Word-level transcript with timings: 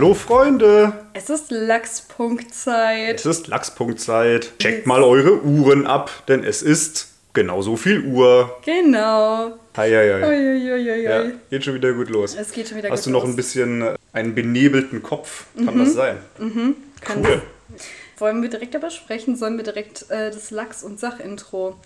Hallo 0.00 0.14
Freunde! 0.14 0.94
Es 1.12 1.28
ist 1.28 1.50
Lachspunktzeit. 1.50 3.16
Es 3.16 3.26
ist 3.26 3.48
Lachspunktzeit. 3.48 4.58
Checkt 4.58 4.86
mal 4.86 5.02
eure 5.02 5.42
Uhren 5.42 5.86
ab, 5.86 6.10
denn 6.26 6.42
es 6.42 6.62
ist 6.62 7.08
genauso 7.34 7.76
viel 7.76 8.06
Uhr. 8.06 8.58
Genau. 8.64 9.58
Hei, 9.76 9.90
hei, 9.90 10.22
hei. 10.22 10.26
Uiuiuiui. 10.26 11.02
Ja, 11.02 11.24
geht 11.50 11.66
schon 11.66 11.74
wieder 11.74 11.92
gut 11.92 12.08
los. 12.08 12.34
Es 12.34 12.50
geht 12.50 12.68
schon 12.68 12.78
wieder 12.78 12.88
Hast 12.88 13.00
gut 13.00 13.08
du 13.08 13.10
noch 13.10 13.24
los. 13.24 13.32
ein 13.34 13.36
bisschen 13.36 13.82
äh, 13.82 13.94
einen 14.14 14.34
benebelten 14.34 15.02
Kopf? 15.02 15.44
Kann 15.62 15.78
das 15.78 15.92
sein? 15.92 16.16
Kann 17.02 17.18
Cool. 17.22 17.42
Wollen 18.16 18.40
wir 18.40 18.48
direkt 18.48 18.74
aber 18.74 18.88
sprechen? 18.88 19.36
Sollen 19.36 19.58
wir 19.58 19.64
direkt 19.64 20.10
äh, 20.10 20.30
das 20.30 20.50
Lachs- 20.50 20.82
und 20.82 20.98
Sach-Intro 20.98 21.76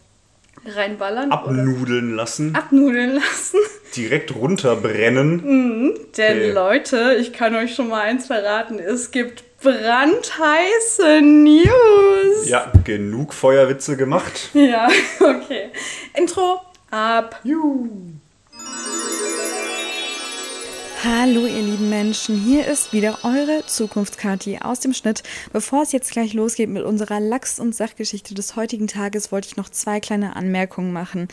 reinballern? 0.67 1.29
oder 1.29 1.35
Abnudeln 1.35 2.15
lassen, 2.15 2.55
abnudeln 2.55 3.15
lassen? 3.15 3.59
direkt 3.97 4.35
runterbrennen. 4.35 5.95
Denn 6.17 6.39
Okay. 6.39 6.51
Leute, 6.53 7.17
ich 7.21 7.33
kann 7.33 7.55
euch 7.55 7.75
schon 7.75 7.89
mal 7.89 8.01
eins 8.03 8.27
verraten. 8.27 8.79
Es 8.79 9.11
gibt 9.11 9.45
brandheiße 9.63 11.21
News. 11.23 12.49
Ja, 12.49 12.71
genug 12.85 13.33
Feuerwitze 13.33 13.97
gemacht. 13.97 14.51
Ja, 14.53 14.89
okay. 15.21 15.71
Intro 16.15 16.61
ab. 16.91 17.41
Juhu. 17.45 17.89
Hallo 21.07 21.45
ihr 21.45 21.61
lieben 21.61 21.91
Menschen, 21.91 22.35
hier 22.35 22.67
ist 22.67 22.95
wieder 22.95 23.19
eure 23.25 23.67
Zukunftskati 23.67 24.61
aus 24.63 24.81
dem 24.81 24.95
Schnitt. 24.95 25.23
Bevor 25.53 25.83
es 25.83 25.93
jetzt 25.93 26.13
gleich 26.13 26.33
losgeht 26.33 26.71
mit 26.71 26.83
unserer 26.83 27.21
Lachs- 27.21 27.61
und 27.61 27.75
Sachgeschichte 27.75 28.33
des 28.33 28.57
heutigen 28.57 28.87
Tages, 28.87 29.31
wollte 29.31 29.49
ich 29.49 29.59
noch 29.59 29.69
zwei 29.69 30.01
kleine 30.01 30.35
Anmerkungen 30.35 30.95
machen. 30.95 31.29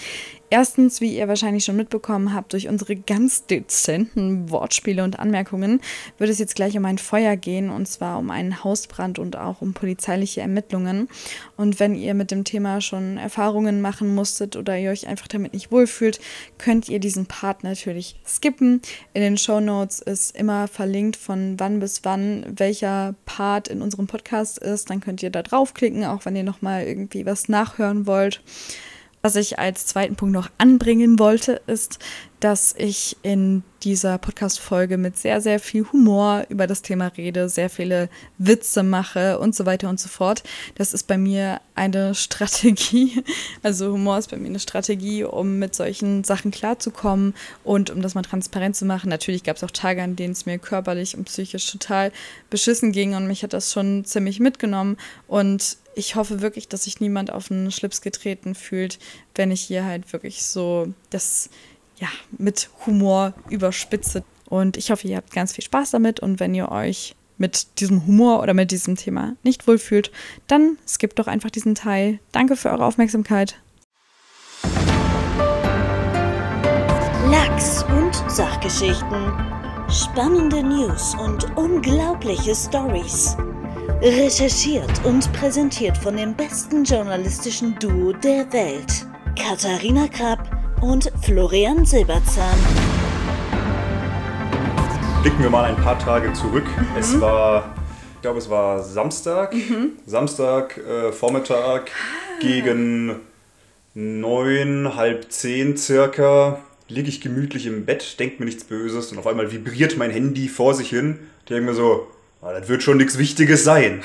Erstens, 0.54 1.00
wie 1.00 1.16
ihr 1.16 1.30
wahrscheinlich 1.30 1.64
schon 1.64 1.78
mitbekommen 1.78 2.34
habt, 2.34 2.52
durch 2.52 2.68
unsere 2.68 2.98
ganz 2.98 3.46
dezenten 3.46 4.50
Wortspiele 4.50 5.02
und 5.02 5.18
Anmerkungen 5.18 5.80
wird 6.18 6.30
es 6.30 6.40
jetzt 6.40 6.58
gleich 6.58 6.78
um 6.78 6.84
ein 6.84 6.98
Feuer 6.98 7.38
gehen 7.38 7.70
und 7.70 7.88
zwar 7.88 8.20
um 8.20 8.30
einen 8.30 8.62
Hausbrand 8.62 9.18
und 9.18 9.38
auch 9.38 9.62
um 9.62 9.74
polizeiliche 9.74 10.42
Ermittlungen. 10.42 11.08
Und 11.56 11.80
wenn 11.80 11.96
ihr 11.96 12.14
mit 12.16 12.32
dem 12.32 12.44
Thema 12.44 12.82
schon 12.82 13.16
Erfahrungen 13.16 13.80
machen 13.80 14.14
musstet 14.14 14.58
oder 14.58 14.78
ihr 14.78 14.92
euch 14.92 15.08
einfach 15.08 15.30
damit 15.30 15.54
nicht 15.54 15.72
wohlfühlt, 15.72 16.20
könnt 16.58 16.90
ihr 16.90 17.00
diesen 17.00 17.28
Part 17.28 17.64
natürlich 17.64 18.20
skippen. 18.28 18.82
In 19.14 19.22
den 19.22 19.38
Show 19.38 19.62
Notes 19.62 20.02
ist 20.02 20.36
immer 20.36 20.68
verlinkt, 20.68 21.16
von 21.16 21.58
wann 21.62 21.80
bis 21.80 22.04
wann 22.04 22.46
welcher 22.58 23.16
Part 23.26 23.70
in 23.70 23.82
unserem 23.82 24.08
Podcast 24.08 24.58
ist. 24.58 24.90
Dann 24.90 25.00
könnt 25.00 25.24
ihr 25.24 25.30
da 25.30 25.44
draufklicken, 25.44 26.04
auch 26.04 26.26
wenn 26.26 26.36
ihr 26.36 26.44
nochmal 26.44 26.84
irgendwie 26.84 27.26
was 27.26 27.48
nachhören 27.48 28.06
wollt. 28.06 28.42
Was 29.22 29.36
ich 29.36 29.60
als 29.60 29.86
zweiten 29.86 30.16
Punkt 30.16 30.34
noch 30.34 30.50
anbringen 30.58 31.20
wollte, 31.20 31.62
ist, 31.68 32.00
dass 32.40 32.74
ich 32.76 33.18
in 33.22 33.62
dieser 33.84 34.18
Podcast-Folge 34.18 34.98
mit 34.98 35.16
sehr, 35.16 35.42
sehr 35.42 35.60
viel 35.60 35.86
Humor 35.92 36.46
über 36.50 36.66
das 36.66 36.82
Thema 36.82 37.08
rede, 37.08 37.50
sehr 37.50 37.70
viele 37.70 38.10
Witze 38.40 38.82
mache 38.82 39.38
und 39.38 39.56
so 39.56 39.68
weiter 39.68 39.90
und 39.90 40.00
so 40.00 40.10
fort. 40.10 40.42
Das 40.74 40.94
ist 40.94 41.06
bei 41.06 41.20
mir 41.20 41.62
eine 41.76 42.16
Strategie. 42.16 43.24
Also 43.62 43.92
Humor 43.92 44.18
ist 44.18 44.32
bei 44.32 44.38
mir 44.38 44.48
eine 44.48 44.60
Strategie, 44.60 45.24
um 45.24 45.60
mit 45.60 45.76
solchen 45.76 46.24
Sachen 46.24 46.50
klarzukommen 46.50 47.36
und 47.64 47.92
um 47.92 48.02
das 48.02 48.16
mal 48.16 48.24
transparent 48.24 48.76
zu 48.76 48.86
machen. 48.86 49.10
Natürlich 49.10 49.44
gab 49.44 49.58
es 49.58 49.64
auch 49.64 49.72
Tage, 49.72 50.02
an 50.02 50.16
denen 50.16 50.32
es 50.32 50.48
mir 50.48 50.58
körperlich 50.58 51.16
und 51.16 51.26
psychisch 51.26 51.72
total 51.72 52.12
beschissen 52.50 52.92
ging 52.92 53.14
und 53.14 53.28
mich 53.28 53.44
hat 53.44 53.54
das 53.54 53.72
schon 53.72 54.04
ziemlich 54.04 54.40
mitgenommen. 54.40 54.98
Und 55.28 55.78
ich 55.96 56.16
hoffe 56.16 56.42
wirklich, 56.42 56.68
dass 56.68 56.84
sich 56.84 57.00
niemand 57.00 57.32
auf 57.32 57.48
den 57.48 57.72
Schlips 57.72 58.02
getreten 58.02 58.56
fühlt, 58.56 59.00
wenn 59.36 59.52
ich 59.52 59.62
hier 59.62 59.86
halt 59.86 60.12
wirklich 60.14 60.44
so 60.44 60.94
das 61.10 61.50
ja, 61.98 62.08
mit 62.38 62.70
Humor 62.86 63.34
überspitze. 63.50 64.24
Und 64.50 64.78
ich 64.78 64.92
hoffe, 64.92 65.08
ihr 65.08 65.18
habt 65.18 65.32
ganz 65.32 65.54
viel 65.54 65.64
Spaß 65.64 65.92
damit. 65.92 66.20
Und 66.20 66.40
wenn 66.40 66.54
ihr 66.54 66.72
euch 66.72 67.16
mit 67.38 67.80
diesem 67.80 68.06
Humor 68.06 68.42
oder 68.42 68.54
mit 68.54 68.72
diesem 68.72 68.96
Thema 68.96 69.36
nicht 69.44 69.68
wohlfühlt, 69.68 70.12
dann 70.48 70.78
skippt 70.88 71.20
doch 71.20 71.28
einfach 71.28 71.50
diesen 71.50 71.76
Teil. 71.76 72.20
Danke 72.32 72.56
für 72.56 72.70
eure 72.70 72.86
Aufmerksamkeit. 72.86 73.56
Lachs 77.30 77.84
und 77.84 78.14
Sachgeschichten. 78.30 79.34
Spannende 79.90 80.64
News 80.64 81.16
und 81.16 81.56
unglaubliche 81.58 82.56
Stories. 82.56 83.36
Recherchiert 84.02 85.06
und 85.06 85.32
präsentiert 85.34 85.98
von 85.98 86.18
dem 86.18 86.36
besten 86.36 86.84
journalistischen 86.84 87.78
Duo 87.80 88.14
der 88.14 88.52
Welt. 88.54 89.06
Katharina 89.36 90.08
Krapp 90.08 90.50
und 90.82 91.12
Florian 91.24 91.86
Silberzahn. 91.86 92.58
Blicken 95.22 95.42
wir 95.42 95.50
mal 95.50 95.66
ein 95.66 95.76
paar 95.76 95.98
Tage 95.98 96.32
zurück. 96.34 96.66
Es 96.98 97.20
war, 97.20 97.76
ich 98.16 98.22
glaube, 98.22 98.40
es 98.40 98.50
war 98.50 98.84
Samstag. 98.84 99.56
Samstag, 100.06 100.78
äh, 100.78 101.12
Vormittag 101.12 101.92
gegen 102.40 103.16
neun, 103.94 104.96
halb 104.96 105.32
zehn 105.32 105.78
circa. 105.78 106.60
Liege 106.88 107.10
ich 107.10 107.22
gemütlich 107.22 107.66
im 107.68 107.86
Bett, 107.86 108.20
denke 108.20 108.38
mir 108.40 108.46
nichts 108.46 108.64
Böses 108.64 109.12
und 109.12 109.18
auf 109.18 109.28
einmal 109.28 109.52
vibriert 109.52 109.98
mein 109.98 110.12
Handy 110.12 110.50
vor 110.50 110.74
sich 110.74 110.90
hin. 110.90 111.20
Ich 111.40 111.46
denke 111.46 111.66
mir 111.66 111.74
so, 111.74 112.08
"Ah, 112.42 112.54
das 112.54 112.68
wird 112.70 112.82
schon 112.84 112.98
nichts 112.98 113.18
Wichtiges 113.18 113.64
sein. 113.64 114.04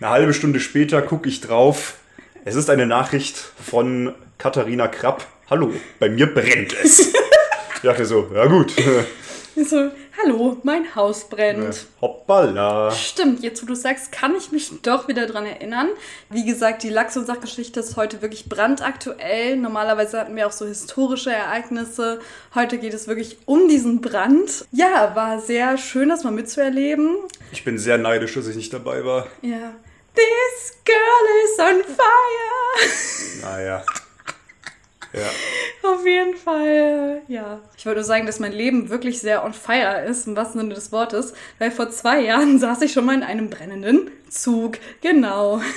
Eine 0.00 0.10
halbe 0.10 0.34
Stunde 0.34 0.60
später 0.60 1.00
gucke 1.02 1.28
ich 1.28 1.40
drauf. 1.40 1.94
Es 2.44 2.54
ist 2.54 2.68
eine 2.68 2.86
Nachricht 2.86 3.36
von 3.36 4.14
Katharina 4.38 4.88
Krapp. 4.88 5.26
Hallo, 5.48 5.72
bei 5.98 6.08
mir 6.08 6.26
brennt 6.26 6.74
es. 6.82 7.12
Ich 7.76 7.80
dachte 7.82 8.04
so, 8.04 8.30
ja 8.34 8.46
gut. 8.46 8.72
So, 9.54 9.90
hallo, 10.24 10.56
mein 10.62 10.94
Haus 10.94 11.28
brennt. 11.28 11.86
Hoppala. 12.00 12.90
Stimmt, 12.90 13.42
jetzt 13.42 13.62
wo 13.62 13.66
du 13.66 13.74
sagst, 13.74 14.12
kann 14.12 14.34
ich 14.34 14.52
mich 14.52 14.70
doch 14.82 15.08
wieder 15.08 15.26
dran 15.26 15.46
erinnern. 15.46 15.88
Wie 16.30 16.44
gesagt, 16.44 16.82
die 16.82 16.88
Lachs- 16.88 17.16
und 17.16 17.26
Sachgeschichte 17.26 17.80
ist 17.80 17.96
heute 17.96 18.22
wirklich 18.22 18.48
brandaktuell. 18.48 19.56
Normalerweise 19.56 20.20
hatten 20.20 20.36
wir 20.36 20.46
auch 20.46 20.52
so 20.52 20.66
historische 20.66 21.32
Ereignisse. 21.32 22.20
Heute 22.54 22.78
geht 22.78 22.94
es 22.94 23.08
wirklich 23.08 23.38
um 23.46 23.68
diesen 23.68 24.00
Brand. 24.00 24.66
Ja, 24.72 25.14
war 25.14 25.40
sehr 25.40 25.78
schön, 25.78 26.08
das 26.08 26.24
mal 26.24 26.32
mitzuerleben. 26.32 27.16
Ich 27.52 27.64
bin 27.64 27.78
sehr 27.78 27.98
neidisch, 27.98 28.34
dass 28.34 28.46
ich 28.46 28.56
nicht 28.56 28.72
dabei 28.72 29.04
war. 29.04 29.26
Ja. 29.42 29.74
This 30.14 30.76
girl 30.84 31.26
is 31.44 31.58
on 31.58 31.94
fire. 31.96 33.42
Naja. 33.42 33.84
Ja. 35.12 35.30
Auf 35.90 36.06
jeden 36.06 36.36
Fall, 36.36 37.22
ja. 37.28 37.60
Ich 37.76 37.84
wollte 37.86 37.98
nur 38.00 38.04
sagen, 38.04 38.26
dass 38.26 38.38
mein 38.38 38.52
Leben 38.52 38.88
wirklich 38.88 39.20
sehr 39.20 39.44
on 39.44 39.52
fire 39.52 40.04
ist, 40.04 40.26
im 40.26 40.36
wahrsten 40.36 40.60
Sinne 40.60 40.74
des 40.74 40.92
Wortes, 40.92 41.34
weil 41.58 41.70
vor 41.70 41.90
zwei 41.90 42.20
Jahren 42.20 42.58
saß 42.60 42.82
ich 42.82 42.92
schon 42.92 43.04
mal 43.04 43.14
in 43.14 43.22
einem 43.22 43.50
brennenden 43.50 44.10
Zug. 44.28 44.78
Genau. 45.00 45.60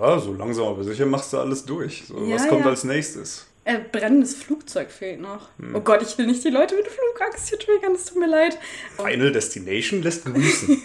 Ja, 0.00 0.16
so 0.20 0.32
langsam 0.32 0.66
aber 0.66 0.84
sicher 0.84 1.06
machst 1.06 1.32
du 1.32 1.38
alles 1.38 1.64
durch. 1.64 2.04
So, 2.06 2.24
Ja, 2.24 2.36
was 2.36 2.46
kommt 2.46 2.60
ja. 2.60 2.70
als 2.70 2.84
nächstes? 2.84 3.46
Äh, 3.64 3.80
brennendes 3.90 4.36
Flugzeug 4.36 4.92
fehlt 4.92 5.20
noch. 5.20 5.48
Oh 5.74 5.80
Gott, 5.80 6.02
ich 6.02 6.16
will 6.16 6.26
nicht 6.26 6.44
die 6.44 6.50
Leute 6.50 6.76
mit 6.76 6.86
Flugangst 6.86 7.48
hier 7.48 7.58
triggern, 7.58 7.96
es 7.96 8.04
tut 8.04 8.18
mir 8.20 8.28
leid. 8.28 8.56
Final 8.96 9.32
Destination 9.32 10.02
lässt 10.04 10.24
grüßen. 10.24 10.80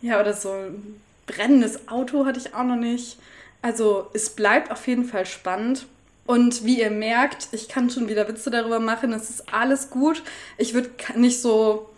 Ja, 0.00 0.20
oder 0.20 0.32
so 0.32 0.52
ein 0.52 1.02
brennendes 1.26 1.86
Auto 1.88 2.24
hatte 2.24 2.40
ich 2.40 2.54
auch 2.54 2.64
noch 2.64 2.76
nicht. 2.76 3.18
Also 3.60 4.08
es 4.14 4.30
bleibt 4.30 4.70
auf 4.70 4.86
jeden 4.86 5.04
Fall 5.04 5.26
spannend. 5.26 5.86
Und 6.26 6.64
wie 6.64 6.80
ihr 6.80 6.90
merkt, 6.90 7.48
ich 7.52 7.68
kann 7.68 7.90
schon 7.90 8.08
wieder 8.08 8.28
Witze 8.28 8.50
darüber 8.50 8.78
machen, 8.78 9.12
es 9.12 9.30
ist 9.30 9.52
alles 9.52 9.90
gut. 9.90 10.22
Ich 10.58 10.74
würde 10.74 10.90
nicht 11.16 11.40
so, 11.40 11.90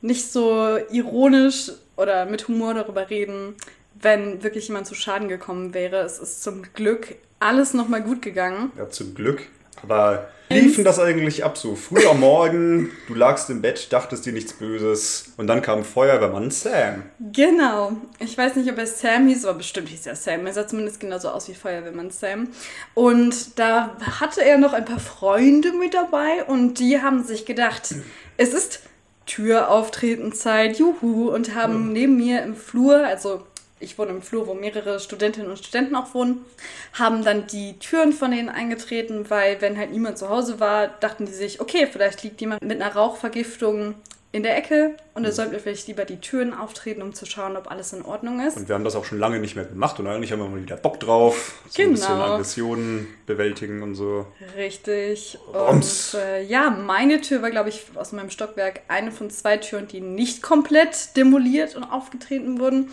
nicht 0.00 0.32
so 0.32 0.78
ironisch 0.90 1.72
oder 1.96 2.26
mit 2.26 2.48
Humor 2.48 2.74
darüber 2.74 3.08
reden, 3.10 3.54
wenn 4.00 4.42
wirklich 4.42 4.68
jemand 4.68 4.86
zu 4.86 4.94
Schaden 4.94 5.28
gekommen 5.28 5.74
wäre. 5.74 5.98
Es 5.98 6.18
ist 6.18 6.42
zum 6.42 6.62
Glück 6.74 7.16
alles 7.40 7.74
nochmal 7.74 8.02
gut 8.02 8.22
gegangen. 8.22 8.72
ja, 8.76 8.88
zum 8.88 9.14
Glück. 9.14 9.46
Aber 9.82 10.28
liefen 10.50 10.84
das 10.84 10.98
eigentlich 10.98 11.44
ab 11.44 11.58
so? 11.58 11.74
Früh 11.74 12.06
am 12.06 12.20
Morgen, 12.20 12.90
du 13.06 13.14
lagst 13.14 13.50
im 13.50 13.62
Bett, 13.62 13.92
dachtest 13.92 14.26
dir 14.26 14.32
nichts 14.32 14.52
Böses 14.52 15.32
und 15.36 15.46
dann 15.46 15.62
kam 15.62 15.84
Feuerwehrmann 15.84 16.50
Sam. 16.50 17.02
Genau. 17.32 17.92
Ich 18.18 18.36
weiß 18.36 18.56
nicht, 18.56 18.70
ob 18.70 18.78
er 18.78 18.86
Sam 18.86 19.28
hieß, 19.28 19.44
aber 19.44 19.58
bestimmt 19.58 19.88
hieß 19.88 20.06
er 20.06 20.16
Sam. 20.16 20.46
Er 20.46 20.52
sah 20.52 20.66
zumindest 20.66 21.00
genauso 21.00 21.28
aus 21.28 21.48
wie 21.48 21.54
Feuerwehrmann 21.54 22.10
Sam. 22.10 22.48
Und 22.94 23.58
da 23.58 23.96
hatte 24.20 24.44
er 24.44 24.58
noch 24.58 24.72
ein 24.72 24.84
paar 24.84 25.00
Freunde 25.00 25.72
mit 25.72 25.94
dabei 25.94 26.44
und 26.46 26.78
die 26.78 27.00
haben 27.02 27.24
sich 27.24 27.44
gedacht, 27.44 27.94
es 28.36 28.54
ist 28.54 28.80
Türauftretenzeit, 29.26 30.78
juhu, 30.78 31.28
und 31.28 31.54
haben 31.54 31.92
neben 31.92 32.16
mir 32.16 32.42
im 32.42 32.56
Flur, 32.56 33.06
also 33.06 33.42
ich 33.80 33.98
wohne 33.98 34.10
im 34.10 34.22
Flur, 34.22 34.46
wo 34.46 34.54
mehrere 34.54 35.00
Studentinnen 35.00 35.50
und 35.50 35.58
Studenten 35.58 35.94
auch 35.96 36.14
wohnen, 36.14 36.44
haben 36.92 37.24
dann 37.24 37.46
die 37.46 37.78
Türen 37.78 38.12
von 38.12 38.30
denen 38.30 38.48
eingetreten, 38.48 39.28
weil 39.30 39.60
wenn 39.60 39.76
halt 39.78 39.90
niemand 39.92 40.18
zu 40.18 40.28
Hause 40.28 40.60
war, 40.60 40.88
dachten 40.88 41.26
die 41.26 41.32
sich, 41.32 41.60
okay, 41.60 41.88
vielleicht 41.90 42.22
liegt 42.22 42.40
jemand 42.40 42.62
mit 42.62 42.80
einer 42.80 42.94
Rauchvergiftung 42.94 43.94
in 44.30 44.42
der 44.42 44.58
Ecke 44.58 44.94
und 45.14 45.22
da 45.22 45.32
sollten 45.32 45.52
wir 45.52 45.58
vielleicht 45.58 45.88
lieber 45.88 46.04
die 46.04 46.20
Türen 46.20 46.52
auftreten, 46.52 47.00
um 47.00 47.14
zu 47.14 47.24
schauen, 47.24 47.56
ob 47.56 47.70
alles 47.70 47.94
in 47.94 48.04
Ordnung 48.04 48.46
ist. 48.46 48.58
Und 48.58 48.68
wir 48.68 48.74
haben 48.74 48.84
das 48.84 48.94
auch 48.94 49.06
schon 49.06 49.18
lange 49.18 49.38
nicht 49.38 49.56
mehr 49.56 49.64
gemacht 49.64 49.98
und 49.98 50.06
eigentlich 50.06 50.30
haben 50.32 50.40
wir 50.40 50.48
mal 50.48 50.60
wieder 50.60 50.76
Bock 50.76 51.00
drauf. 51.00 51.54
So 51.70 51.82
ein 51.82 51.92
bisschen 51.92 52.12
Genau. 52.14 52.32
Aggressionen 52.34 53.08
bewältigen 53.24 53.82
und 53.82 53.94
so. 53.94 54.26
Richtig. 54.54 55.38
Und 55.54 56.14
äh, 56.14 56.44
ja, 56.44 56.68
meine 56.68 57.22
Tür 57.22 57.40
war, 57.40 57.50
glaube 57.50 57.70
ich, 57.70 57.84
aus 57.94 58.12
meinem 58.12 58.28
Stockwerk 58.28 58.82
eine 58.88 59.12
von 59.12 59.30
zwei 59.30 59.56
Türen, 59.56 59.88
die 59.88 60.02
nicht 60.02 60.42
komplett 60.42 61.16
demoliert 61.16 61.74
und 61.74 61.84
aufgetreten 61.84 62.60
wurden. 62.60 62.90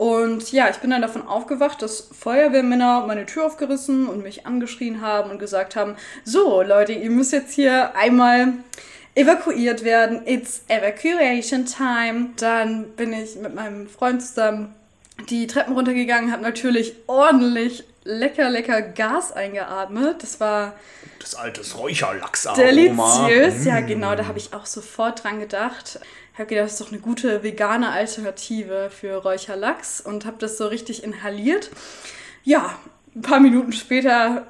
Und 0.00 0.50
ja, 0.50 0.70
ich 0.70 0.78
bin 0.78 0.88
dann 0.88 1.02
davon 1.02 1.28
aufgewacht, 1.28 1.82
dass 1.82 2.08
Feuerwehrmänner 2.18 3.04
meine 3.06 3.26
Tür 3.26 3.44
aufgerissen 3.44 4.06
und 4.06 4.22
mich 4.22 4.46
angeschrien 4.46 5.02
haben 5.02 5.30
und 5.30 5.38
gesagt 5.38 5.76
haben, 5.76 5.94
so 6.24 6.62
Leute, 6.62 6.94
ihr 6.94 7.10
müsst 7.10 7.34
jetzt 7.34 7.52
hier 7.52 7.94
einmal 7.94 8.54
evakuiert 9.14 9.84
werden. 9.84 10.22
It's 10.26 10.62
evacuation 10.68 11.66
time. 11.66 12.30
Dann 12.36 12.92
bin 12.92 13.12
ich 13.12 13.36
mit 13.36 13.54
meinem 13.54 13.90
Freund 13.90 14.22
zusammen 14.22 14.74
die 15.28 15.46
Treppen 15.46 15.74
runtergegangen, 15.74 16.32
habe 16.32 16.42
natürlich 16.42 16.94
ordentlich 17.06 17.84
lecker, 18.04 18.48
lecker 18.48 18.80
Gas 18.80 19.32
eingeatmet. 19.32 20.22
Das 20.22 20.40
war 20.40 20.72
Das 21.18 21.34
altes 21.34 21.76
Räucherlachsaroma. 21.76 22.62
deliziös. 22.62 23.64
Mm. 23.64 23.68
Ja, 23.68 23.80
genau, 23.80 24.14
da 24.14 24.26
habe 24.26 24.38
ich 24.38 24.54
auch 24.54 24.64
sofort 24.64 25.24
dran 25.24 25.40
gedacht. 25.40 26.00
Habe 26.34 26.46
gedacht, 26.46 26.66
das 26.66 26.72
ist 26.72 26.80
doch 26.80 26.92
eine 26.92 27.00
gute 27.00 27.42
vegane 27.42 27.90
Alternative 27.90 28.90
für 28.90 29.16
Räucherlachs 29.16 30.00
und 30.00 30.24
habe 30.24 30.36
das 30.38 30.56
so 30.56 30.66
richtig 30.66 31.04
inhaliert. 31.04 31.70
Ja, 32.44 32.78
ein 33.14 33.22
paar 33.22 33.40
Minuten 33.40 33.72
später 33.72 34.46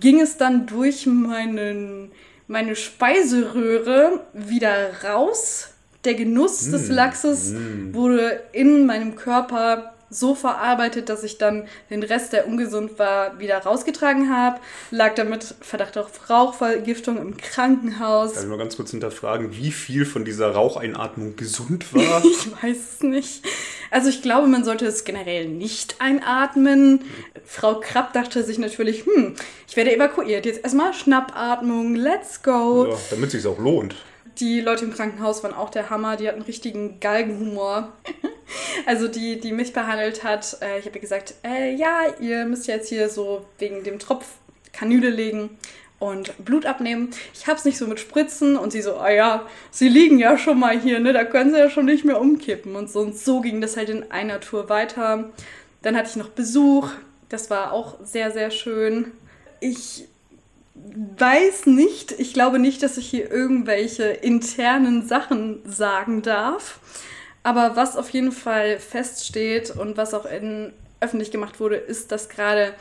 ging 0.00 0.20
es 0.20 0.36
dann 0.36 0.66
durch 0.66 1.06
meinen, 1.06 2.12
meine 2.46 2.76
Speiseröhre 2.76 4.20
wieder 4.32 5.02
raus. 5.04 5.70
Der 6.04 6.14
Genuss 6.14 6.70
des 6.70 6.88
Lachses 6.88 7.54
wurde 7.92 8.44
in 8.52 8.86
meinem 8.86 9.16
Körper 9.16 9.95
so 10.10 10.34
verarbeitet, 10.34 11.08
dass 11.08 11.24
ich 11.24 11.38
dann 11.38 11.66
den 11.90 12.02
Rest, 12.02 12.32
der 12.32 12.46
ungesund 12.46 12.98
war, 12.98 13.38
wieder 13.38 13.58
rausgetragen 13.58 14.34
habe. 14.34 14.60
Lag 14.90 15.14
damit 15.14 15.54
Verdacht 15.60 15.98
auf 15.98 16.30
Rauchvergiftung 16.30 17.18
im 17.18 17.36
Krankenhaus. 17.36 18.34
Darf 18.34 18.44
ich 18.44 18.48
mal 18.48 18.58
ganz 18.58 18.76
kurz 18.76 18.90
hinterfragen, 18.90 19.52
wie 19.56 19.70
viel 19.72 20.04
von 20.04 20.24
dieser 20.24 20.50
Raucheinatmung 20.52 21.36
gesund 21.36 21.92
war? 21.94 22.22
Ich 22.36 22.62
weiß 22.62 22.76
es 22.96 23.02
nicht. 23.02 23.44
Also 23.90 24.08
ich 24.08 24.22
glaube, 24.22 24.46
man 24.48 24.64
sollte 24.64 24.86
es 24.86 25.04
generell 25.04 25.48
nicht 25.48 26.00
einatmen. 26.00 27.00
Frau 27.44 27.80
Krapp 27.80 28.12
dachte 28.12 28.42
sich 28.42 28.58
natürlich, 28.58 29.04
hm, 29.06 29.34
ich 29.68 29.76
werde 29.76 29.94
evakuiert. 29.94 30.46
Jetzt 30.46 30.62
erstmal 30.62 30.92
Schnappatmung, 30.92 31.94
let's 31.94 32.42
go. 32.42 32.88
ja, 32.90 32.98
damit 33.10 33.26
es 33.26 33.42
sich 33.42 33.46
auch 33.46 33.58
lohnt. 33.58 33.94
Die 34.38 34.60
Leute 34.60 34.84
im 34.84 34.92
Krankenhaus 34.92 35.42
waren 35.42 35.54
auch 35.54 35.70
der 35.70 35.90
Hammer. 35.90 36.16
Die 36.16 36.28
hatten 36.28 36.42
richtigen 36.42 37.00
Galgenhumor. 37.00 37.92
Also 38.86 39.08
die, 39.08 39.40
die 39.40 39.50
mich 39.50 39.72
behandelt 39.72 40.22
hat, 40.22 40.58
äh, 40.62 40.78
ich 40.78 40.86
habe 40.86 40.96
ihr 40.96 41.00
gesagt, 41.00 41.34
äh, 41.44 41.74
ja, 41.74 42.02
ihr 42.20 42.44
müsst 42.44 42.68
jetzt 42.68 42.88
hier 42.88 43.08
so 43.08 43.44
wegen 43.58 43.82
dem 43.82 43.98
Tropf 43.98 44.24
Kanüle 44.72 45.10
legen 45.10 45.50
und 45.98 46.44
Blut 46.44 46.66
abnehmen. 46.66 47.10
Ich 47.34 47.46
hab's 47.46 47.64
nicht 47.64 47.78
so 47.78 47.86
mit 47.86 47.98
Spritzen 47.98 48.56
und 48.56 48.70
sie 48.70 48.82
so, 48.82 48.96
ah 48.96 49.10
ja, 49.10 49.46
sie 49.70 49.88
liegen 49.88 50.18
ja 50.18 50.36
schon 50.38 50.60
mal 50.60 50.78
hier, 50.78 51.00
ne, 51.00 51.12
da 51.12 51.24
können 51.24 51.52
sie 51.52 51.58
ja 51.58 51.70
schon 51.70 51.86
nicht 51.86 52.04
mehr 52.04 52.20
umkippen 52.20 52.76
und 52.76 52.90
so. 52.90 53.00
Und 53.00 53.18
so 53.18 53.40
ging 53.40 53.60
das 53.60 53.76
halt 53.76 53.88
in 53.88 54.10
einer 54.10 54.40
Tour 54.40 54.68
weiter. 54.68 55.30
Dann 55.82 55.96
hatte 55.96 56.10
ich 56.10 56.16
noch 56.16 56.28
Besuch, 56.28 56.90
das 57.28 57.50
war 57.50 57.72
auch 57.72 57.96
sehr, 58.04 58.30
sehr 58.30 58.50
schön. 58.50 59.12
Ich 59.60 60.06
weiß 61.18 61.66
nicht, 61.66 62.12
ich 62.12 62.32
glaube 62.32 62.58
nicht, 62.58 62.82
dass 62.82 62.96
ich 62.96 63.08
hier 63.08 63.30
irgendwelche 63.30 64.04
internen 64.04 65.06
Sachen 65.06 65.60
sagen 65.64 66.22
darf. 66.22 66.78
Aber 67.42 67.76
was 67.76 67.96
auf 67.96 68.10
jeden 68.10 68.32
Fall 68.32 68.78
feststeht 68.78 69.70
und 69.70 69.96
was 69.96 70.14
auch 70.14 70.26
in, 70.26 70.72
öffentlich 71.00 71.30
gemacht 71.30 71.60
wurde, 71.60 71.76
ist, 71.76 72.10
dass 72.12 72.28
gerade 72.28 72.74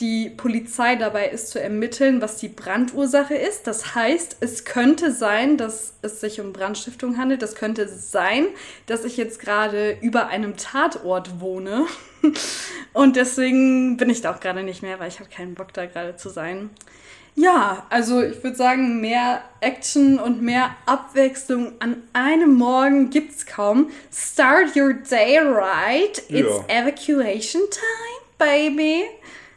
die 0.00 0.30
Polizei 0.30 0.96
dabei 0.96 1.28
ist 1.28 1.50
zu 1.50 1.60
ermitteln, 1.60 2.20
was 2.20 2.38
die 2.38 2.48
Brandursache 2.48 3.34
ist. 3.34 3.66
Das 3.68 3.94
heißt, 3.94 4.38
es 4.40 4.64
könnte 4.64 5.12
sein, 5.12 5.56
dass 5.56 5.94
es 6.02 6.20
sich 6.20 6.40
um 6.40 6.52
Brandstiftung 6.52 7.18
handelt. 7.18 7.42
Das 7.42 7.54
könnte 7.54 7.86
sein, 7.86 8.48
dass 8.86 9.04
ich 9.04 9.16
jetzt 9.16 9.38
gerade 9.38 9.96
über 10.00 10.26
einem 10.26 10.56
Tatort 10.56 11.40
wohne. 11.40 11.86
Und 12.92 13.14
deswegen 13.14 13.96
bin 13.96 14.10
ich 14.10 14.22
da 14.22 14.34
auch 14.34 14.40
gerade 14.40 14.64
nicht 14.64 14.82
mehr, 14.82 14.98
weil 14.98 15.08
ich 15.08 15.20
habe 15.20 15.30
keinen 15.30 15.54
Bock 15.54 15.72
da 15.72 15.86
gerade 15.86 16.16
zu 16.16 16.30
sein. 16.30 16.70
Ja, 17.34 17.86
also 17.88 18.22
ich 18.22 18.42
würde 18.44 18.56
sagen, 18.56 19.00
mehr 19.00 19.42
Action 19.60 20.18
und 20.18 20.42
mehr 20.42 20.76
Abwechslung 20.86 21.72
an 21.78 22.02
einem 22.12 22.54
Morgen 22.54 23.08
gibt's 23.10 23.46
kaum. 23.46 23.90
Start 24.14 24.76
your 24.76 24.92
day 24.92 25.38
right. 25.38 26.18
It's 26.28 26.30
Ja. 26.30 26.64
evacuation 26.68 27.62
time, 27.70 28.20
baby. 28.38 29.04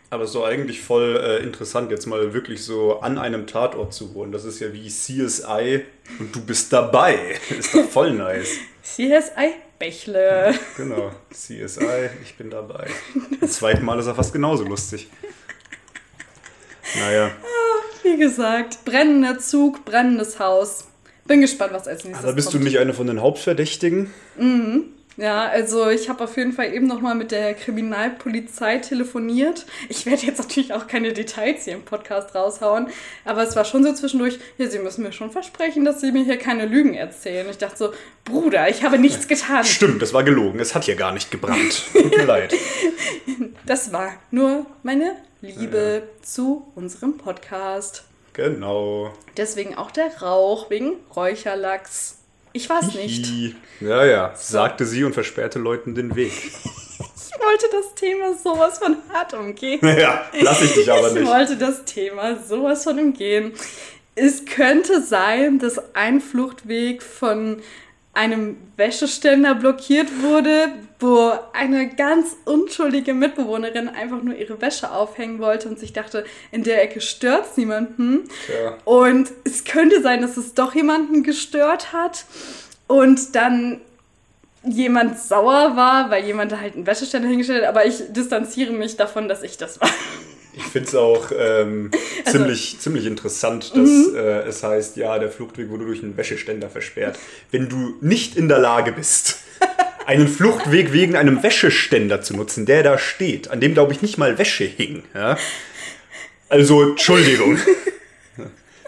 Aber 0.10 0.26
doch 0.28 0.46
eigentlich 0.46 0.82
voll 0.82 1.18
äh, 1.22 1.44
interessant, 1.44 1.92
jetzt 1.92 2.06
mal 2.06 2.34
wirklich 2.34 2.64
so 2.64 3.00
an 3.02 3.18
einem 3.18 3.46
Tatort 3.48 3.94
zu 3.94 4.14
wohnen. 4.14 4.32
Das 4.32 4.46
ist 4.46 4.62
ja 4.62 4.72
wie 4.72 4.88
CSI 4.88 5.84
und 6.20 6.34
du 6.34 6.46
bist 6.46 6.72
dabei. 6.72 7.36
Ist 7.60 7.74
doch 7.76 7.90
voll 7.90 8.12
nice. 8.14 8.52
CSI 8.84 9.56
Bächle. 9.78 10.54
Genau, 10.78 11.12
CSI, 11.34 12.10
ich 12.24 12.36
bin 12.38 12.50
dabei. 12.50 12.88
Das 13.42 13.54
zweite 13.54 13.82
Mal 13.82 14.00
ist 14.00 14.06
er 14.08 14.16
fast 14.16 14.32
genauso 14.32 14.64
lustig. 14.64 15.10
Naja, 16.98 17.32
Wie 18.06 18.18
gesagt, 18.18 18.86
brennender 18.86 19.40
Zug, 19.40 19.84
brennendes 19.84 20.40
Haus. 20.40 20.86
Bin 21.28 21.42
gespannt, 21.42 21.74
was 21.74 21.88
als 21.88 22.04
nächstes 22.04 22.24
aber 22.24 22.34
bist 22.36 22.50
du 22.50 22.54
kommt. 22.54 22.66
nicht 22.66 22.78
einer 22.78 22.94
von 22.94 23.08
den 23.08 23.20
Hauptverdächtigen? 23.20 24.14
Ja, 25.18 25.46
also 25.48 25.90
ich 25.90 26.08
habe 26.08 26.24
auf 26.26 26.38
jeden 26.38 26.52
Fall 26.54 26.72
eben 26.74 26.86
nochmal 26.86 27.16
mit 27.16 27.32
der 27.32 27.54
Kriminalpolizei 27.56 28.78
telefoniert. 28.78 29.66
Ich 29.90 30.06
werde 30.06 30.24
jetzt 30.26 30.38
natürlich 30.40 30.74
auch 30.74 30.86
keine 30.88 31.14
Details 31.14 31.64
hier 31.64 31.74
im 31.74 31.82
Podcast 31.84 32.36
raushauen, 32.36 32.90
aber 33.24 33.42
es 33.42 33.56
war 33.56 33.66
schon 33.66 33.84
so 33.84 33.92
zwischendurch, 33.94 34.38
ja, 34.60 34.68
Sie 34.68 34.78
müssen 34.78 35.02
mir 35.04 35.14
schon 35.14 35.32
versprechen, 35.32 35.84
dass 35.84 36.02
Sie 36.02 36.12
mir 36.12 36.24
hier 36.24 36.38
keine 36.38 36.66
Lügen 36.68 36.94
erzählen. 36.94 37.48
Ich 37.50 37.58
dachte 37.58 37.78
so, 37.78 37.94
Bruder, 38.26 38.70
ich 38.70 38.84
habe 38.84 39.00
nichts 39.00 39.28
getan. 39.28 39.64
Stimmt, 39.64 40.02
das 40.04 40.14
war 40.14 40.24
gelogen. 40.24 40.60
Es 40.60 40.76
hat 40.76 40.84
hier 40.84 40.96
gar 40.96 41.12
nicht 41.14 41.32
gebrannt. 41.32 41.82
Tut 41.94 42.16
mir 42.18 42.26
leid. 42.28 42.54
Das 43.66 43.92
war 43.94 44.14
nur 44.30 44.66
meine 44.84 45.14
Liebe 45.46 46.04
zu 46.24 46.72
unserem 46.76 47.18
Podcast. 47.18 48.04
Genau. 48.34 49.14
Deswegen 49.38 49.76
auch 49.76 49.92
der 49.92 50.22
Rauch 50.22 50.70
wegen 50.70 50.94
Räucherlachs. 51.16 52.18
Ich 52.54 52.70
es 52.70 52.96
nicht. 52.96 53.56
Ja, 53.80 54.06
ja, 54.06 54.34
sagte 54.36 54.86
sie 54.86 55.04
und 55.04 55.14
versperrte 55.14 55.60
Leuten 55.60 55.96
den 55.96 56.16
Weg. 56.16 56.32
Ich 57.38 57.42
wollte 57.48 57.66
das 57.72 57.94
Thema 57.94 58.34
sowas 58.34 58.80
von 58.80 58.96
hart 59.14 59.34
umgehen. 59.36 59.80
Ja, 60.00 60.26
lass 60.42 60.62
ich 60.64 60.74
dich 60.74 60.90
aber 60.92 61.10
Ich 61.10 61.14
nicht. 61.14 61.28
wollte 61.28 61.58
das 61.58 61.86
Thema 61.86 62.38
sowas 62.42 62.84
von 62.86 62.98
umgehen. 62.98 63.54
Es 64.16 64.46
könnte 64.46 65.02
sein, 65.04 65.60
dass 65.60 65.94
ein 65.94 66.22
Fluchtweg 66.22 67.04
von 67.04 67.62
einem 68.16 68.58
Wäscheständer 68.78 69.56
blockiert 69.56 70.22
wurde, 70.22 70.70
wo 71.00 71.34
eine 71.54 71.90
ganz 71.90 72.36
unschuldige 72.46 73.14
Mitbewohnerin 73.14 73.90
einfach 73.90 74.24
nur 74.24 74.36
ihre 74.36 74.60
Wäsche 74.62 74.92
aufhängen 74.92 75.40
wollte 75.40 75.68
und 75.68 75.78
sich 75.78 75.94
dachte, 75.94 76.26
in 76.52 76.64
der 76.64 76.82
Ecke 76.82 77.02
stört's 77.02 77.58
niemanden. 77.58 78.30
Tja. 78.46 78.78
Und 78.86 79.32
es 79.44 79.66
könnte 79.66 80.02
sein, 80.02 80.22
dass 80.22 80.38
es 80.38 80.54
doch 80.54 80.74
jemanden 80.74 81.24
gestört 81.24 81.92
hat 81.92 82.26
und 82.88 83.36
dann 83.36 83.82
jemand 84.64 85.20
sauer 85.20 85.76
war, 85.76 86.10
weil 86.10 86.26
jemand 86.26 86.52
da 86.52 86.60
halt 86.60 86.76
einen 86.76 86.88
Wäscheständer 86.88 87.28
hingestellt 87.28 87.64
hat. 87.64 87.70
Aber 87.70 87.86
ich 87.86 88.02
distanziere 88.10 88.72
mich 88.72 88.96
davon, 88.96 89.28
dass 89.28 89.44
ich 89.44 89.58
das 89.58 89.80
war. 89.82 89.90
Ich 90.58 90.64
finde 90.64 90.88
es 90.88 90.96
auch 90.96 91.32
ähm, 91.38 91.92
Also- 92.26 92.38
ziemlich, 92.40 92.80
ziemlich 92.80 93.06
interessant, 93.06 93.72
dass 93.76 93.90
Mhm. 93.90 94.16
äh, 94.16 94.42
es 94.44 94.64
heißt, 94.64 94.96
ja, 94.98 95.20
der 95.20 95.30
Fluchtweg 95.32 95.70
wurde 95.70 95.86
durch 95.86 96.02
einen 96.02 96.16
Wäscheständer 96.18 96.70
versperrt. 96.70 97.20
Wenn 97.52 97.68
du 97.70 97.96
nicht 98.02 98.36
in 98.38 98.48
der 98.48 98.60
Lage 98.60 98.92
bist, 98.94 99.40
einen 100.06 100.28
Fluchtweg 100.28 100.94
wegen 100.94 101.16
einem 101.16 101.42
Wäscheständer 101.44 102.22
zu 102.22 102.36
nutzen, 102.36 102.66
der 102.66 102.84
da 102.84 102.98
steht, 102.98 103.50
an 103.50 103.60
dem, 103.60 103.74
glaube 103.74 103.92
ich, 103.94 104.02
nicht 104.02 104.18
mal 104.18 104.38
Wäsche 104.38 104.64
hing. 104.66 105.04
Ja? 105.14 105.38
Also, 106.50 106.82
Entschuldigung. 106.92 107.58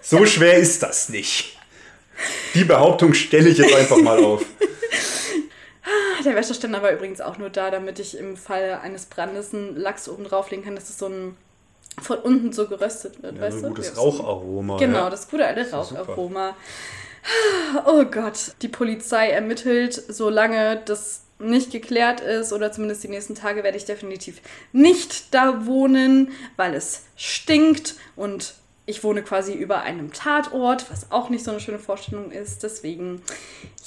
So 0.01 0.25
schwer 0.25 0.53
ist 0.53 0.83
das 0.83 1.09
nicht. 1.09 1.57
Die 2.53 2.63
Behauptung 2.63 3.13
stelle 3.13 3.50
ich 3.50 3.57
jetzt 3.57 3.75
einfach 3.75 3.97
mal 3.97 4.24
auf. 4.24 4.45
Der 6.25 6.33
Wäscheständer 6.36 6.81
war 6.81 6.91
übrigens 6.91 7.19
auch 7.21 7.38
nur 7.38 7.50
da, 7.50 7.71
damit 7.71 8.00
ich 8.00 8.17
im 8.17 8.38
Falle 8.38 8.79
eines 8.81 9.05
Brandes 9.05 9.53
einen 9.53 9.75
Lachs 9.75 10.07
oben 10.09 10.24
drauflegen 10.24 10.63
kann, 10.65 10.75
dass 10.75 10.89
es 10.89 10.97
so 10.97 11.07
ein 11.07 11.36
von 12.01 12.20
unten 12.20 12.54
so 12.54 12.68
geröstet 12.68 13.22
wird, 13.24 13.36
Ja, 13.36 13.42
weißt 13.42 13.63
du? 13.63 13.68
gutes 13.70 13.98
Raucharoma. 13.98 14.77
Genau, 14.77 15.00
ja. 15.00 15.10
das 15.10 15.30
gute 15.30 15.46
alte. 15.46 15.70
Raucharoma. 15.72 16.56
Oh 17.86 18.06
Gott, 18.06 18.54
die 18.62 18.68
Polizei 18.70 19.30
ermittelt, 19.30 19.94
solange 20.08 20.82
das 20.86 21.24
nicht 21.39 21.72
geklärt 21.72 22.22
ist 22.22 22.54
oder 22.54 22.72
zumindest 22.72 23.04
die 23.04 23.10
nächsten 23.10 23.36
Tage 23.36 23.63
werde 23.63 23.77
ich 23.77 23.86
definitiv 23.86 24.42
nicht 24.72 25.34
da 25.34 25.66
wohnen, 25.66 26.32
weil 26.56 26.74
es 26.74 27.04
stinkt 27.16 27.96
und 28.16 28.54
ich 28.89 29.03
wohne 29.03 29.22
quasi 29.22 29.53
über 29.53 29.82
einem 29.82 30.13
Tatort, 30.13 30.89
was 30.89 31.12
auch 31.12 31.29
nicht 31.29 31.44
so 31.44 31.51
eine 31.51 31.60
schöne 31.60 31.77
Vorstellung 31.77 32.32
ist. 32.32 32.63
Deswegen, 32.63 33.22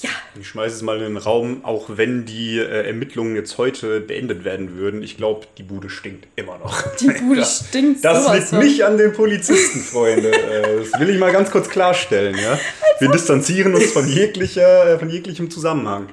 ja. 0.03 0.11
Ich 0.39 0.49
schmeiße 0.49 0.77
es 0.77 0.83
mal 0.83 0.99
in 0.99 1.15
den 1.15 1.17
Raum, 1.17 1.65
auch 1.65 1.87
wenn 1.89 2.27
die 2.27 2.59
äh, 2.59 2.87
Ermittlungen 2.87 3.35
jetzt 3.35 3.57
heute 3.57 4.01
beendet 4.01 4.45
werden 4.45 4.77
würden. 4.77 5.03
Ich 5.03 5.17
glaube, 5.17 5.47
die 5.57 5.63
Bude 5.63 5.89
stinkt 5.89 6.29
immer 6.37 6.59
noch. 6.59 6.83
Die 7.01 7.09
Bude 7.09 7.43
stinkt 7.47 8.05
Das 8.05 8.25
sowas 8.25 8.37
liegt 8.37 8.49
von. 8.49 8.59
nicht 8.59 8.85
an 8.85 8.99
den 8.99 9.15
Polizisten, 9.15 9.81
Freunde. 9.81 10.33
Äh, 10.33 10.85
das 10.85 11.01
will 11.01 11.09
ich 11.09 11.19
mal 11.19 11.33
ganz 11.33 11.51
kurz 11.51 11.71
klarstellen. 11.71 12.37
Ja? 12.37 12.59
Wir 12.99 13.11
distanzieren 13.11 13.75
uns 13.75 13.93
von, 13.93 14.07
jeglicher, 14.07 14.87
äh, 14.87 14.99
von 14.99 15.09
jeglichem 15.09 15.51
Zusammenhang. 15.51 16.09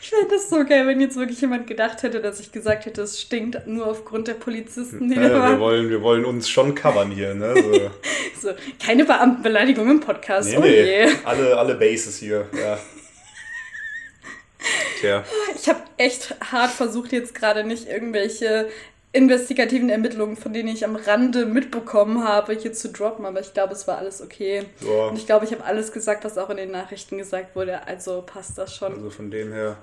Ich 0.00 0.10
fände 0.30 0.42
das 0.42 0.50
so 0.50 0.64
geil, 0.64 0.86
wenn 0.86 1.00
jetzt 1.00 1.16
wirklich 1.16 1.40
jemand 1.40 1.66
gedacht 1.66 2.02
hätte, 2.02 2.20
dass 2.20 2.40
ich 2.40 2.52
gesagt 2.52 2.86
hätte, 2.86 3.02
es 3.02 3.20
stinkt 3.20 3.66
nur 3.66 3.86
aufgrund 3.86 4.28
der 4.28 4.34
Polizisten, 4.34 5.08
die 5.08 5.14
da 5.16 5.22
Ja, 5.22 5.28
wir, 5.28 5.38
waren. 5.40 5.60
wollen, 5.60 5.90
wir 5.90 6.02
wollen 6.02 6.24
uns 6.24 6.48
schon 6.48 6.74
covern 6.74 7.10
hier. 7.10 7.34
Ne? 7.34 7.54
So. 7.56 7.90
So, 8.40 8.52
keine 8.82 9.04
Beamtenbeleidigung 9.04 9.90
im 9.90 10.00
Podcast. 10.00 10.48
Nee, 10.48 10.56
oh 10.56 10.64
je. 10.64 11.06
Alle, 11.24 11.58
alle 11.58 11.74
Bases 11.74 12.16
hier. 12.16 12.48
Ja. 12.58 12.78
Tja. 14.98 15.24
Ich 15.54 15.68
habe 15.68 15.80
echt 15.98 16.34
hart 16.50 16.70
versucht, 16.70 17.12
jetzt 17.12 17.34
gerade 17.34 17.64
nicht 17.64 17.86
irgendwelche 17.86 18.70
investigativen 19.12 19.90
Ermittlungen, 19.90 20.36
von 20.38 20.54
denen 20.54 20.70
ich 20.70 20.86
am 20.86 20.96
Rande 20.96 21.44
mitbekommen 21.44 22.24
habe, 22.24 22.54
hier 22.54 22.72
zu 22.72 22.88
droppen, 22.88 23.26
aber 23.26 23.40
ich 23.40 23.52
glaube, 23.52 23.74
es 23.74 23.86
war 23.86 23.98
alles 23.98 24.22
okay. 24.22 24.64
Ja. 24.80 25.08
Und 25.08 25.18
ich 25.18 25.26
glaube, 25.26 25.44
ich 25.44 25.52
habe 25.52 25.64
alles 25.64 25.92
gesagt, 25.92 26.24
was 26.24 26.38
auch 26.38 26.48
in 26.48 26.56
den 26.56 26.70
Nachrichten 26.70 27.18
gesagt 27.18 27.54
wurde, 27.54 27.86
also 27.86 28.22
passt 28.24 28.56
das 28.56 28.74
schon. 28.74 28.94
Also 28.94 29.10
von 29.10 29.30
dem 29.30 29.52
her. 29.52 29.76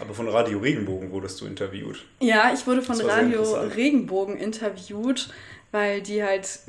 Aber 0.00 0.14
von 0.14 0.28
Radio 0.28 0.58
Regenbogen 0.58 1.10
wurdest 1.10 1.40
du 1.40 1.46
interviewt. 1.46 2.04
Ja, 2.20 2.52
ich 2.52 2.66
wurde 2.66 2.82
von 2.82 3.00
Radio. 3.00 3.42
Regenbogen 3.42 4.36
interviewt, 4.36 5.28
weil 5.72 6.02
die 6.02 6.22
halt 6.22 6.60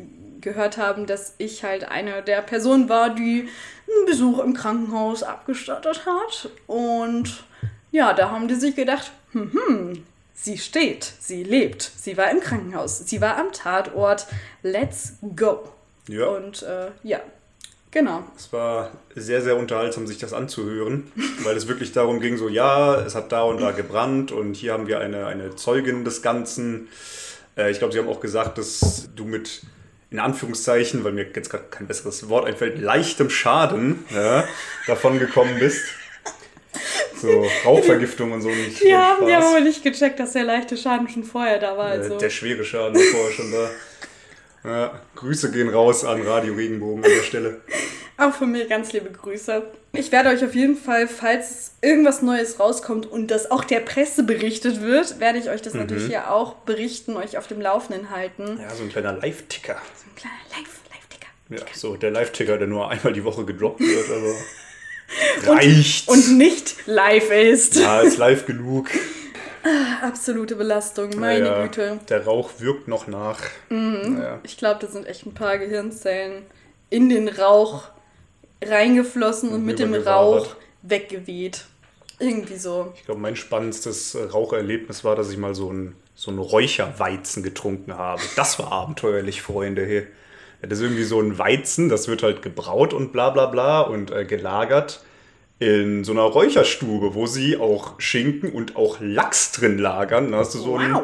gehört 0.41 0.77
haben, 0.77 1.05
dass 1.07 1.33
ich 1.37 1.63
halt 1.63 1.87
eine 1.87 2.21
der 2.21 2.41
Personen 2.41 2.87
war, 2.87 3.13
die 3.13 3.49
einen 3.87 4.05
Besuch 4.05 4.39
im 4.39 4.53
Krankenhaus 4.53 5.23
abgestattet 5.23 6.05
hat. 6.05 6.49
Und 6.67 7.43
ja, 7.91 8.13
da 8.13 8.29
haben 8.29 8.47
die 8.47 8.55
sich 8.55 8.75
gedacht, 8.75 9.11
hm, 9.31 9.51
hm, 9.53 10.03
sie 10.33 10.57
steht, 10.57 11.11
sie 11.19 11.43
lebt, 11.43 11.81
sie 11.81 12.17
war 12.17 12.29
im 12.29 12.39
Krankenhaus, 12.39 12.99
sie 12.99 13.21
war 13.21 13.37
am 13.37 13.51
Tatort, 13.51 14.27
let's 14.61 15.13
go. 15.35 15.69
Ja. 16.07 16.27
Und 16.27 16.61
äh, 16.63 16.91
ja, 17.03 17.19
genau. 17.95 18.23
Es 18.37 18.53
war 18.53 18.91
sehr, 19.15 19.41
sehr 19.41 19.57
unterhaltsam, 19.57 20.05
sich 20.05 20.19
das 20.19 20.33
anzuhören, 20.33 21.11
weil 21.43 21.57
es 21.57 21.67
wirklich 21.67 21.93
darum 21.93 22.19
ging, 22.19 22.37
so, 22.37 22.47
ja, 22.47 22.99
es 23.01 23.15
hat 23.15 23.31
da 23.31 23.41
und 23.43 23.59
da 23.59 23.71
gebrannt 23.71 24.31
und 24.31 24.53
hier 24.53 24.73
haben 24.73 24.87
wir 24.87 24.99
eine, 24.99 25.25
eine 25.25 25.55
Zeugin 25.55 26.05
des 26.05 26.21
Ganzen. 26.21 26.89
Äh, 27.57 27.71
ich 27.71 27.79
glaube, 27.79 27.93
sie 27.93 27.99
haben 27.99 28.09
auch 28.09 28.19
gesagt, 28.19 28.57
dass 28.59 29.09
du 29.15 29.23
mit, 29.25 29.61
in 30.11 30.19
Anführungszeichen, 30.19 31.03
weil 31.03 31.13
mir 31.13 31.25
jetzt 31.33 31.49
gerade 31.49 31.65
kein 31.71 31.87
besseres 31.87 32.29
Wort 32.29 32.45
einfällt, 32.45 32.79
leichtem 32.79 33.29
Schaden 33.29 34.05
ja, 34.13 34.43
davon 34.85 35.17
gekommen 35.17 35.57
bist. 35.57 35.81
So, 37.15 37.47
Rauchvergiftung 37.63 38.33
und 38.33 38.41
so 38.41 38.49
nicht. 38.49 38.77
so 38.77 38.91
haben, 38.91 39.25
die 39.25 39.31
Spaß. 39.31 39.43
haben 39.43 39.55
aber 39.55 39.61
nicht 39.61 39.81
gecheckt, 39.81 40.19
dass 40.19 40.33
der 40.33 40.43
leichte 40.43 40.75
Schaden 40.75 41.07
schon 41.07 41.23
vorher 41.23 41.59
da 41.59 41.77
war. 41.77 41.95
Äh, 41.95 41.99
Also. 41.99 42.17
Der 42.17 42.29
schwere 42.29 42.65
Schaden 42.65 42.95
war 42.95 43.01
vorher 43.01 43.31
schon 43.31 43.51
da. 43.51 43.69
Ja, 44.65 44.99
Grüße 45.15 45.51
gehen 45.51 45.69
raus 45.69 46.03
an 46.03 46.21
Radio 46.23 46.53
Regenbogen 46.53 47.03
an 47.03 47.11
der 47.11 47.23
Stelle. 47.23 47.61
Auch 48.17 48.33
von 48.33 48.49
mir 48.51 48.65
ganz 48.65 48.93
liebe 48.93 49.11
Grüße. 49.11 49.63
Ich 49.91 50.11
werde 50.13 50.29
euch 50.29 50.43
auf 50.45 50.55
jeden 50.55 50.77
Fall, 50.77 51.05
falls 51.09 51.73
irgendwas 51.81 52.21
Neues 52.21 52.61
rauskommt 52.61 53.05
und 53.05 53.29
das 53.29 53.51
auch 53.51 53.65
der 53.65 53.81
Presse 53.81 54.23
berichtet 54.23 54.81
wird, 54.81 55.19
werde 55.19 55.37
ich 55.37 55.49
euch 55.49 55.61
das 55.61 55.73
natürlich 55.73 56.05
hier 56.05 56.31
auch 56.31 56.55
berichten, 56.55 57.17
euch 57.17 57.37
auf 57.37 57.47
dem 57.47 57.59
Laufenden 57.59 58.11
halten. 58.11 58.57
Ja, 58.61 58.73
so 58.73 58.83
ein 58.83 58.89
kleiner 58.89 59.11
Live-Ticker. 59.13 59.75
So 59.97 60.09
ein 60.09 60.15
kleiner 60.15 60.35
Live, 60.51 60.79
Live-Ticker. 60.91 61.27
Ja, 61.49 61.77
so 61.77 61.97
der 61.97 62.11
Live-Ticker, 62.11 62.57
der 62.57 62.67
nur 62.67 62.89
einmal 62.89 63.11
die 63.11 63.25
Woche 63.25 63.43
gedroppt 63.43 63.81
wird, 63.81 64.09
aber 64.09 65.53
reicht. 65.57 66.07
Und 66.07 66.37
nicht 66.37 66.87
live 66.87 67.31
ist. 67.31 67.75
ja, 67.75 67.99
ist 67.99 68.17
live 68.17 68.45
genug. 68.45 68.89
Absolute 70.01 70.55
Belastung, 70.55 71.09
meine 71.17 71.45
Ja, 71.47 71.63
Güte. 71.63 71.99
Der 72.09 72.25
Rauch 72.25 72.51
wirkt 72.59 72.87
noch 72.87 73.07
nach. 73.07 73.39
Naja. 73.69 74.39
Ich 74.43 74.57
glaube, 74.57 74.79
da 74.79 74.87
sind 74.87 75.07
echt 75.07 75.25
ein 75.25 75.33
paar 75.33 75.57
Gehirnzellen 75.57 76.43
in 76.89 77.09
den 77.09 77.27
Rauch 77.27 77.85
reingeflossen 78.63 79.49
und 79.49 79.65
mit 79.65 79.79
dem. 79.79 79.93
Rauch 79.93 80.55
weggeweht. 80.83 81.65
Irgendwie 82.19 82.57
so. 82.57 82.93
Ich 82.95 83.05
glaube, 83.05 83.19
mein 83.19 83.35
spannendstes 83.35 84.15
äh, 84.15 84.23
Raucherlebnis 84.23 85.03
war, 85.03 85.15
dass 85.15 85.31
ich 85.31 85.37
mal 85.37 85.55
so 85.55 85.71
ein, 85.71 85.95
so 86.13 86.31
ein 86.31 86.37
Räucherweizen 86.37 87.43
getrunken 87.43 87.97
habe. 87.97 88.21
Das 88.35 88.57
war 88.59 88.71
abenteuerlich, 88.71 89.41
Freunde. 89.41 89.91
Ja, 89.91 90.03
Das 90.61 90.79
ist 90.79 90.83
irgendwie 90.83 91.03
so 91.03 91.19
ein 91.19 91.37
Weizen, 91.37 91.89
das 91.89 92.07
wird 92.07 92.23
halt 92.23 92.41
gebraut 92.41 92.93
und 92.93 93.11
bla 93.11 93.31
bla 93.31 93.47
bla 93.47 93.81
und 93.81 94.11
äh, 94.11 94.25
gelagert 94.25 95.01
in 95.59 96.03
so 96.03 96.11
einer 96.11 96.23
Räucherstube, 96.23 97.15
wo 97.15 97.27
sie 97.27 97.57
auch 97.57 97.99
Schinken 97.99 98.51
und 98.51 98.75
auch 98.75 98.97
Lachs 98.99 99.51
drin 99.53 99.77
lagern. 99.77 100.31
Da 100.31 100.39
hast 100.39 100.53
du 100.55 100.59
so 100.59 100.77
ein, 100.77 100.93
Wow. 100.93 101.03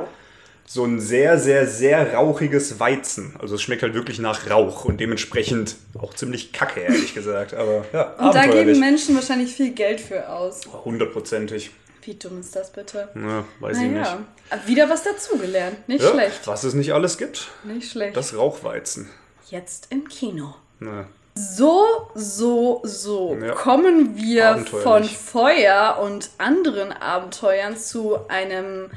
so 0.66 0.84
ein 0.86 1.00
sehr, 1.00 1.38
sehr, 1.40 1.68
sehr 1.68 2.14
rauchiges 2.14 2.80
Weizen. 2.80 3.34
Also 3.40 3.56
es 3.56 3.62
schmeckt 3.62 3.82
halt 3.84 3.94
wirklich 3.94 4.20
nach 4.20 4.50
Rauch 4.50 4.84
und 4.86 5.00
dementsprechend 5.00 5.78
auch 6.00 6.14
ziemlich 6.14 6.52
kacke, 6.52 6.82
ehrlich 6.82 7.14
gesagt. 7.14 7.54
Aber 7.54 7.86
ja, 7.94 8.04
Und 8.18 8.36
da 8.36 8.46
geben. 8.46 8.80
Menschen 8.80 9.16
wahrscheinlich 9.16 9.54
viel 9.54 9.72
Geld 9.72 10.02
für 10.02 10.28
aus. 10.30 10.62
Hundertprozentig. 10.86 11.72
Wie 12.04 12.16
dumm 12.16 12.40
ist 12.40 12.56
das 12.56 12.72
bitte? 12.74 13.10
Ja, 13.16 13.46
weiß 13.60 13.78
ich 13.78 13.84
nicht. 13.84 13.94
Naja, 13.94 14.20
wieder 14.66 14.90
was 14.90 15.04
dazugelernt. 15.04 15.88
Nicht 15.88 16.04
Ja, 16.04 16.10
schlecht. 16.12 16.42
Was 16.48 16.64
es 16.64 16.74
nicht 16.74 16.94
alles 16.94 17.18
gibt. 17.18 17.48
Nicht 17.64 17.92
schlecht. 17.92 18.18
Das 18.18 18.36
Rauchweizen. 18.36 19.08
Jetzt 19.50 19.88
im 19.92 20.08
Kino. 20.08 20.56
Na, 20.80 21.06
So, 21.36 21.86
so, 22.14 22.82
so 22.84 23.38
Ja. 23.42 23.54
kommen 23.54 24.16
wir 24.18 24.58
von 24.66 25.04
Feuer 25.06 26.00
und 26.04 26.30
anderen 26.38 26.92
Abenteuern 26.92 27.78
zu 27.78 28.28
einem 28.28 28.90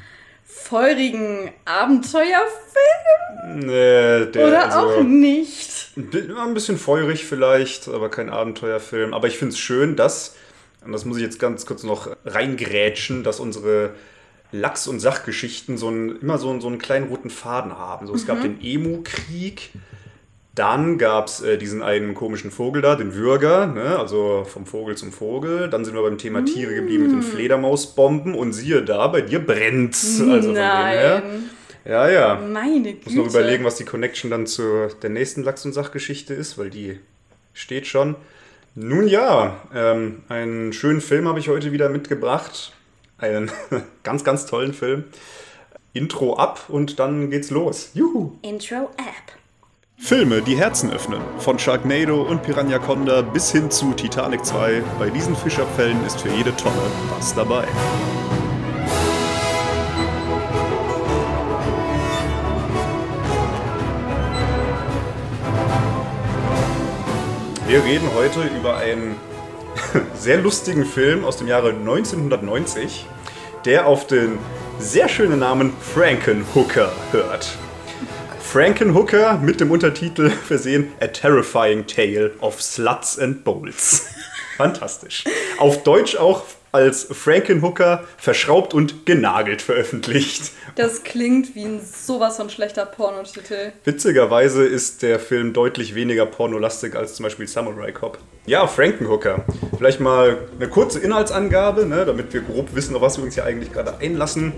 feurigen 0.44 1.52
Abenteuerfilm 1.64 3.60
nee, 3.66 4.26
der, 4.26 4.48
oder 4.48 4.64
also, 4.64 4.78
auch 4.78 5.02
nicht. 5.02 5.92
ein 5.96 6.54
bisschen 6.54 6.78
feurig 6.78 7.24
vielleicht, 7.24 7.88
aber 7.88 8.08
kein 8.10 8.30
Abenteuerfilm. 8.30 9.14
Aber 9.14 9.26
ich 9.28 9.38
finde 9.38 9.52
es 9.52 9.58
schön, 9.58 9.96
dass, 9.96 10.34
und 10.84 10.92
das 10.92 11.04
muss 11.04 11.16
ich 11.18 11.22
jetzt 11.22 11.38
ganz 11.38 11.66
kurz 11.66 11.82
noch 11.82 12.08
reingrätschen, 12.24 13.22
dass 13.24 13.40
unsere 13.40 13.94
Lachs- 14.52 14.86
und 14.86 15.00
Sachgeschichten 15.00 15.76
so 15.78 15.88
einen, 15.88 16.20
immer 16.20 16.38
so 16.38 16.50
einen, 16.50 16.60
so 16.60 16.68
einen 16.68 16.78
kleinen 16.78 17.08
roten 17.08 17.30
Faden 17.30 17.76
haben. 17.76 18.06
So, 18.06 18.14
es 18.14 18.22
Mhm. 18.22 18.26
gab 18.26 18.42
den 18.42 18.60
Emu-Krieg, 18.62 19.70
dann 20.54 20.98
gab 20.98 21.26
es 21.26 21.40
äh, 21.42 21.58
diesen 21.58 21.82
einen 21.82 22.14
komischen 22.14 22.50
Vogel 22.50 22.80
da, 22.82 22.94
den 22.94 23.14
Würger, 23.14 23.66
ne? 23.66 23.98
also 23.98 24.44
vom 24.44 24.66
Vogel 24.66 24.96
zum 24.96 25.10
Vogel. 25.12 25.68
Dann 25.68 25.84
sind 25.84 25.94
wir 25.94 26.02
beim 26.02 26.18
Thema 26.18 26.44
Tiere 26.44 26.74
geblieben 26.74 27.04
mit 27.04 27.12
den 27.12 27.18
Mm. 27.18 27.22
Fledermausbomben 27.22 28.34
und 28.34 28.52
siehe 28.52 28.82
da, 28.82 29.08
bei 29.08 29.20
dir 29.20 29.40
brennt's. 29.44 30.20
Also 30.20 30.30
von 30.30 30.54
dem 30.54 30.54
her. 30.56 31.22
Nein, 31.24 31.50
Ja, 31.84 32.08
ja. 32.08 32.34
meine 32.36 32.92
Güte. 32.94 33.04
Muss 33.06 33.14
noch 33.14 33.26
überlegen, 33.26 33.64
was 33.64 33.76
die 33.76 33.84
Connection 33.84 34.30
dann 34.30 34.46
zu 34.46 34.88
der 35.02 35.10
nächsten 35.10 35.42
Lachs- 35.42 35.64
und 35.64 35.72
Sachgeschichte 35.72 36.34
ist, 36.34 36.56
weil 36.56 36.70
die 36.70 37.00
steht 37.52 37.86
schon. 37.86 38.14
Nun 38.76 39.06
ja, 39.08 39.60
ähm, 39.74 40.22
einen 40.28 40.72
schönen 40.72 41.00
Film 41.00 41.26
habe 41.28 41.38
ich 41.40 41.48
heute 41.48 41.72
wieder 41.72 41.88
mitgebracht. 41.88 42.72
Einen 43.18 43.50
ganz, 44.04 44.22
ganz 44.24 44.46
tollen 44.46 44.72
Film. 44.72 45.04
Intro 45.92 46.34
ab 46.36 46.64
und 46.68 46.98
dann 46.98 47.30
geht's 47.30 47.50
los. 47.50 47.90
Juhu! 47.94 48.32
Intro 48.42 48.90
App. 48.96 49.36
Filme, 49.96 50.42
die 50.42 50.56
Herzen 50.56 50.92
öffnen. 50.92 51.22
Von 51.38 51.58
Sharknado 51.58 52.20
und 52.20 52.42
Piranha 52.42 52.78
Conda 52.78 53.22
bis 53.22 53.50
hin 53.52 53.70
zu 53.70 53.92
Titanic 53.92 54.44
2. 54.44 54.82
Bei 54.98 55.08
diesen 55.08 55.34
Fischabfällen 55.34 56.04
ist 56.04 56.20
für 56.20 56.28
jede 56.28 56.54
Tonne 56.56 56.76
was 57.16 57.34
dabei. 57.34 57.66
Wir 67.66 67.82
reden 67.82 68.08
heute 68.14 68.42
über 68.58 68.76
einen 68.76 69.16
sehr 70.14 70.36
lustigen 70.36 70.84
Film 70.84 71.24
aus 71.24 71.38
dem 71.38 71.48
Jahre 71.48 71.70
1990, 71.70 73.06
der 73.64 73.86
auf 73.86 74.06
den 74.06 74.38
sehr 74.78 75.08
schönen 75.08 75.38
Namen 75.38 75.72
Frankenhooker 75.80 76.92
hört. 77.10 77.56
Frankenhooker 78.54 79.38
mit 79.38 79.60
dem 79.60 79.72
Untertitel 79.72 80.30
versehen 80.46 80.92
A 81.00 81.08
Terrifying 81.08 81.88
Tale 81.88 82.30
of 82.40 82.62
Sluts 82.62 83.18
and 83.18 83.42
Bowls. 83.42 84.06
Fantastisch. 84.56 85.24
Auf 85.58 85.82
Deutsch 85.82 86.14
auch 86.14 86.44
als 86.70 87.02
Frankenhooker 87.02 88.04
verschraubt 88.16 88.72
und 88.72 89.06
genagelt 89.06 89.60
veröffentlicht. 89.60 90.52
Das 90.76 91.02
klingt 91.02 91.56
wie 91.56 91.64
ein 91.64 91.80
sowas 91.80 92.36
von 92.36 92.48
schlechter 92.48 92.86
Pornotitel. 92.86 93.72
Witzigerweise 93.82 94.64
ist 94.64 95.02
der 95.02 95.18
Film 95.18 95.52
deutlich 95.52 95.96
weniger 95.96 96.24
pornolastig 96.24 96.94
als 96.94 97.14
zum 97.14 97.24
Beispiel 97.24 97.48
Samurai 97.48 97.90
Cop. 97.90 98.18
Ja, 98.46 98.68
Frankenhooker. 98.68 99.44
Vielleicht 99.76 99.98
mal 99.98 100.38
eine 100.54 100.68
kurze 100.68 101.00
Inhaltsangabe, 101.00 101.86
ne, 101.86 102.04
damit 102.04 102.32
wir 102.32 102.42
grob 102.42 102.72
wissen, 102.76 102.94
auf 102.94 103.02
was 103.02 103.18
wir 103.18 103.24
uns 103.24 103.34
hier 103.34 103.46
eigentlich 103.46 103.72
gerade 103.72 103.98
einlassen. 103.98 104.52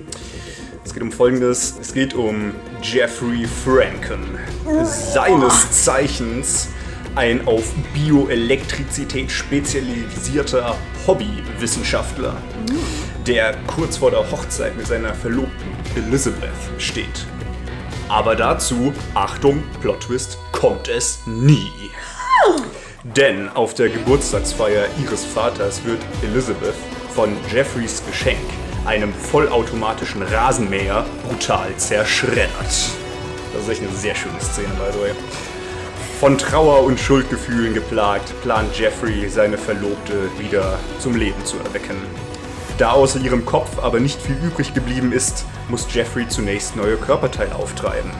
Es 0.86 0.94
geht 0.94 1.02
um 1.02 1.10
folgendes: 1.10 1.74
Es 1.80 1.92
geht 1.92 2.14
um 2.14 2.52
Jeffrey 2.80 3.44
Franken. 3.64 4.38
Seines 4.84 5.84
Zeichens 5.84 6.68
ein 7.16 7.44
auf 7.48 7.72
Bioelektrizität 7.92 9.32
spezialisierter 9.32 10.76
Hobbywissenschaftler, 11.08 12.36
der 13.26 13.56
kurz 13.66 13.96
vor 13.96 14.12
der 14.12 14.30
Hochzeit 14.30 14.76
mit 14.76 14.86
seiner 14.86 15.12
Verlobten 15.12 15.50
Elizabeth 15.96 16.50
steht. 16.78 17.26
Aber 18.08 18.36
dazu, 18.36 18.94
Achtung, 19.14 19.64
Plot 19.80 20.02
Twist, 20.02 20.38
kommt 20.52 20.86
es 20.86 21.18
nie. 21.26 21.90
Denn 23.02 23.48
auf 23.48 23.74
der 23.74 23.88
Geburtstagsfeier 23.88 24.86
ihres 25.02 25.24
Vaters 25.24 25.84
wird 25.84 25.98
Elizabeth 26.22 26.76
von 27.12 27.36
Jeffreys 27.52 28.02
Geschenk, 28.06 28.38
einem 28.86 29.12
vollautomatischen 29.12 30.22
Rasenmäher, 30.22 31.04
brutal 31.28 31.76
zerschreddert. 31.76 32.50
Das 33.52 33.62
ist 33.62 33.68
echt 33.68 33.82
eine 33.82 33.92
sehr 33.92 34.14
schöne 34.14 34.40
Szene, 34.40 34.68
by 34.78 34.92
the 34.92 35.00
way. 35.00 35.12
Von 36.20 36.38
Trauer 36.38 36.82
und 36.84 36.98
Schuldgefühlen 36.98 37.74
geplagt, 37.74 38.32
plant 38.42 38.78
Jeffrey, 38.78 39.28
seine 39.28 39.58
Verlobte 39.58 40.30
wieder 40.38 40.78
zum 40.98 41.14
Leben 41.16 41.44
zu 41.44 41.58
erwecken. 41.58 41.96
Da 42.78 42.92
außer 42.92 43.20
ihrem 43.20 43.44
Kopf 43.44 43.78
aber 43.82 44.00
nicht 44.00 44.20
viel 44.20 44.36
übrig 44.36 44.72
geblieben 44.72 45.12
ist, 45.12 45.44
muss 45.68 45.86
Jeffrey 45.92 46.28
zunächst 46.28 46.76
neue 46.76 46.96
Körperteile 46.96 47.54
auftreiben. 47.54 48.10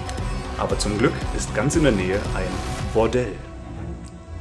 Aber 0.59 0.79
zum 0.79 0.99
Glück 0.99 1.15
ist 1.37 1.55
ganz 1.55 1.77
in 1.77 1.85
der 1.85 1.93
Nähe 1.93 2.21
ein 2.35 2.49
Bordell. 2.93 3.33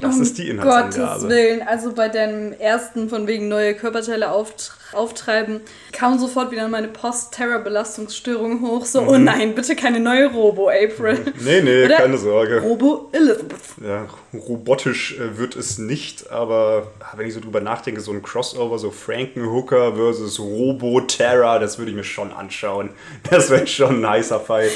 Das 0.01 0.15
um 0.15 0.21
ist 0.21 0.37
die 0.37 0.47
Gottes 0.55 0.65
Inhaltsangabe. 0.65 1.29
Willen. 1.29 1.61
Also 1.61 1.93
bei 1.93 2.09
deinem 2.09 2.53
ersten 2.53 3.09
von 3.09 3.27
wegen 3.27 3.47
neue 3.47 3.73
Körperteile 3.75 4.31
auft 4.31 4.73
auftreiben, 4.95 5.61
kam 5.91 6.17
sofort 6.19 6.51
wieder 6.51 6.67
meine 6.67 6.87
Post-Terror-Belastungsstörung 6.87 8.61
hoch. 8.61 8.85
So, 8.85 9.01
oh 9.01 9.17
nein, 9.17 9.53
bitte 9.53 9.75
keine 9.75 9.99
neue 9.99 10.31
Robo-April. 10.31 11.15
Mhm. 11.15 11.33
Nee, 11.41 11.61
nee, 11.61 11.85
Oder 11.85 11.95
keine 11.97 12.17
Sorge. 12.17 12.61
Robo-Elizabeth. 12.61 13.59
Ja, 13.85 14.07
robotisch 14.33 15.17
äh, 15.19 15.37
wird 15.37 15.55
es 15.55 15.77
nicht, 15.77 16.29
aber 16.29 16.91
ah, 16.99 17.13
wenn 17.17 17.27
ich 17.27 17.33
so 17.33 17.39
drüber 17.39 17.61
nachdenke, 17.61 18.01
so 18.01 18.11
ein 18.11 18.21
Crossover, 18.21 18.79
so 18.79 18.91
Frankenhooker 18.91 19.95
versus 19.95 20.39
Robo-Terra, 20.39 21.59
das 21.59 21.77
würde 21.77 21.91
ich 21.91 21.97
mir 21.97 22.03
schon 22.03 22.31
anschauen. 22.31 22.91
Das 23.29 23.49
wäre 23.49 23.67
schon 23.67 24.03
ein 24.03 24.09
heißer 24.09 24.39
Fight. 24.39 24.71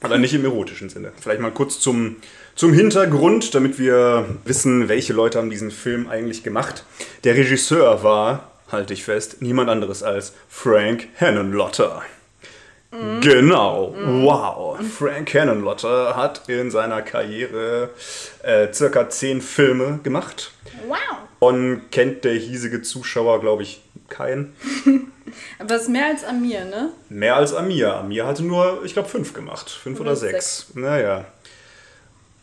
Aber 0.00 0.18
nicht 0.18 0.34
im 0.34 0.44
erotischen 0.44 0.88
Sinne. 0.88 1.12
Vielleicht 1.20 1.40
mal 1.40 1.52
kurz 1.52 1.80
zum, 1.80 2.16
zum 2.54 2.72
Hintergrund, 2.72 3.54
damit 3.54 3.78
wir 3.78 4.26
wissen, 4.44 4.88
welche 4.88 5.12
Leute 5.12 5.38
haben 5.38 5.50
diesen 5.50 5.70
Film 5.70 6.08
eigentlich 6.08 6.42
gemacht. 6.42 6.84
Der 7.24 7.34
Regisseur 7.34 8.02
war, 8.02 8.50
halte 8.70 8.92
ich 8.92 9.04
fest, 9.04 9.40
niemand 9.40 9.70
anderes 9.70 10.02
als 10.02 10.34
Frank 10.48 11.08
Henenlotter. 11.14 12.02
Genau, 13.22 13.94
wow. 13.96 14.78
Frank 14.98 15.32
Henenlotter 15.32 16.14
hat 16.14 16.46
in 16.50 16.70
seiner 16.70 17.00
Karriere 17.00 17.88
äh, 18.42 18.70
circa 18.70 19.08
zehn 19.08 19.40
Filme 19.40 20.00
gemacht. 20.02 20.52
Wow. 20.86 20.98
Und 21.38 21.90
kennt 21.90 22.24
der 22.24 22.34
hiesige 22.34 22.82
Zuschauer, 22.82 23.40
glaube 23.40 23.62
ich, 23.62 23.80
keinen. 24.10 24.54
Aber 25.58 25.74
es 25.74 25.82
ist 25.82 25.88
mehr 25.88 26.06
als 26.06 26.22
Amir, 26.22 26.66
ne? 26.66 26.90
Mehr 27.08 27.36
als 27.36 27.54
Amir. 27.54 27.94
Amir 27.94 28.26
hatte 28.26 28.42
nur, 28.42 28.82
ich 28.84 28.92
glaube, 28.92 29.08
fünf 29.08 29.32
gemacht. 29.32 29.70
Fünf 29.70 29.98
oder, 29.98 30.10
Oder 30.10 30.16
sechs. 30.16 30.66
Naja. 30.74 31.24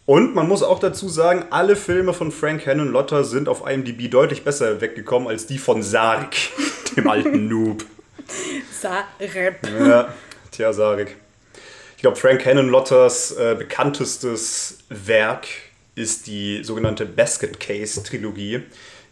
Und 0.09 0.33
man 0.33 0.47
muss 0.47 0.63
auch 0.63 0.79
dazu 0.79 1.07
sagen, 1.07 1.45
alle 1.51 1.75
Filme 1.75 2.15
von 2.15 2.31
Frank 2.31 2.65
Henenlotter 2.65 3.23
sind 3.23 3.47
auf 3.47 3.69
IMDb 3.69 4.09
deutlich 4.09 4.43
besser 4.43 4.81
weggekommen 4.81 5.27
als 5.27 5.45
die 5.45 5.59
von 5.59 5.83
Sarek, 5.83 6.49
dem 6.97 7.07
alten 7.07 7.47
Noob. 7.47 7.85
Sarep. 8.71 9.67
Ja, 9.67 10.11
tja, 10.49 10.73
Sarek. 10.73 11.15
Ich 11.95 12.01
glaube, 12.01 12.17
Frank 12.17 12.43
Henenlotters 12.43 13.33
äh, 13.33 13.55
bekanntestes 13.55 14.79
Werk 14.89 15.45
ist 15.93 16.25
die 16.25 16.63
sogenannte 16.63 17.05
Basket 17.05 17.59
Case 17.59 18.01
Trilogie, 18.01 18.63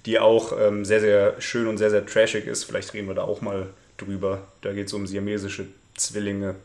die 0.08 0.18
auch 0.18 0.52
ähm, 0.60 0.84
sehr, 0.84 1.02
sehr 1.02 1.40
schön 1.40 1.68
und 1.68 1.78
sehr, 1.78 1.92
sehr 1.92 2.08
trashig 2.08 2.48
ist. 2.48 2.64
Vielleicht 2.64 2.96
reden 2.96 3.08
wir 3.08 3.14
da 3.14 3.22
auch 3.22 3.42
mal 3.42 3.68
drüber. 3.98 4.48
Da 4.62 4.74
geht 4.74 4.88
es 4.88 4.94
um 4.94 5.06
siamesische 5.06 5.68
Zwillinge. 5.96 6.56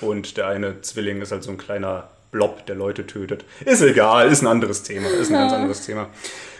Und 0.00 0.38
der 0.38 0.46
eine 0.46 0.80
Zwilling 0.80 1.20
ist 1.20 1.32
halt 1.32 1.42
so 1.42 1.50
ein 1.50 1.58
kleiner 1.58 2.08
Blob, 2.32 2.64
der 2.66 2.74
Leute 2.74 3.06
tötet. 3.06 3.44
Ist 3.64 3.82
egal, 3.82 4.32
ist 4.32 4.40
ein 4.40 4.46
anderes 4.46 4.82
Thema. 4.82 5.06
Ist 5.08 5.28
ein 5.28 5.34
ganz 5.34 5.52
anderes 5.52 5.84
Thema. 5.84 6.08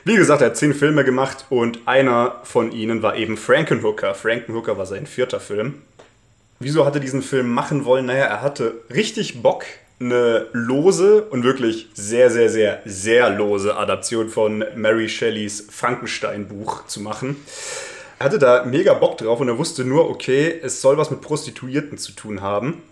Wie 0.04 0.16
gesagt, 0.16 0.42
er 0.42 0.48
hat 0.48 0.56
zehn 0.56 0.74
Filme 0.74 1.02
gemacht 1.02 1.46
und 1.48 1.80
einer 1.86 2.40
von 2.44 2.72
ihnen 2.72 3.02
war 3.02 3.16
eben 3.16 3.38
Frankenhooker. 3.38 4.14
Frankenhooker 4.14 4.76
war 4.76 4.84
sein 4.84 5.06
vierter 5.06 5.40
Film. 5.40 5.82
Wieso 6.60 6.84
hat 6.84 6.94
er 6.94 7.00
diesen 7.00 7.22
Film 7.22 7.50
machen 7.50 7.86
wollen? 7.86 8.06
Naja, 8.06 8.24
er 8.26 8.42
hatte 8.42 8.82
richtig 8.92 9.42
Bock, 9.42 9.64
eine 9.98 10.46
lose 10.52 11.22
und 11.22 11.42
wirklich 11.42 11.88
sehr, 11.94 12.30
sehr, 12.30 12.50
sehr, 12.50 12.82
sehr 12.84 13.30
lose 13.30 13.74
Adaption 13.74 14.28
von 14.28 14.64
Mary 14.76 15.08
Shelleys 15.08 15.68
Frankenstein-Buch 15.70 16.86
zu 16.86 17.00
machen. 17.00 17.36
Er 18.18 18.26
hatte 18.26 18.38
da 18.38 18.64
mega 18.64 18.92
Bock 18.92 19.16
drauf 19.16 19.40
und 19.40 19.48
er 19.48 19.56
wusste 19.56 19.84
nur, 19.84 20.10
okay, 20.10 20.60
es 20.62 20.82
soll 20.82 20.98
was 20.98 21.10
mit 21.10 21.22
Prostituierten 21.22 21.96
zu 21.96 22.12
tun 22.12 22.42
haben. 22.42 22.82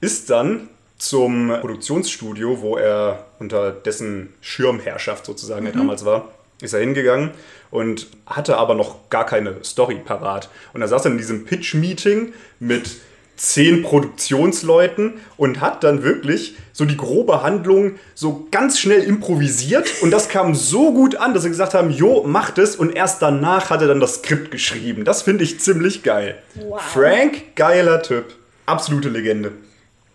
Ist 0.00 0.30
dann 0.30 0.68
zum 0.98 1.52
Produktionsstudio, 1.60 2.60
wo 2.60 2.76
er 2.76 3.26
unter 3.38 3.72
dessen 3.72 4.32
Schirmherrschaft 4.40 5.26
sozusagen 5.26 5.66
er 5.66 5.72
damals 5.72 6.04
war, 6.04 6.30
ist 6.60 6.72
er 6.72 6.80
hingegangen 6.80 7.30
und 7.70 8.08
hatte 8.26 8.56
aber 8.56 8.74
noch 8.74 9.10
gar 9.10 9.26
keine 9.26 9.56
Story 9.64 9.96
parat. 9.96 10.48
Und 10.72 10.82
er 10.82 10.88
saß 10.88 11.02
dann 11.02 11.12
in 11.12 11.18
diesem 11.18 11.44
Pitch-Meeting 11.44 12.32
mit 12.60 12.96
zehn 13.36 13.82
Produktionsleuten 13.82 15.14
und 15.36 15.60
hat 15.60 15.82
dann 15.82 16.04
wirklich 16.04 16.56
so 16.72 16.84
die 16.84 16.96
grobe 16.96 17.42
Handlung 17.42 17.96
so 18.14 18.46
ganz 18.50 18.78
schnell 18.78 19.02
improvisiert 19.02 19.92
und 20.02 20.12
das 20.12 20.28
kam 20.28 20.54
so 20.54 20.92
gut 20.92 21.16
an, 21.16 21.34
dass 21.34 21.42
sie 21.42 21.48
gesagt 21.48 21.74
haben, 21.74 21.90
jo, 21.90 22.22
macht 22.24 22.58
es 22.58 22.76
und 22.76 22.94
erst 22.94 23.22
danach 23.22 23.70
hat 23.70 23.82
er 23.82 23.88
dann 23.88 24.00
das 24.00 24.16
Skript 24.16 24.52
geschrieben. 24.52 25.04
Das 25.04 25.22
finde 25.22 25.42
ich 25.42 25.58
ziemlich 25.60 26.04
geil. 26.04 26.38
Wow. 26.54 26.80
Frank, 26.80 27.56
geiler 27.56 28.02
Typ. 28.02 28.26
Absolute 28.66 29.08
Legende. 29.08 29.52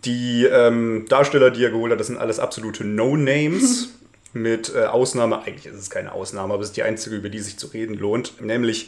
Die 0.05 0.45
ähm, 0.45 1.05
Darsteller, 1.09 1.51
die 1.51 1.63
er 1.63 1.71
geholt 1.71 1.91
hat, 1.91 1.99
das 1.99 2.07
sind 2.07 2.17
alles 2.17 2.39
absolute 2.39 2.83
No-Names. 2.83 3.89
Mit 4.31 4.75
äh, 4.75 4.85
Ausnahme, 4.85 5.41
eigentlich 5.41 5.65
ist 5.65 5.79
es 5.79 5.89
keine 5.89 6.11
Ausnahme, 6.11 6.53
aber 6.53 6.61
es 6.61 6.69
ist 6.69 6.77
die 6.77 6.83
einzige, 6.83 7.15
über 7.15 7.29
die 7.29 7.39
sich 7.39 7.57
zu 7.57 7.65
reden 7.67 7.95
lohnt. 7.95 8.39
Nämlich 8.39 8.87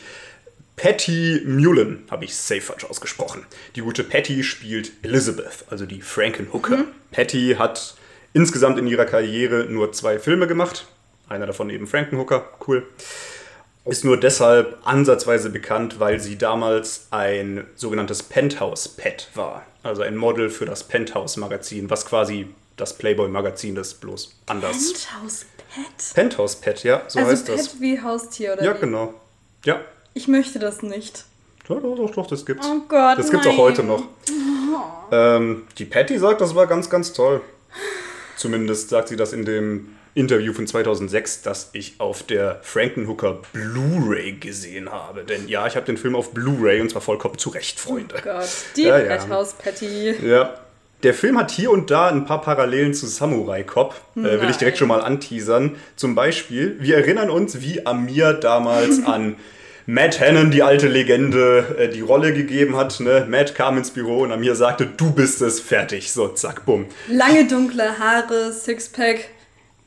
Patty 0.75 1.41
Mullen, 1.45 2.03
habe 2.11 2.25
ich 2.25 2.35
safe 2.35 2.61
falsch 2.61 2.85
ausgesprochen. 2.85 3.45
Die 3.75 3.81
gute 3.81 4.03
Patty 4.03 4.43
spielt 4.43 4.91
Elizabeth, 5.01 5.65
also 5.69 5.87
die 5.87 6.01
Frankenhooker. 6.01 6.85
Patty 7.11 7.55
hat 7.57 7.95
insgesamt 8.33 8.77
in 8.77 8.87
ihrer 8.87 9.05
Karriere 9.05 9.65
nur 9.65 9.91
zwei 9.93 10.19
Filme 10.19 10.45
gemacht. 10.45 10.85
Einer 11.27 11.47
davon 11.47 11.69
eben 11.69 11.87
Frankenhooker, 11.87 12.49
cool. 12.67 12.85
Ist 13.83 14.05
nur 14.05 14.17
deshalb 14.19 14.77
ansatzweise 14.83 15.49
bekannt, 15.49 15.99
weil 15.99 16.19
sie 16.19 16.37
damals 16.37 17.07
ein 17.09 17.65
sogenanntes 17.75 18.21
Penthouse-Pet 18.23 19.29
war. 19.33 19.65
Also 19.81 20.03
ein 20.03 20.15
Model 20.17 20.49
für 20.51 20.65
das 20.65 20.83
Penthouse-Magazin, 20.83 21.89
was 21.89 22.05
quasi 22.05 22.47
das 22.77 22.95
Playboy-Magazin 22.97 23.75
ist, 23.77 23.95
bloß 24.01 24.35
anders. 24.45 24.93
Penthouse 24.93 25.45
Pet. 25.73 26.13
Penthouse-Pet, 26.13 26.83
ja, 26.83 27.01
so 27.07 27.19
Also 27.19 27.31
heißt 27.31 27.45
Pet 27.47 27.57
das. 27.59 27.81
wie 27.81 27.99
Haustier 28.01 28.53
oder 28.53 28.63
Ja, 28.63 28.75
wie? 28.75 28.79
genau. 28.81 29.13
Ja, 29.65 29.81
Ich 30.13 30.27
möchte 30.27 30.59
das 30.59 30.83
nicht. 30.83 31.25
ja 31.67 31.75
doch, 31.75 31.95
doch, 31.95 32.11
doch, 32.11 32.27
das 32.27 32.45
gibt's. 32.45 32.67
Oh 32.67 32.81
Gott, 32.87 33.17
das 33.17 33.31
gibt's 33.31 33.47
auch 33.47 33.51
nein. 33.51 33.59
heute 33.61 33.83
noch. 33.83 34.03
Ähm, 35.11 35.63
die 35.77 35.85
Patty 35.85 36.17
sagt, 36.19 36.39
das 36.41 36.53
war 36.55 36.67
ganz, 36.67 36.89
ganz 36.89 37.13
toll. 37.13 37.41
Zumindest 38.37 38.89
sagt 38.89 39.07
sie 39.09 39.15
das 39.15 39.33
in 39.33 39.43
dem 39.45 39.95
Interview 40.13 40.53
von 40.53 40.67
2006, 40.67 41.41
das 41.41 41.69
ich 41.73 41.95
auf 41.99 42.23
der 42.23 42.59
Frankenhooker 42.63 43.39
Blu-ray 43.53 44.33
gesehen 44.33 44.91
habe. 44.91 45.23
Denn 45.23 45.47
ja, 45.47 45.67
ich 45.67 45.75
habe 45.75 45.85
den 45.85 45.97
Film 45.97 46.15
auf 46.15 46.33
Blu-ray 46.33 46.81
und 46.81 46.89
zwar 46.89 47.01
vollkommen 47.01 47.37
zu 47.37 47.49
Recht, 47.49 47.79
Freunde. 47.79 48.15
Oh 48.17 48.21
Gott, 48.23 48.49
die 48.75 48.83
Ja, 48.83 48.99
ja. 48.99 49.17
Penthouse 49.17 49.53
Patty. 49.53 50.15
Ja. 50.27 50.55
Der 51.03 51.13
Film 51.15 51.37
hat 51.39 51.49
hier 51.49 51.71
und 51.71 51.89
da 51.89 52.09
ein 52.09 52.25
paar 52.25 52.41
Parallelen 52.41 52.93
zu 52.93 53.07
Samurai 53.07 53.63
Cop. 53.63 53.95
Äh, 54.15 54.39
will 54.39 54.49
ich 54.51 54.57
direkt 54.57 54.77
schon 54.77 54.87
mal 54.87 55.01
anteasern. 55.01 55.75
Zum 55.95 56.13
Beispiel, 56.13 56.77
wir 56.79 56.97
erinnern 56.97 57.31
uns, 57.31 57.59
wie 57.61 57.85
Amir 57.87 58.33
damals 58.33 59.03
an 59.05 59.37
Matt 59.87 60.19
Hannon, 60.19 60.51
die 60.51 60.61
alte 60.61 60.87
Legende, 60.87 61.75
äh, 61.79 61.89
die 61.89 62.01
Rolle 62.01 62.33
gegeben 62.33 62.75
hat. 62.77 62.99
Ne? 62.99 63.25
Matt 63.27 63.55
kam 63.55 63.77
ins 63.79 63.89
Büro 63.89 64.19
und 64.19 64.31
Amir 64.31 64.53
sagte, 64.55 64.85
du 64.85 65.11
bist 65.11 65.41
es, 65.41 65.59
fertig. 65.59 66.11
So, 66.11 66.27
zack, 66.27 66.65
bumm. 66.65 66.85
Lange 67.09 67.47
dunkle 67.47 67.97
Haare, 67.97 68.53
Sixpack, 68.53 69.25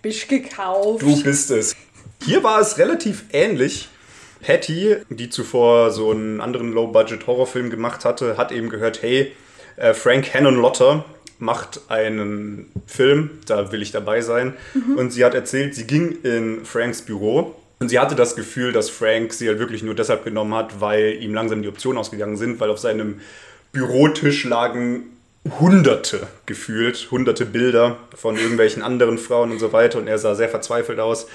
Bisch 0.05 0.29
gekauft. 0.29 1.01
Du 1.01 1.23
bist 1.23 1.51
es. 1.51 1.75
Hier 2.23 2.45
war 2.45 2.61
es 2.61 2.77
relativ 2.77 3.25
ähnlich. 3.33 3.89
Patty, 4.43 4.97
die 5.09 5.31
zuvor 5.31 5.91
so 5.93 6.11
einen 6.11 6.43
anderen 6.43 6.75
Low-Budget-Horrorfilm 6.75 7.71
gemacht 7.71 8.05
hatte, 8.05 8.37
hat 8.37 8.53
eben 8.53 8.69
gehört, 8.69 9.01
hey, 9.01 9.33
äh, 9.77 9.95
Frank 9.95 10.35
Hannon 10.35 10.57
Lotter 10.57 11.07
macht 11.39 11.81
einen 11.89 12.71
Film, 12.87 13.31
da 13.47 13.73
will 13.73 13.81
ich 13.81 13.93
dabei 13.93 14.21
sein. 14.21 14.53
Und 14.95 15.11
sie 15.11 15.25
hat 15.25 15.35
erzählt, 15.35 15.75
sie 15.75 15.87
ging 15.87 16.19
in 16.23 16.67
Franks 16.67 17.01
Büro 17.01 17.55
und 17.79 17.89
sie 17.89 17.99
hatte 17.99 18.15
das 18.15 18.37
Gefühl, 18.37 18.73
dass 18.73 18.91
Frank 18.91 19.33
sie 19.33 19.49
halt 19.49 19.59
wirklich 19.59 19.83
nur 19.83 19.95
deshalb 19.95 20.23
genommen 20.23 20.53
hat, 20.53 20.83
weil 20.83 21.17
ihm 21.23 21.33
langsam 21.33 21.63
die 21.63 21.69
Optionen 21.69 21.99
ausgegangen 21.99 22.37
sind, 22.37 22.61
weil 22.61 22.69
auf 22.69 22.79
seinem 22.79 23.23
Bürotisch 23.73 24.45
lagen 24.45 25.14
hunderte 25.61 26.27
gefühlt, 26.47 27.09
hunderte 27.11 27.45
Bilder 27.47 27.99
von 28.15 28.37
irgendwelchen 28.37 28.83
anderen 28.83 29.19
Frauen 29.19 29.51
und 29.51 29.59
so 29.59 29.73
weiter 29.73 29.99
und 29.99 30.07
er 30.07 30.19
sah 30.19 30.35
sehr 30.35 30.49
verzweifelt 30.49 30.99
aus. 30.99 31.27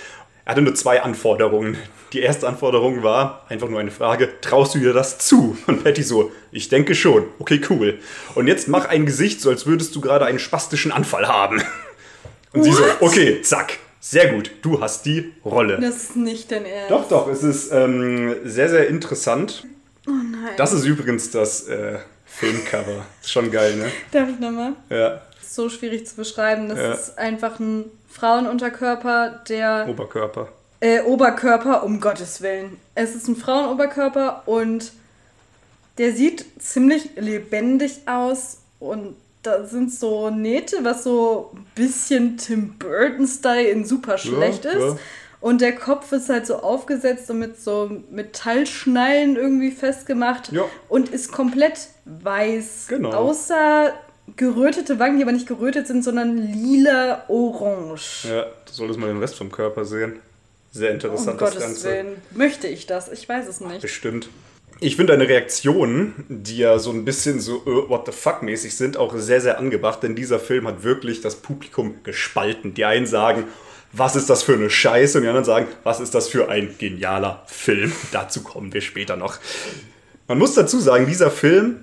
Er 0.45 0.53
hatte 0.53 0.61
nur 0.63 0.73
zwei 0.73 1.03
Anforderungen. 1.03 1.77
Die 2.11 2.21
erste 2.21 2.47
Anforderung 2.47 3.03
war 3.03 3.45
einfach 3.49 3.69
nur 3.69 3.79
eine 3.79 3.91
Frage, 3.91 4.29
traust 4.41 4.73
du 4.73 4.79
dir 4.79 4.93
das 4.93 5.19
zu? 5.19 5.55
Und 5.67 5.83
Patty 5.83 6.01
so, 6.01 6.31
ich 6.51 6.69
denke 6.69 6.95
schon. 6.95 7.25
Okay, 7.37 7.61
cool. 7.69 7.99
Und 8.33 8.47
jetzt 8.47 8.67
mach 8.67 8.87
ein 8.87 9.05
Gesicht, 9.05 9.41
so 9.41 9.51
als 9.51 9.67
würdest 9.67 9.95
du 9.95 10.01
gerade 10.01 10.25
einen 10.25 10.39
spastischen 10.39 10.91
Anfall 10.91 11.27
haben. 11.27 11.61
Und 12.53 12.63
sie 12.63 12.71
so, 12.71 12.83
okay, 12.99 13.41
zack. 13.43 13.77
Sehr 14.01 14.33
gut, 14.33 14.49
du 14.61 14.81
hast 14.81 15.05
die 15.05 15.33
Rolle. 15.43 15.77
Das 15.79 15.95
ist 15.97 16.15
nicht 16.15 16.51
dein 16.51 16.65
Ernst. 16.65 16.89
Doch, 16.89 17.07
doch, 17.09 17.27
es 17.27 17.43
ist 17.43 17.71
ähm, 17.71 18.33
sehr, 18.45 18.69
sehr 18.69 18.87
interessant. 18.87 19.67
Oh 20.07 20.11
nein. 20.11 20.53
Das 20.57 20.71
ist 20.71 20.85
übrigens 20.85 21.31
das 21.31 21.67
äh, 21.67 21.99
Filmcover. 22.39 23.05
Ist 23.21 23.31
schon 23.31 23.51
geil, 23.51 23.75
ne? 23.75 23.91
Darf 24.11 24.29
ich 24.29 24.39
nochmal? 24.39 24.73
Ja, 24.89 25.21
ist 25.41 25.53
so 25.55 25.69
schwierig 25.69 26.07
zu 26.07 26.15
beschreiben. 26.15 26.69
Das 26.69 26.79
Ja. 26.79 26.93
ist 26.93 27.17
einfach 27.17 27.59
ein 27.59 27.85
Frauenunterkörper, 28.09 29.41
der 29.49 29.87
Oberkörper. 29.89 30.49
Äh, 30.81 31.01
Oberkörper, 31.01 31.83
um 31.83 31.99
Gottes 31.99 32.41
Willen. 32.41 32.79
Es 32.95 33.13
ist 33.13 33.27
ein 33.27 33.35
Frauenoberkörper 33.35 34.43
und 34.45 34.93
der 35.97 36.13
sieht 36.13 36.45
ziemlich 36.61 37.09
lebendig 37.17 37.99
aus 38.07 38.59
und 38.79 39.17
da 39.43 39.65
sind 39.65 39.91
so 39.93 40.29
Nähte, 40.29 40.77
was 40.83 41.03
so 41.03 41.51
ein 41.53 41.65
bisschen 41.75 42.37
Tim 42.37 42.77
Burton-Style 42.77 43.67
in 43.69 43.85
super 43.85 44.17
schlecht 44.17 44.63
Ja, 44.65 44.71
ist. 44.71 44.79
ja. 44.79 44.97
Und 45.41 45.61
der 45.61 45.73
Kopf 45.73 46.11
ist 46.11 46.27
halt 46.29 46.45
so 46.45 46.55
aufgesetzt 46.57 47.29
und 47.29 47.39
mit 47.39 47.59
so 47.61 47.89
Metallschnallen 48.11 49.37
irgendwie 49.37 49.71
festgemacht 49.71 50.51
Ja. 50.51 50.63
und 50.89 51.09
ist 51.09 51.31
komplett 51.31 51.87
weiß. 52.05 52.87
Genau. 52.89 53.11
Außer 53.11 53.93
gerötete 54.35 54.99
Wangen, 54.99 55.17
die 55.17 55.23
aber 55.23 55.31
nicht 55.31 55.47
gerötet 55.47 55.87
sind, 55.87 56.03
sondern 56.03 56.37
lila-orange. 56.37 58.27
Ja, 58.29 58.43
du 58.43 58.71
solltest 58.71 58.99
mal 58.99 59.07
den 59.07 59.17
Rest 59.19 59.35
vom 59.35 59.51
Körper 59.51 59.85
sehen. 59.85 60.19
Sehr 60.71 60.89
Um 60.89 60.95
interessant 60.95 61.41
das 61.41 61.49
Gottes 61.51 61.63
Ganze. 61.63 61.87
Willen. 61.89 62.15
Möchte 62.31 62.67
ich 62.67 62.85
das? 62.85 63.11
Ich 63.11 63.27
weiß 63.27 63.47
es 63.47 63.59
nicht. 63.61 63.81
Bestimmt. 63.81 64.29
Ich 64.81 64.95
finde 64.95 65.13
deine 65.13 65.27
Reaktionen, 65.27 66.13
die 66.29 66.57
ja 66.57 66.79
so 66.79 66.91
ein 66.91 67.03
bisschen 67.05 67.39
so 67.39 67.57
äh, 67.65 67.89
what 67.89 68.05
the 68.05 68.11
fuck 68.11 68.43
mäßig 68.43 68.77
sind, 68.77 68.95
auch 68.97 69.13
sehr, 69.17 69.41
sehr 69.41 69.57
angebracht, 69.57 70.03
denn 70.03 70.15
dieser 70.15 70.39
Film 70.39 70.67
hat 70.67 70.83
wirklich 70.83 71.21
das 71.21 71.35
Publikum 71.37 71.95
gespalten. 72.03 72.73
Die 72.75 72.85
einen 72.85 73.05
sagen, 73.07 73.45
was 73.91 74.15
ist 74.15 74.29
das 74.29 74.43
für 74.43 74.53
eine 74.53 74.69
Scheiße? 74.69 75.17
Und 75.17 75.23
die 75.23 75.29
anderen 75.29 75.45
sagen, 75.45 75.67
was 75.83 75.99
ist 75.99 76.13
das 76.13 76.27
für 76.27 76.49
ein 76.49 76.75
genialer 76.77 77.43
Film? 77.47 77.91
Dazu 78.11 78.41
kommen 78.41 78.73
wir 78.73 78.81
später 78.81 79.15
noch. 79.15 79.37
Man 80.27 80.37
muss 80.37 80.53
dazu 80.53 80.79
sagen, 80.79 81.07
dieser 81.07 81.31
Film 81.31 81.77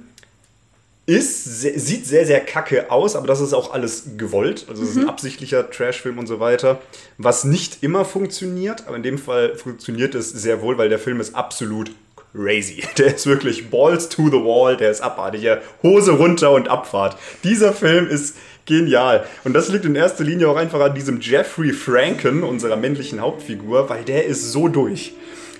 ist, 1.06 1.60
sieht 1.60 2.06
sehr, 2.06 2.26
sehr 2.26 2.40
kacke 2.40 2.90
aus, 2.90 3.14
aber 3.16 3.26
das 3.26 3.40
ist 3.40 3.52
auch 3.52 3.72
alles 3.72 4.10
gewollt. 4.16 4.66
Also 4.68 4.82
es 4.82 4.90
ist 4.90 4.96
ein 4.98 5.08
absichtlicher 5.08 5.70
Trashfilm 5.70 6.18
und 6.18 6.26
so 6.26 6.40
weiter. 6.40 6.80
Was 7.16 7.44
nicht 7.44 7.82
immer 7.82 8.04
funktioniert, 8.04 8.86
aber 8.86 8.96
in 8.96 9.04
dem 9.04 9.18
Fall 9.18 9.56
funktioniert 9.56 10.14
es 10.14 10.30
sehr 10.30 10.62
wohl, 10.62 10.78
weil 10.78 10.88
der 10.88 10.98
Film 10.98 11.20
ist 11.20 11.34
absolut 11.34 11.92
crazy. 12.36 12.82
Der 12.98 13.14
ist 13.14 13.26
wirklich 13.26 13.70
balls 13.70 14.08
to 14.08 14.26
the 14.26 14.36
wall, 14.36 14.76
der 14.76 14.90
ist 14.90 15.00
abartig. 15.00 15.48
Hose 15.82 16.12
runter 16.12 16.52
und 16.52 16.68
Abfahrt. 16.68 17.16
Dieser 17.42 17.72
Film 17.72 18.08
ist 18.08 18.36
genial. 18.66 19.26
Und 19.44 19.54
das 19.54 19.68
liegt 19.68 19.84
in 19.84 19.94
erster 19.94 20.24
Linie 20.24 20.48
auch 20.48 20.56
einfach 20.56 20.80
an 20.80 20.94
diesem 20.94 21.20
Jeffrey 21.20 21.72
Franken, 21.72 22.42
unserer 22.42 22.76
männlichen 22.76 23.20
Hauptfigur, 23.20 23.88
weil 23.88 24.04
der 24.04 24.26
ist 24.26 24.52
so 24.52 24.68
durch. 24.68 25.14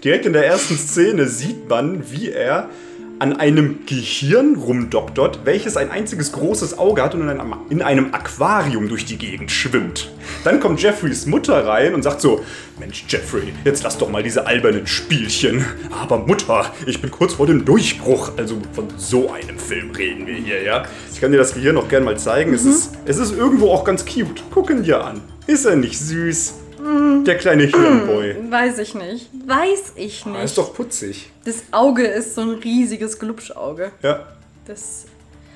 Direkt 0.05 0.27
in 0.27 0.35
der 0.35 0.47
ersten 0.47 0.77
Szene 0.77 1.27
sieht 1.27 1.69
man, 1.69 2.11
wie 2.11 2.31
er 2.31 2.69
an 3.19 3.35
einem 3.35 3.81
Gehirn 3.87 4.57
rumdoktert, 4.57 5.41
welches 5.45 5.77
ein 5.77 5.91
einziges 5.91 6.33
großes 6.33 6.79
Auge 6.79 7.03
hat 7.03 7.15
und 7.15 7.23
in 7.23 7.29
einem, 7.29 7.55
in 7.71 7.83
einem 7.83 8.13
Aquarium 8.13 8.89
durch 8.89 9.05
die 9.05 9.17
Gegend 9.17 9.51
schwimmt. 9.51 10.11
Dann 10.45 10.61
kommt 10.61 10.83
Jeffreys 10.83 11.27
Mutter 11.27 11.67
rein 11.67 11.95
und 11.95 12.03
sagt 12.03 12.21
so, 12.21 12.45
Mensch 12.79 13.05
Jeffrey, 13.09 13.55
jetzt 13.65 13.83
lass 13.83 13.97
doch 13.99 14.11
mal 14.11 14.23
diese 14.23 14.47
albernen 14.47 14.87
Spielchen. 14.87 15.65
Aber 15.91 16.19
Mutter, 16.19 16.73
ich 16.87 17.01
bin 17.01 17.11
kurz 17.11 17.35
vor 17.35 17.47
dem 17.47 17.65
Durchbruch. 17.65 18.33
Also 18.37 18.59
von 18.73 18.89
so 18.97 19.33
einem 19.33 19.59
Film 19.59 19.93
reden 19.93 20.27
wir 20.27 20.35
hier, 20.35 20.63
ja. 20.63 20.85
Ich 21.13 21.21
kann 21.21 21.33
dir 21.33 21.39
das 21.39 21.55
Gehirn 21.55 21.77
noch 21.77 21.89
gern 21.89 22.05
mal 22.05 22.19
zeigen. 22.19 22.53
Es, 22.53 22.65
ist, 22.65 22.93
es 23.07 23.17
ist 23.17 23.37
irgendwo 23.37 23.71
auch 23.71 23.85
ganz 23.85 24.05
cute. 24.05 24.43
Gucken 24.51 24.83
dir 24.83 25.05
an. 25.05 25.23
Ist 25.47 25.65
er 25.65 25.77
nicht 25.77 25.99
süß? 25.99 26.55
Der 27.25 27.37
kleine 27.39 27.65
Hirnboy. 27.65 28.37
Weiß 28.51 28.79
ich 28.79 28.95
nicht. 28.95 29.29
Weiß 29.47 29.93
ich 29.97 30.23
Ah, 30.27 30.31
nicht. 30.31 30.45
ist 30.45 30.59
doch 30.59 30.73
putzig. 30.75 31.31
Das 31.45 31.63
Auge 31.73 32.05
ist 32.07 32.35
so 32.35 32.43
ein 32.43 32.51
riesiges 32.51 33.19
Glubschauge. 33.19 33.91
Ja, 34.03 34.27
Das 34.67 35.05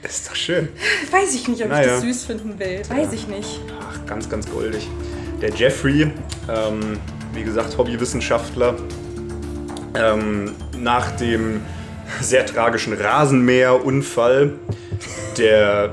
ist 0.02 0.28
doch 0.28 0.34
schön. 0.34 0.68
weiß 1.10 1.34
ich 1.34 1.46
nicht, 1.48 1.60
ob 1.62 1.66
ich 1.68 1.72
Naja. 1.72 1.86
das 1.94 2.00
süß 2.02 2.24
finden 2.24 2.58
will. 2.58 2.82
Weiß 2.88 3.12
ich 3.12 3.28
nicht. 3.28 3.60
Ach, 3.80 4.06
ganz, 4.06 4.28
ganz 4.28 4.50
goldig. 4.50 4.88
Der 5.40 5.50
Jeffrey, 5.50 6.02
ähm, 6.48 6.98
wie 7.34 7.42
gesagt, 7.44 7.76
Hobbywissenschaftler, 7.78 8.74
ähm, 9.94 10.52
nach 10.78 11.12
dem 11.16 11.60
sehr 12.20 12.44
tragischen 12.46 12.92
Rasenmäherunfall, 12.92 14.54
der 15.38 15.92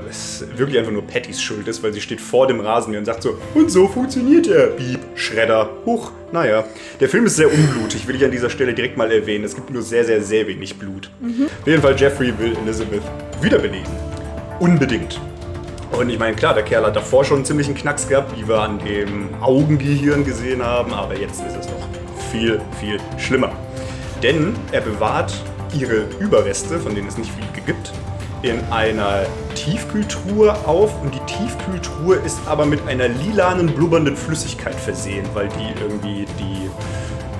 wirklich 0.56 0.78
einfach 0.78 0.92
nur 0.92 1.06
Pattys 1.06 1.40
Schuld 1.40 1.68
ist, 1.68 1.82
weil 1.82 1.92
sie 1.92 2.00
steht 2.00 2.20
vor 2.20 2.46
dem 2.46 2.60
Rasenmäher 2.60 3.00
und 3.00 3.06
sagt 3.06 3.22
so, 3.22 3.38
und 3.54 3.70
so 3.70 3.88
funktioniert 3.88 4.46
er. 4.46 4.68
Bieb, 4.68 5.00
Schredder, 5.14 5.70
huch, 5.86 6.12
naja. 6.32 6.64
Der 7.00 7.08
Film 7.08 7.26
ist 7.26 7.36
sehr 7.36 7.52
unblutig, 7.52 8.06
will 8.06 8.16
ich 8.16 8.24
an 8.24 8.30
dieser 8.30 8.50
Stelle 8.50 8.74
direkt 8.74 8.96
mal 8.96 9.10
erwähnen. 9.10 9.44
Es 9.44 9.54
gibt 9.54 9.70
nur 9.70 9.82
sehr, 9.82 10.04
sehr, 10.04 10.22
sehr 10.22 10.46
wenig 10.46 10.78
Blut. 10.78 11.10
Auf 11.60 11.66
jeden 11.66 11.82
Fall, 11.82 11.96
Jeffrey 11.98 12.32
will 12.38 12.56
Elizabeth 12.64 13.02
wiederbeleben. 13.40 13.92
Unbedingt. 14.60 15.20
Und 15.92 16.10
ich 16.10 16.18
meine, 16.18 16.36
klar, 16.36 16.54
der 16.54 16.64
Kerl 16.64 16.84
hat 16.84 16.96
davor 16.96 17.24
schon 17.24 17.38
einen 17.38 17.44
ziemlichen 17.46 17.74
Knacks 17.74 18.08
gehabt, 18.08 18.38
wie 18.38 18.46
wir 18.46 18.60
an 18.60 18.78
dem 18.78 19.28
Augengehirn 19.40 20.24
gesehen 20.24 20.62
haben, 20.62 20.92
aber 20.92 21.18
jetzt 21.18 21.42
ist 21.46 21.56
es 21.56 21.66
noch 21.66 21.88
viel, 22.30 22.60
viel 22.78 22.98
schlimmer. 23.18 23.52
Denn 24.22 24.54
er 24.72 24.82
bewahrt 24.82 25.32
ihre 25.78 26.04
Überreste, 26.20 26.78
von 26.78 26.94
denen 26.94 27.08
es 27.08 27.16
nicht 27.16 27.30
viele 27.30 27.64
gibt, 27.64 27.92
in 28.42 28.60
einer 28.70 29.26
Tiefkühltruhe 29.54 30.52
auf 30.66 31.00
und 31.02 31.14
die 31.14 31.32
Tiefkühltruhe 31.32 32.16
ist 32.16 32.38
aber 32.46 32.66
mit 32.66 32.86
einer 32.86 33.08
lilanen, 33.08 33.68
blubbernden 33.68 34.16
Flüssigkeit 34.16 34.74
versehen, 34.74 35.26
weil 35.34 35.48
die 35.48 35.80
irgendwie 35.80 36.24
die 36.38 36.68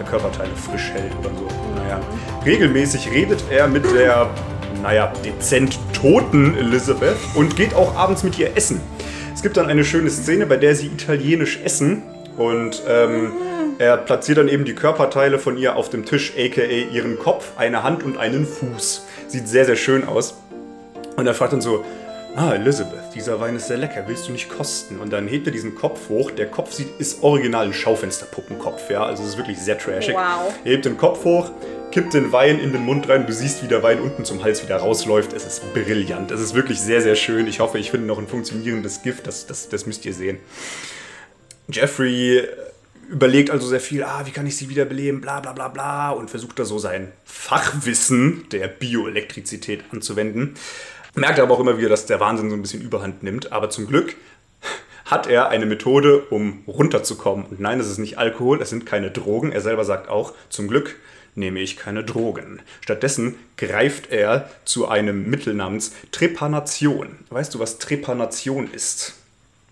Körperteile 0.09 0.55
frisch 0.57 0.91
hält 0.93 1.13
oder 1.21 1.31
so. 1.31 1.47
Naja, 1.77 2.01
regelmäßig 2.45 3.11
redet 3.11 3.45
er 3.51 3.69
mit 3.69 3.85
der, 3.93 4.31
naja, 4.83 5.13
dezent 5.25 5.79
toten 5.93 6.57
Elizabeth 6.57 7.17
und 7.35 7.57
geht 7.57 7.75
auch 7.75 7.95
abends 7.95 8.23
mit 8.23 8.39
ihr 8.39 8.57
essen. 8.57 8.81
Es 9.35 9.43
gibt 9.43 9.57
dann 9.57 9.67
eine 9.67 9.85
schöne 9.85 10.11
Szene, 10.11 10.47
bei 10.47 10.57
der 10.57 10.75
sie 10.75 10.87
italienisch 10.87 11.61
essen 11.63 12.03
und 12.37 12.83
ähm, 12.89 13.33
er 13.79 13.97
platziert 13.97 14.39
dann 14.39 14.49
eben 14.49 14.65
die 14.65 14.75
Körperteile 14.75 15.39
von 15.39 15.57
ihr 15.57 15.77
auf 15.77 15.91
dem 15.91 16.05
Tisch, 16.05 16.33
aka 16.37 16.63
ihren 16.63 17.19
Kopf, 17.19 17.53
eine 17.57 17.83
Hand 17.85 18.03
und 18.03 18.19
einen 18.19 18.47
Fuß. 18.47 19.07
Sieht 19.29 19.47
sehr, 19.47 19.67
sehr 19.67 19.77
schön 19.77 20.09
aus. 20.09 20.35
Und 21.19 21.27
er 21.27 21.35
fragt 21.35 21.53
dann 21.53 21.61
so, 21.61 21.85
ah, 22.37 22.53
Elizabeth, 22.53 23.13
dieser 23.13 23.41
Wein 23.41 23.57
ist 23.57 23.67
sehr 23.67 23.77
lecker, 23.77 24.05
willst 24.07 24.29
du 24.29 24.33
nicht 24.33 24.49
kosten? 24.49 25.01
Und 25.01 25.13
dann 25.13 25.27
hebt 25.27 25.49
er 25.49 25.53
diesen 25.53 25.75
Kopf 25.75 26.09
hoch. 26.09 26.31
Der 26.31 26.47
Kopf 26.47 26.73
sieht, 26.73 26.87
ist 27.01 27.25
original 27.25 27.67
ein 27.67 27.73
Schaufensterpuppenkopf, 27.73 28.89
ja, 28.89 29.03
also 29.03 29.25
es 29.25 29.31
ist 29.31 29.37
wirklich 29.37 29.59
sehr 29.59 29.77
trashig. 29.77 30.15
Wow. 30.15 30.55
Er 30.65 30.71
hebt 30.71 30.85
den 30.85 30.97
Kopf 30.97 31.25
hoch, 31.25 31.51
kippt 31.91 32.15
den 32.15 32.31
Wein 32.31 32.61
in 32.61 32.71
den 32.71 32.85
Mund 32.85 33.09
rein, 33.09 33.27
du 33.27 33.33
siehst, 33.33 33.65
wie 33.65 33.67
der 33.67 33.83
Wein 33.83 33.99
unten 33.99 34.25
zum 34.25 34.45
Hals 34.45 34.63
wieder 34.63 34.77
rausläuft. 34.77 35.33
Es 35.33 35.45
ist 35.45 35.75
brillant, 35.75 36.31
es 36.31 36.41
ist 36.41 36.55
wirklich 36.55 36.81
sehr, 36.81 37.03
sehr 37.03 37.17
schön. 37.17 37.49
Ich 37.49 37.59
hoffe, 37.59 37.79
ich 37.79 37.91
finde 37.91 38.07
noch 38.07 38.19
ein 38.19 38.29
funktionierendes 38.29 39.03
Gift, 39.03 39.27
das, 39.27 39.49
das, 39.49 39.69
das 39.69 39.87
müsst 39.87 40.07
ihr 40.07 40.15
sehen. 40.15 40.39
Jeffrey 41.69 42.45
überlegt 43.09 43.51
also 43.51 43.67
sehr 43.67 43.81
viel, 43.81 44.05
ah, 44.05 44.23
wie 44.27 44.31
kann 44.31 44.47
ich 44.47 44.57
sie 44.57 44.69
wiederbeleben, 44.69 45.21
bla 45.21 45.41
bla 45.41 45.53
bla 45.53 45.69
bla, 45.69 46.11
und 46.11 46.31
versucht 46.31 46.59
da 46.59 46.65
so 46.65 46.79
sein 46.79 47.11
Fachwissen 47.25 48.49
der 48.53 48.69
Bioelektrizität 48.69 49.85
anzuwenden. 49.91 50.55
Merkt 51.19 51.41
aber 51.41 51.55
auch 51.55 51.61
immer 51.61 51.79
wieder, 51.79 51.89
dass 51.89 52.07
der 52.07 52.21
Wahnsinn 52.21 52.51
so 52.51 52.57
ein 52.57 52.63
bisschen 52.63 52.83
überhand 52.83 53.23
nimmt. 53.23 53.53
Aber 53.53 53.71
zum 53.71 53.87
Glück 53.87 54.15
hat 55.05 55.27
er 55.27 55.49
eine 55.49 55.67
Methode, 55.67 56.21
um 56.31 56.63
runterzukommen. 56.67 57.47
Und 57.47 57.61
nein, 57.61 57.81
es 57.81 57.89
ist 57.89 57.99
nicht 57.99 58.19
Alkohol, 58.19 58.61
es 58.61 58.71
sind 58.71 58.87
keine 58.87 59.11
Drogen. 59.11 59.53
Er 59.53 59.61
selber 59.61 59.85
sagt 59.85 60.09
auch, 60.09 60.35
zum 60.51 60.69
Glück 60.69 60.97
nehme 61.35 61.61
ich 61.61 61.77
keine 61.77 62.05
Drogen. 62.05 62.61
Stattdessen 62.81 63.37
greift 63.57 64.11
er 64.11 64.51
zu 64.65 64.89
einem 64.89 65.31
Mittel 65.31 65.55
namens 65.55 65.93
Trepanation. 66.13 67.19
Weißt 67.31 67.55
du, 67.55 67.59
was 67.59 67.79
Trepanation 67.79 68.71
ist? 68.71 69.15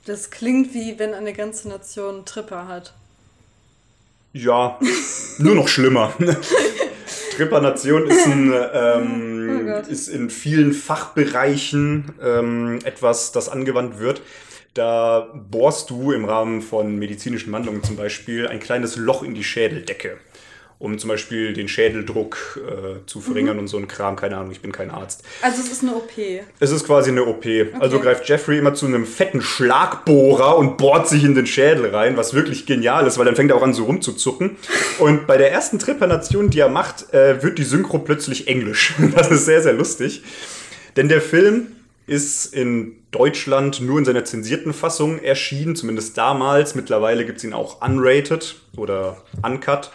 Das 0.07 0.31
klingt 0.31 0.73
wie 0.73 0.99
wenn 0.99 1.13
eine 1.13 1.33
ganze 1.33 1.69
Nation 1.69 2.25
Tripper 2.25 2.69
hat. 2.69 2.95
Ja, 4.33 4.79
nur 5.39 5.55
noch 5.55 5.69
schlimmer. 5.69 6.15
Trepanation 7.37 8.07
ist, 8.07 8.27
ein, 8.27 8.53
ähm, 8.75 9.73
Oh 9.75 9.91
ist 9.91 10.09
in 10.09 10.31
vielen 10.31 10.73
Fachbereichen 10.73 12.13
ähm, 12.23 12.79
etwas, 12.85 13.33
das 13.33 13.49
angewandt 13.49 13.99
wird. 13.99 14.23
Da 14.75 15.33
bohrst 15.35 15.91
du 15.91 16.13
im 16.13 16.25
Rahmen 16.25 16.61
von 16.61 16.99
medizinischen 16.99 17.53
Wandlungen 17.53 17.83
zum 17.83 17.97
Beispiel 17.97 18.47
ein 18.47 18.61
kleines 18.61 18.97
Loch 18.97 19.23
in 19.23 19.35
die 19.35 19.45
Schädeldecke. 19.45 20.19
Um 20.79 20.99
zum 20.99 21.09
Beispiel 21.09 21.55
den 21.55 21.69
Schädeldruck 21.69 22.61
äh, 22.67 23.07
zu 23.07 23.21
verringern 23.21 23.59
und 23.59 23.69
so 23.69 23.79
ein 23.79 23.89
Kram. 23.89 24.17
Keine 24.17 24.37
Ahnung, 24.37 24.53
ich 24.53 24.61
bin 24.61 24.73
kein 24.73 24.91
Arzt. 24.91 25.25
Also 25.41 25.63
es 25.63 25.73
ist 25.73 25.83
eine 25.83 25.95
OP. 25.95 26.11
Es 26.61 26.71
ist 26.71 26.85
quasi 26.85 27.11
eine 27.11 27.25
OP. 27.25 27.47
Also 27.81 27.99
greift 27.99 28.29
Jeffrey 28.29 28.59
immer 28.59 28.75
zu 28.75 28.87
einem 28.87 29.07
fetten 29.07 29.41
Schlagbohrer 29.41 30.57
und 30.59 30.77
bohrt 30.77 31.09
sich 31.09 31.25
in 31.25 31.35
den 31.35 31.47
Schädel 31.47 31.95
rein, 31.95 32.17
was 32.17 32.35
wirklich 32.35 32.67
genial 32.67 33.07
ist, 33.07 33.17
weil 33.17 33.25
dann 33.25 33.37
fängt 33.37 33.51
er 33.51 33.57
auch 33.57 33.63
an 33.63 33.73
so 33.73 33.85
rumzuzucken. 33.85 34.57
Und 34.99 35.27
bei 35.27 35.39
der 35.39 35.51
ersten 35.51 35.79
Trepanation, 35.79 36.51
die 36.51 36.61
er 36.61 36.69
macht, 36.69 37.13
äh, 37.15 37.43
wird 37.43 37.59
die 37.59 37.65
Synchro 37.65 37.99
plötzlich 37.99 38.49
Englisch. 38.49 38.95
Das 39.17 39.31
ist 39.31 39.47
sehr, 39.47 39.63
sehr 39.63 39.73
lustig. 39.73 40.23
Denn 40.97 41.09
der 41.09 41.23
Film 41.23 41.69
ist 42.07 42.55
in 42.55 42.97
Deutschland 43.11 43.81
nur 43.81 43.99
in 43.99 44.05
seiner 44.05 44.25
zensierten 44.25 44.73
Fassung 44.75 45.19
erschienen, 45.19 45.75
zumindest 45.75 46.19
damals. 46.19 46.75
Mittlerweile 46.75 47.25
gibt 47.25 47.39
es 47.39 47.45
ihn 47.45 47.55
auch 47.55 47.81
unrated 47.81 48.57
oder 48.77 49.17
uncut. 49.43 49.91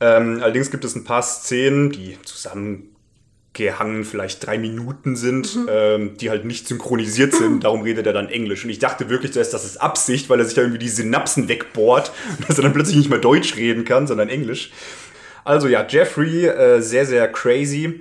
Ähm, 0.00 0.40
allerdings 0.42 0.70
gibt 0.70 0.84
es 0.84 0.94
ein 0.94 1.04
paar 1.04 1.22
Szenen, 1.22 1.90
die 1.90 2.18
zusammengehangen 2.22 4.04
vielleicht 4.04 4.46
drei 4.46 4.58
Minuten 4.58 5.16
sind, 5.16 5.58
ähm, 5.68 6.16
die 6.18 6.28
halt 6.30 6.44
nicht 6.44 6.68
synchronisiert 6.68 7.34
sind. 7.34 7.64
Darum 7.64 7.82
redet 7.82 8.06
er 8.06 8.12
dann 8.12 8.28
Englisch. 8.28 8.64
Und 8.64 8.70
ich 8.70 8.78
dachte 8.78 9.08
wirklich 9.08 9.32
zuerst, 9.32 9.54
das 9.54 9.64
ist 9.64 9.78
Absicht, 9.78 10.28
weil 10.28 10.38
er 10.38 10.44
sich 10.44 10.54
da 10.54 10.62
irgendwie 10.62 10.80
die 10.80 10.88
Synapsen 10.88 11.48
wegbohrt 11.48 12.12
und 12.38 12.48
dass 12.48 12.58
er 12.58 12.62
dann 12.64 12.74
plötzlich 12.74 12.96
nicht 12.96 13.10
mehr 13.10 13.18
Deutsch 13.18 13.56
reden 13.56 13.84
kann, 13.84 14.06
sondern 14.06 14.28
Englisch. 14.28 14.70
Also 15.44 15.68
ja, 15.68 15.86
Jeffrey, 15.88 16.46
äh, 16.46 16.80
sehr, 16.80 17.06
sehr 17.06 17.28
crazy. 17.28 18.00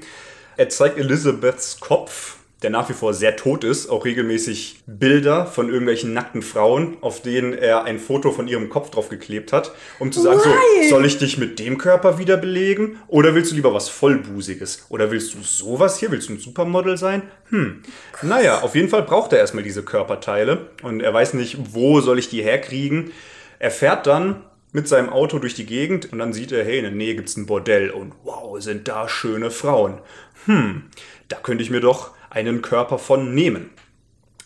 Er 0.57 0.69
zeigt 0.69 0.97
Elizabeths 0.97 1.79
Kopf, 1.79 2.37
der 2.61 2.69
nach 2.69 2.89
wie 2.89 2.93
vor 2.93 3.13
sehr 3.13 3.35
tot 3.35 3.63
ist, 3.63 3.89
auch 3.89 4.05
regelmäßig 4.05 4.83
Bilder 4.87 5.45
von 5.45 5.67
irgendwelchen 5.67 6.13
nackten 6.13 6.41
Frauen, 6.41 6.97
auf 7.01 7.21
denen 7.21 7.53
er 7.53 7.83
ein 7.83 7.99
Foto 7.99 8.31
von 8.31 8.47
ihrem 8.47 8.69
Kopf 8.69 8.89
drauf 8.89 9.09
geklebt 9.09 9.51
hat, 9.51 9.73
um 9.99 10.11
zu 10.11 10.21
sagen, 10.21 10.39
Why? 10.39 10.89
so, 10.89 10.95
soll 10.95 11.05
ich 11.05 11.17
dich 11.17 11.37
mit 11.37 11.59
dem 11.59 11.77
Körper 11.77 12.17
wieder 12.17 12.37
belegen 12.37 12.97
oder 13.07 13.35
willst 13.35 13.51
du 13.51 13.55
lieber 13.55 13.73
was 13.73 13.89
Vollbusiges? 13.89 14.85
Oder 14.89 15.11
willst 15.11 15.33
du 15.33 15.39
sowas 15.41 15.99
hier? 15.99 16.11
Willst 16.11 16.29
du 16.29 16.33
ein 16.33 16.39
Supermodel 16.39 16.97
sein? 16.97 17.23
Hm. 17.49 17.83
Naja, 18.21 18.61
auf 18.61 18.73
jeden 18.73 18.89
Fall 18.89 19.03
braucht 19.03 19.33
er 19.33 19.39
erstmal 19.39 19.63
diese 19.63 19.83
Körperteile 19.83 20.69
und 20.81 21.01
er 21.01 21.13
weiß 21.13 21.33
nicht, 21.33 21.57
wo 21.73 21.99
soll 21.99 22.19
ich 22.19 22.29
die 22.29 22.41
herkriegen. 22.41 23.11
Er 23.59 23.71
fährt 23.71 24.07
dann 24.07 24.43
mit 24.71 24.87
seinem 24.87 25.09
Auto 25.09 25.39
durch 25.39 25.53
die 25.53 25.65
Gegend 25.65 26.11
und 26.11 26.19
dann 26.19 26.33
sieht 26.33 26.51
er, 26.51 26.63
hey, 26.65 26.77
in 26.77 26.83
der 26.83 26.91
Nähe 26.91 27.15
gibt's 27.15 27.37
ein 27.37 27.45
Bordell 27.45 27.91
und 27.91 28.13
wow, 28.23 28.61
sind 28.61 28.87
da 28.87 29.07
schöne 29.07 29.51
Frauen. 29.51 29.99
Hm, 30.45 30.83
da 31.27 31.37
könnte 31.37 31.63
ich 31.63 31.69
mir 31.69 31.79
doch 31.79 32.14
einen 32.35 32.61
Körper 32.61 32.99
von 32.99 33.33
nehmen. 33.33 33.71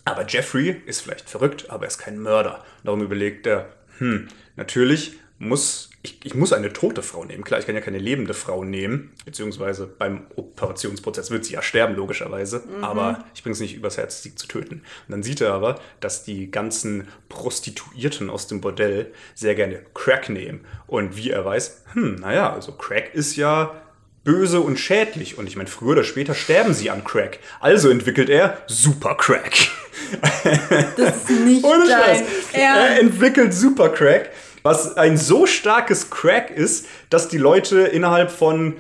Aber 0.06 0.26
Jeffrey 0.28 0.82
ist 0.86 1.02
vielleicht 1.02 1.30
verrückt, 1.30 1.70
aber 1.70 1.84
er 1.86 1.90
ist 1.90 1.98
kein 1.98 2.20
Mörder. 2.20 2.64
Darum 2.84 3.02
überlegt 3.02 3.46
er, 3.48 3.70
hm, 3.98 4.28
natürlich 4.56 5.20
muss 5.40 5.90
ich, 6.02 6.24
ich 6.24 6.34
muss 6.34 6.54
eine 6.54 6.72
tote 6.72 7.02
Frau 7.02 7.26
nehmen. 7.26 7.44
Klar, 7.44 7.60
ich 7.60 7.66
kann 7.66 7.76
ja 7.76 7.82
keine 7.82 7.98
lebende 7.98 8.34
Frau 8.34 8.64
nehmen, 8.64 9.12
beziehungsweise 9.26 9.86
beim 9.86 10.28
Operationsprozess 10.38 11.30
wird 11.30 11.44
sie 11.44 11.54
ja 11.54 11.62
sterben, 11.62 11.96
logischerweise. 11.96 12.64
Aber 12.82 13.26
ich 13.36 13.44
bringe 13.44 13.54
es 13.54 13.60
nicht 13.60 13.76
übers 13.76 13.98
Herz, 13.98 14.24
sie 14.24 14.34
zu 14.34 14.48
töten. 14.48 14.76
Und 14.76 15.12
dann 15.12 15.24
sieht 15.24 15.42
er 15.42 15.54
aber, 15.54 15.82
dass 16.00 16.24
die 16.24 16.52
ganzen 16.52 17.10
Prostituierten 17.28 18.30
aus 18.30 18.48
dem 18.48 18.62
Bordell 18.62 19.12
sehr 19.36 19.56
gerne 19.56 19.82
Crack 19.94 20.30
nehmen. 20.30 20.66
Und 20.88 21.18
wie 21.18 21.32
er 21.32 21.44
weiß, 21.44 21.84
hm, 21.94 22.16
naja, 22.16 22.54
also 22.54 22.72
Crack 22.72 23.14
ist 23.14 23.36
ja 23.36 23.76
böse 24.24 24.62
und 24.62 24.80
schädlich. 24.80 25.38
Und 25.38 25.48
ich 25.48 25.56
meine, 25.56 25.70
früher 25.70 25.92
oder 25.92 26.04
später 26.04 26.34
sterben 26.34 26.74
sie 26.74 26.90
an 26.90 27.04
Crack. 27.04 27.40
Also 27.60 27.90
entwickelt 27.90 28.30
er 28.30 28.62
Super 28.68 29.16
Crack. 29.16 29.54
Das 30.98 31.18
ist 31.18 31.30
nicht 31.30 31.64
Ohne 31.64 31.88
Scheiß. 31.88 32.24
Er 32.54 33.00
entwickelt 33.00 33.54
Super 33.54 33.90
Crack, 33.90 34.32
was 34.64 34.98
ein 34.98 35.18
so 35.18 35.46
starkes 35.46 36.10
Crack 36.10 36.50
ist, 36.50 36.88
dass 37.10 37.28
die 37.28 37.38
Leute 37.38 37.82
innerhalb 37.82 38.32
von 38.32 38.76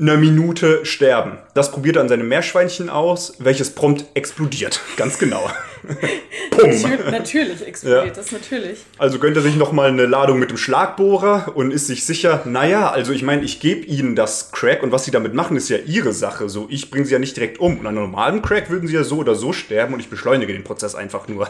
einer 0.00 0.16
Minute 0.16 0.84
sterben. 0.84 1.38
Das 1.54 1.72
probiert 1.72 1.96
er 1.96 2.02
an 2.02 2.08
seinem 2.08 2.28
Meerschweinchen 2.28 2.88
aus, 2.88 3.34
welches 3.40 3.70
prompt 3.74 4.04
explodiert. 4.14 4.80
Ganz 4.96 5.18
genau. 5.18 5.50
Natürlich, 6.56 7.10
natürlich 7.10 7.66
explodiert 7.66 8.06
Ja. 8.06 8.12
das, 8.12 8.32
natürlich. 8.32 8.80
Also 8.98 9.20
gönnt 9.20 9.36
er 9.36 9.42
sich 9.42 9.54
nochmal 9.54 9.90
eine 9.90 10.06
Ladung 10.06 10.40
mit 10.40 10.50
dem 10.50 10.56
Schlagbohrer 10.56 11.52
und 11.54 11.70
ist 11.70 11.86
sich 11.86 12.04
sicher, 12.04 12.42
naja, 12.46 12.90
also 12.90 13.12
ich 13.12 13.22
meine, 13.22 13.42
ich 13.44 13.60
gebe 13.60 13.86
ihnen 13.86 14.16
das 14.16 14.50
Crack 14.50 14.82
und 14.82 14.90
was 14.90 15.04
sie 15.04 15.12
damit 15.12 15.34
machen, 15.34 15.56
ist 15.56 15.68
ja 15.68 15.78
ihre 15.78 16.12
Sache. 16.12 16.48
So, 16.48 16.66
ich 16.68 16.90
bringe 16.90 17.04
sie 17.06 17.12
ja 17.12 17.20
nicht 17.20 17.36
direkt 17.36 17.60
um. 17.60 17.78
Und 17.78 17.86
an 17.86 17.96
einem 17.96 18.10
normalen 18.10 18.42
Crack 18.42 18.70
würden 18.70 18.88
sie 18.88 18.94
ja 18.94 19.04
so 19.04 19.18
oder 19.18 19.36
so 19.36 19.52
sterben 19.52 19.94
und 19.94 20.00
ich 20.00 20.10
beschleunige 20.10 20.52
den 20.52 20.64
Prozess 20.64 20.96
einfach 20.96 21.28
nur. 21.28 21.48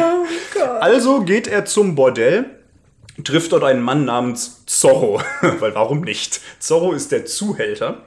also 0.80 1.22
geht 1.22 1.48
er 1.48 1.64
zum 1.64 1.96
Bordell, 1.96 2.44
trifft 3.24 3.52
dort 3.52 3.64
einen 3.64 3.82
Mann 3.82 4.04
namens 4.04 4.64
Zorro. 4.66 5.20
Weil 5.40 5.74
warum 5.74 6.02
nicht? 6.02 6.40
Zorro 6.58 6.92
ist 6.92 7.12
der 7.12 7.26
Zuhälter 7.26 8.02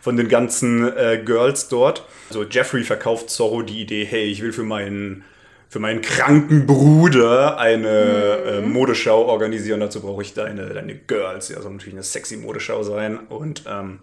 von 0.00 0.16
den 0.16 0.28
ganzen 0.28 0.96
äh, 0.96 1.22
Girls 1.24 1.68
dort. 1.68 2.04
Also 2.28 2.44
Jeffrey 2.44 2.84
verkauft 2.84 3.30
Zorro 3.30 3.62
die 3.62 3.80
Idee, 3.80 4.04
hey, 4.04 4.24
ich 4.24 4.42
will 4.42 4.52
für 4.52 4.64
meinen 4.64 5.24
für 5.68 5.78
meinen 5.78 6.02
kranken 6.02 6.66
Bruder 6.66 7.56
eine 7.56 7.88
äh, 7.88 8.60
Modeschau 8.60 9.24
organisieren. 9.24 9.80
Dazu 9.80 10.02
brauche 10.02 10.20
ich 10.20 10.34
deine, 10.34 10.66
deine 10.66 10.94
Girls. 10.94 11.48
Ja, 11.48 11.62
soll 11.62 11.72
natürlich 11.72 11.94
eine 11.94 12.02
sexy 12.02 12.36
Modeschau 12.36 12.82
sein. 12.82 13.18
Und 13.18 13.62
ähm, 13.66 14.00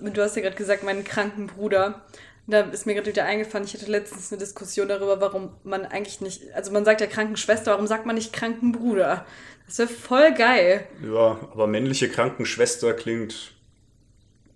Du 0.00 0.22
hast 0.22 0.34
ja 0.36 0.42
gerade 0.42 0.56
gesagt, 0.56 0.82
meinen 0.82 1.04
kranken 1.04 1.48
Bruder. 1.48 2.00
Da 2.46 2.60
ist 2.62 2.86
mir 2.86 2.94
gerade 2.94 3.08
wieder 3.08 3.24
eingefallen, 3.24 3.66
ich 3.66 3.74
hatte 3.74 3.90
letztens 3.90 4.32
eine 4.32 4.40
Diskussion 4.40 4.88
darüber, 4.88 5.20
warum 5.20 5.50
man 5.62 5.84
eigentlich 5.84 6.20
nicht, 6.20 6.52
also 6.54 6.72
man 6.72 6.84
sagt 6.84 7.00
ja 7.00 7.06
Krankenschwester, 7.06 7.70
warum 7.70 7.86
sagt 7.86 8.04
man 8.04 8.16
nicht 8.16 8.32
Krankenbruder? 8.32 9.24
Das 9.66 9.78
wäre 9.78 9.88
voll 9.88 10.34
geil. 10.34 10.86
ja, 11.02 11.38
aber 11.52 11.66
männliche 11.66 12.08
Krankenschwester 12.08 12.94
klingt 12.94 13.52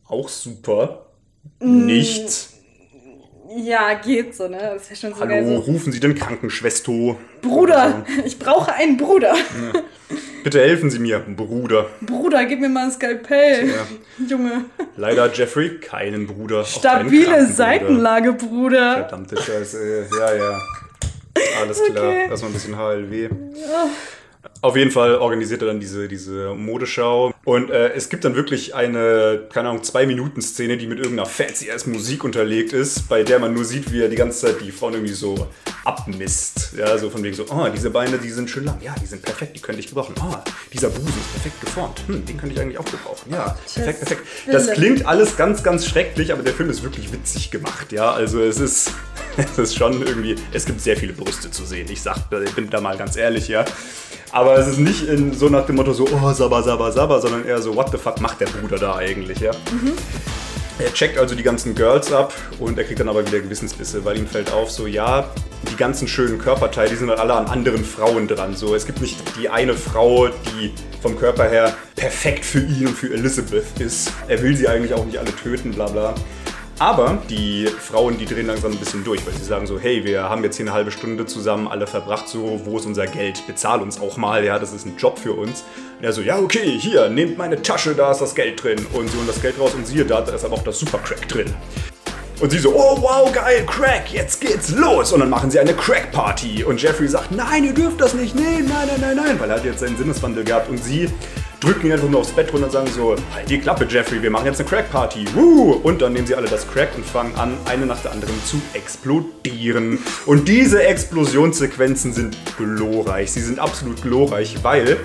auch 0.09 0.29
super. 0.29 1.07
Nicht. 1.61 2.56
Ja, 3.54 3.94
geht 3.94 4.35
so, 4.35 4.48
ne? 4.48 4.59
Das 4.74 4.88
wäre 4.90 4.96
schon 4.98 5.14
so 5.14 5.26
geil. 5.26 5.44
Hallo, 5.44 5.62
So, 5.62 5.72
rufen 5.72 5.92
Sie 5.92 6.00
den 6.00 6.14
Krankenschwesto. 6.14 7.16
Bruder, 7.42 8.04
ich 8.24 8.38
brauche 8.38 8.72
einen 8.72 8.96
Bruder. 8.96 9.35
Bitte 10.42 10.61
helfen 10.61 10.90
Sie 10.90 10.98
mir, 10.98 11.18
Bruder. 11.20 11.87
Bruder, 12.00 12.44
gib 12.44 12.61
mir 12.61 12.68
mal 12.68 12.85
ein 12.87 12.92
Skalpell. 12.92 13.68
Ja. 13.68 13.87
Junge. 14.26 14.64
Leider 14.96 15.32
Jeffrey 15.32 15.78
keinen 15.78 16.26
Bruder. 16.26 16.64
Stabile. 16.64 17.46
Seitenlage, 17.46 18.32
Bruder. 18.32 18.94
Verdammte 19.09 19.37
Scheiße. 19.40 20.06
Ja, 20.18 20.35
ja. 20.35 20.59
Alles 21.61 21.82
klar. 21.85 22.09
Okay. 22.09 22.28
Erstmal 22.28 22.50
ein 22.50 22.54
bisschen 22.54 22.76
HLW. 22.76 23.28
Auf 24.62 24.76
jeden 24.76 24.90
Fall 24.90 25.16
organisiert 25.16 25.62
er 25.62 25.68
dann 25.68 25.80
diese, 25.80 26.09
diese 26.09 26.54
Modeschau. 26.54 27.32
Und 27.44 27.70
äh, 27.70 27.92
es 27.92 28.09
gibt 28.09 28.24
dann 28.24 28.35
wirklich 28.35 28.74
eine, 28.74 29.44
keine 29.52 29.68
Ahnung, 29.68 29.82
zwei 29.82 30.06
Minuten 30.06 30.42
Szene, 30.42 30.76
die 30.76 30.87
mit 30.87 30.98
irgendeiner 30.98 31.28
fancy 31.28 31.70
ass 31.70 31.87
Musik 31.87 32.24
unterlegt 32.24 32.72
ist, 32.72 33.09
bei 33.09 33.22
der 33.22 33.38
man 33.38 33.54
nur 33.54 33.64
sieht, 33.64 33.92
wie 33.92 34.02
er 34.02 34.09
die 34.09 34.16
ganze 34.16 34.46
Zeit 34.46 34.61
die 34.61 34.72
Frauen 34.72 34.94
irgendwie 34.94 35.14
so 35.14 35.48
abmisst. 35.85 36.72
Ja, 36.76 36.98
so 36.98 37.11
von 37.11 37.22
wegen 37.22 37.37
so, 37.37 37.44
oh, 37.48 37.68
diese 37.72 37.90
Beine, 37.90 38.18
die 38.18 38.30
sind 38.30 38.50
schön 38.50 38.64
lang. 38.64 38.78
Ja, 38.82 38.94
die 39.00 39.06
sind 39.06 39.22
perfekt, 39.22 39.56
die 39.56 39.61
könnte 39.61 39.80
ich 39.80 39.88
gebrauchen. 39.88 40.14
Oh, 40.20 40.35
dieser 40.72 40.88
Busen 40.88 41.09
ist 41.09 41.32
perfekt 41.32 41.61
geformt. 41.61 42.02
Hm, 42.06 42.24
den 42.26 42.37
könnte 42.37 42.54
ich 42.54 42.61
eigentlich 42.61 42.78
auch 42.78 42.85
gebrauchen. 42.85 43.30
Ja, 43.30 43.56
perfekt, 43.74 44.00
perfekt. 44.00 44.22
Das 44.50 44.70
klingt 44.72 45.06
alles 45.06 45.37
ganz, 45.37 45.62
ganz 45.62 45.87
schrecklich, 45.87 46.32
aber 46.32 46.42
der 46.42 46.52
Film 46.52 46.70
ist 46.70 46.82
wirklich 46.82 47.12
witzig 47.12 47.50
gemacht. 47.50 47.92
Ja, 47.92 48.12
also 48.12 48.40
es 48.40 48.59
ist, 48.59 48.92
es 49.53 49.59
ist 49.59 49.77
schon 49.77 50.03
irgendwie, 50.03 50.37
es 50.53 50.64
gibt 50.64 50.81
sehr 50.81 50.96
viele 50.96 51.12
Brüste 51.12 51.51
zu 51.51 51.64
sehen. 51.64 51.88
Ich 51.90 52.03
sag, 52.03 52.18
ich 52.44 52.55
bin 52.55 52.70
da 52.70 52.81
mal 52.81 52.96
ganz 52.96 53.16
ehrlich, 53.16 53.49
ja. 53.49 53.64
Aber 54.33 54.59
es 54.59 54.66
ist 54.66 54.79
nicht 54.79 55.09
in, 55.09 55.33
so 55.33 55.49
nach 55.49 55.66
dem 55.66 55.77
Motto 55.77 55.92
so, 55.92 56.07
oh, 56.09 56.33
sabba, 56.33 56.62
sabba, 56.62 56.90
sabba, 56.90 57.20
sondern 57.20 57.44
eher 57.44 57.61
so, 57.61 57.75
what 57.75 57.90
the 57.90 57.99
fuck 57.99 58.20
macht 58.20 58.40
der 58.40 58.46
Bruder 58.46 58.79
da 58.79 58.96
eigentlich, 58.96 59.40
ja. 59.40 59.53
Er 60.79 60.92
checkt 60.92 61.18
also 61.18 61.35
die 61.35 61.42
ganzen 61.42 61.75
Girls 61.75 62.12
ab 62.12 62.35
und 62.59 62.77
er 62.77 62.85
kriegt 62.85 63.01
dann 63.01 63.09
aber 63.09 63.27
wieder 63.27 63.40
Gewissensbisse, 63.40 64.05
weil 64.05 64.18
ihm 64.18 64.27
fällt 64.27 64.53
auf, 64.53 64.70
so 64.70 64.87
ja, 64.87 65.31
die 65.70 65.77
ganzen 65.77 66.07
schönen 66.07 66.38
Körperteile, 66.38 66.90
die 66.90 66.96
sind 66.96 67.09
halt 67.09 67.18
alle 67.18 67.35
an 67.35 67.46
anderen 67.46 67.83
Frauen 67.85 68.29
dran. 68.29 68.55
So, 68.55 68.75
es 68.75 68.85
gibt 68.85 69.01
nicht 69.01 69.16
die 69.38 69.49
eine 69.49 69.75
Frau, 69.75 70.29
die 70.29 70.72
vom 71.01 71.18
Körper 71.18 71.49
her 71.49 71.75
perfekt 71.94 72.44
für 72.44 72.61
ihn 72.61 72.88
und 72.88 72.96
für 72.96 73.12
Elizabeth 73.12 73.64
ist. 73.79 74.12
Er 74.29 74.42
will 74.42 74.55
sie 74.55 74.68
eigentlich 74.68 74.92
auch 74.92 75.05
nicht 75.05 75.18
alle 75.18 75.35
töten, 75.35 75.72
bla 75.72 75.87
bla. 75.87 76.14
Aber 76.79 77.19
die 77.31 77.67
Frauen, 77.67 78.19
die 78.19 78.27
drehen 78.27 78.47
langsam 78.47 78.73
ein 78.73 78.79
bisschen 78.79 79.03
durch, 79.03 79.25
weil 79.27 79.33
sie 79.33 79.45
sagen 79.45 79.67
so, 79.67 79.79
hey, 79.79 80.05
wir 80.05 80.25
haben 80.25 80.45
jetzt 80.45 80.57
hier 80.57 80.67
eine 80.67 80.75
halbe 80.75 80.91
Stunde 80.91 81.25
zusammen 81.25 81.69
alle 81.69 81.87
verbracht, 81.87 82.29
so, 82.29 82.61
wo 82.65 82.77
ist 82.77 82.85
unser 82.85 83.07
Geld? 83.07 83.47
Bezahl 83.47 83.81
uns 83.81 83.99
auch 83.99 84.19
mal, 84.19 84.45
ja, 84.45 84.59
das 84.59 84.75
ist 84.75 84.85
ein 84.85 84.95
Job 84.99 85.19
für 85.19 85.33
uns. 85.33 85.65
Und 85.99 86.05
er 86.05 86.12
so, 86.12 86.21
ja, 86.21 86.39
okay, 86.39 86.79
hier, 86.79 87.09
nehmt 87.09 87.39
meine 87.39 87.62
Tasche, 87.62 87.95
da 87.95 88.11
ist 88.11 88.21
das 88.21 88.35
Geld 88.35 88.62
drin. 88.62 88.85
Und 88.93 89.11
sie 89.11 89.17
holen 89.17 89.27
das 89.27 89.41
Geld 89.41 89.59
raus 89.59 89.73
und 89.75 89.87
siehe, 89.87 90.05
da 90.05 90.19
ist 90.19 90.45
aber 90.45 90.55
auch 90.55 90.65
das 90.65 90.79
Supercrack 90.79 91.27
drin. 91.29 91.55
Und 92.41 92.51
sie 92.51 92.59
so, 92.59 92.75
oh 92.75 93.01
wow, 93.01 93.33
geil, 93.33 93.65
Crack, 93.65 94.12
jetzt 94.12 94.43
geht's 94.43 94.71
los. 94.73 95.11
Und 95.12 95.21
dann 95.21 95.31
machen 95.31 95.51
sie 95.51 95.59
eine 95.59 95.73
Crack-Party. 95.73 96.65
Und 96.65 96.83
Jeffrey 96.83 97.09
sagt, 97.09 97.33
nein, 97.33 97.65
ihr 97.65 97.73
dürft 97.73 97.99
das 98.03 98.12
nicht 98.12 98.35
nehmen, 98.35 98.69
nein, 98.69 98.89
nein, 98.89 99.01
nein, 99.01 99.17
nein, 99.17 99.41
weil 99.41 99.49
er 99.49 99.57
hat 99.57 99.65
jetzt 99.65 99.81
seinen 99.81 99.97
Sinneswandel 99.97 100.45
gehabt. 100.45 100.69
Und 100.69 100.85
sie 100.85 101.09
drücken 101.61 101.87
ihn 101.87 101.92
einfach 101.92 102.09
nur 102.09 102.21
aufs 102.21 102.31
Bett 102.31 102.53
runter 102.53 102.66
und 102.66 102.73
sagen 102.73 102.88
so, 102.95 103.16
halt 103.35 103.49
die 103.49 103.59
Klappe, 103.59 103.87
Jeffrey, 103.88 104.23
wir 104.23 104.31
machen 104.31 104.47
jetzt 104.47 104.61
eine 104.61 104.69
Crack-Party. 104.69 105.27
Und 105.83 106.03
dann 106.03 106.12
nehmen 106.12 106.27
sie 106.27 106.35
alle 106.35 106.49
das 106.49 106.69
Crack 106.71 106.90
und 106.97 107.05
fangen 107.05 107.35
an, 107.37 107.57
eine 107.64 107.87
nach 107.87 108.01
der 108.03 108.12
anderen 108.12 108.35
zu 108.45 108.61
explodieren. 108.75 109.99
Und 110.27 110.49
diese 110.49 110.83
Explosionssequenzen 110.83 112.12
sind 112.12 112.37
glorreich. 112.57 113.33
Sie 113.33 113.40
sind 113.40 113.59
absolut 113.59 114.03
glorreich, 114.03 114.57
weil 114.62 114.99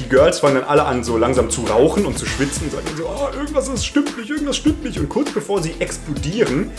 die 0.00 0.08
Girls 0.08 0.40
fangen 0.40 0.56
dann 0.56 0.64
alle 0.64 0.84
an, 0.84 1.02
so 1.04 1.16
langsam 1.16 1.50
zu 1.50 1.62
rauchen 1.62 2.06
und 2.06 2.18
zu 2.18 2.26
schwitzen 2.26 2.66
und 2.66 2.72
sagen 2.72 2.86
so, 2.96 3.06
oh, 3.06 3.28
irgendwas 3.36 3.68
ist, 3.68 3.86
stimmt 3.86 4.16
nicht, 4.18 4.30
irgendwas 4.30 4.56
stimmt 4.56 4.84
nicht. 4.84 4.98
Und 4.98 5.08
kurz 5.08 5.30
bevor 5.30 5.62
sie 5.62 5.74
explodieren, 5.78 6.70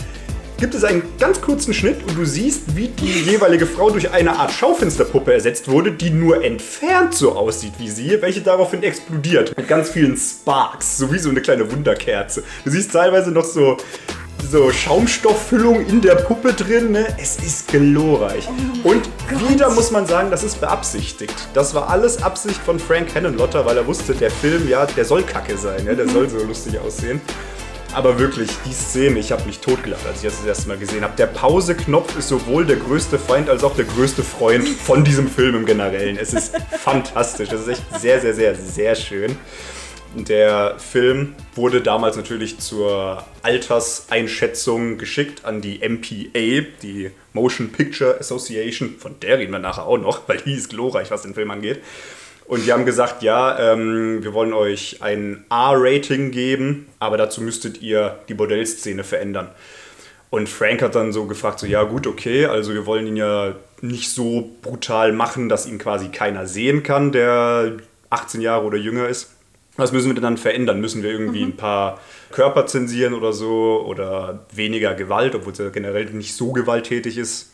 gibt 0.58 0.74
es 0.74 0.82
einen 0.84 1.02
ganz 1.18 1.40
kurzen 1.40 1.72
Schnitt 1.72 2.02
und 2.06 2.16
du 2.16 2.24
siehst, 2.24 2.76
wie 2.76 2.88
die 2.88 3.30
jeweilige 3.30 3.64
Frau 3.64 3.90
durch 3.90 4.10
eine 4.10 4.36
Art 4.36 4.52
Schaufensterpuppe 4.52 5.32
ersetzt 5.32 5.68
wurde, 5.68 5.92
die 5.92 6.10
nur 6.10 6.44
entfernt 6.44 7.14
so 7.14 7.32
aussieht 7.32 7.74
wie 7.78 7.88
sie, 7.88 8.20
welche 8.20 8.40
daraufhin 8.40 8.82
explodiert. 8.82 9.56
Mit 9.56 9.68
ganz 9.68 9.90
vielen 9.90 10.16
Sparks, 10.16 10.98
so 10.98 11.12
wie 11.12 11.18
so 11.18 11.30
eine 11.30 11.40
kleine 11.40 11.70
Wunderkerze. 11.70 12.42
Du 12.64 12.70
siehst 12.72 12.92
teilweise 12.92 13.30
noch 13.30 13.44
so, 13.44 13.76
so 14.50 14.72
Schaumstofffüllung 14.72 15.86
in 15.86 16.00
der 16.00 16.16
Puppe 16.16 16.52
drin. 16.52 16.90
Ne? 16.90 17.06
Es 17.20 17.36
ist 17.36 17.68
glorreich. 17.68 18.48
und 18.82 19.08
wieder 19.48 19.70
muss 19.70 19.92
man 19.92 20.06
sagen, 20.06 20.30
das 20.30 20.42
ist 20.42 20.60
beabsichtigt. 20.60 21.34
Das 21.54 21.72
war 21.74 21.88
alles 21.88 22.20
Absicht 22.20 22.60
von 22.60 22.80
Frank 22.80 23.14
Henenlotter, 23.14 23.64
weil 23.64 23.76
er 23.76 23.86
wusste, 23.86 24.12
der 24.12 24.32
Film, 24.32 24.68
ja, 24.68 24.86
der 24.86 25.04
soll 25.04 25.22
kacke 25.22 25.56
sein. 25.56 25.86
Ja? 25.86 25.94
Der 25.94 26.08
soll 26.08 26.28
so 26.28 26.38
lustig 26.38 26.80
aussehen. 26.80 27.20
Aber 27.94 28.18
wirklich, 28.18 28.50
die 28.66 28.72
Szene, 28.72 29.18
ich 29.18 29.32
habe 29.32 29.44
mich 29.44 29.58
totgelacht, 29.60 30.06
als 30.06 30.18
ich 30.18 30.28
das 30.28 30.38
das 30.38 30.46
erste 30.46 30.68
Mal 30.68 30.78
gesehen 30.78 31.02
habe. 31.02 31.16
Der 31.16 31.26
Pause-Knopf 31.26 32.16
ist 32.18 32.28
sowohl 32.28 32.66
der 32.66 32.76
größte 32.76 33.18
Feind 33.18 33.48
als 33.48 33.64
auch 33.64 33.74
der 33.74 33.86
größte 33.86 34.22
Freund 34.22 34.68
von 34.68 35.04
diesem 35.04 35.28
Film 35.28 35.56
im 35.56 35.66
Generellen. 35.66 36.18
Es 36.18 36.32
ist 36.32 36.54
fantastisch. 36.70 37.50
Es 37.50 37.62
ist 37.62 37.68
echt 37.68 37.82
sehr, 37.98 38.20
sehr, 38.20 38.34
sehr, 38.34 38.54
sehr 38.54 38.94
schön. 38.94 39.36
Der 40.14 40.76
Film 40.78 41.34
wurde 41.54 41.80
damals 41.80 42.16
natürlich 42.16 42.58
zur 42.58 43.24
Alterseinschätzung 43.42 44.98
geschickt 44.98 45.44
an 45.44 45.60
die 45.60 45.80
MPA, 45.86 46.66
die 46.82 47.10
Motion 47.32 47.70
Picture 47.70 48.18
Association. 48.18 48.96
Von 48.98 49.18
der 49.20 49.38
reden 49.38 49.52
wir 49.52 49.58
nachher 49.58 49.86
auch 49.86 49.98
noch, 49.98 50.28
weil 50.28 50.38
die 50.38 50.54
ist 50.54 50.70
glorreich, 50.70 51.10
was 51.10 51.22
den 51.22 51.34
Film 51.34 51.50
angeht. 51.50 51.82
Und 52.48 52.64
die 52.64 52.72
haben 52.72 52.86
gesagt, 52.86 53.22
ja, 53.22 53.72
ähm, 53.74 54.24
wir 54.24 54.32
wollen 54.32 54.54
euch 54.54 55.02
ein 55.02 55.44
A-Rating 55.50 56.30
geben, 56.30 56.86
aber 56.98 57.18
dazu 57.18 57.42
müsstet 57.42 57.82
ihr 57.82 58.18
die 58.28 58.34
Bordellszene 58.34 59.04
verändern. 59.04 59.50
Und 60.30 60.48
Frank 60.48 60.80
hat 60.80 60.94
dann 60.94 61.12
so 61.12 61.26
gefragt, 61.26 61.58
so 61.58 61.66
ja 61.66 61.82
gut, 61.82 62.06
okay, 62.06 62.46
also 62.46 62.72
wir 62.72 62.86
wollen 62.86 63.06
ihn 63.06 63.16
ja 63.16 63.54
nicht 63.82 64.10
so 64.10 64.50
brutal 64.62 65.12
machen, 65.12 65.50
dass 65.50 65.66
ihn 65.66 65.78
quasi 65.78 66.08
keiner 66.08 66.46
sehen 66.46 66.82
kann, 66.82 67.12
der 67.12 67.76
18 68.08 68.40
Jahre 68.40 68.64
oder 68.64 68.78
jünger 68.78 69.08
ist. 69.08 69.30
Was 69.76 69.92
müssen 69.92 70.08
wir 70.08 70.14
denn 70.14 70.24
dann 70.24 70.38
verändern? 70.38 70.80
Müssen 70.80 71.02
wir 71.02 71.10
irgendwie 71.10 71.42
ein 71.42 71.56
paar 71.56 72.00
Körper 72.32 72.66
zensieren 72.66 73.12
oder 73.12 73.34
so 73.34 73.84
oder 73.86 74.46
weniger 74.54 74.94
Gewalt, 74.94 75.34
obwohl 75.34 75.52
es 75.52 75.58
ja 75.58 75.68
generell 75.68 76.06
nicht 76.06 76.34
so 76.34 76.52
gewalttätig 76.52 77.18
ist? 77.18 77.52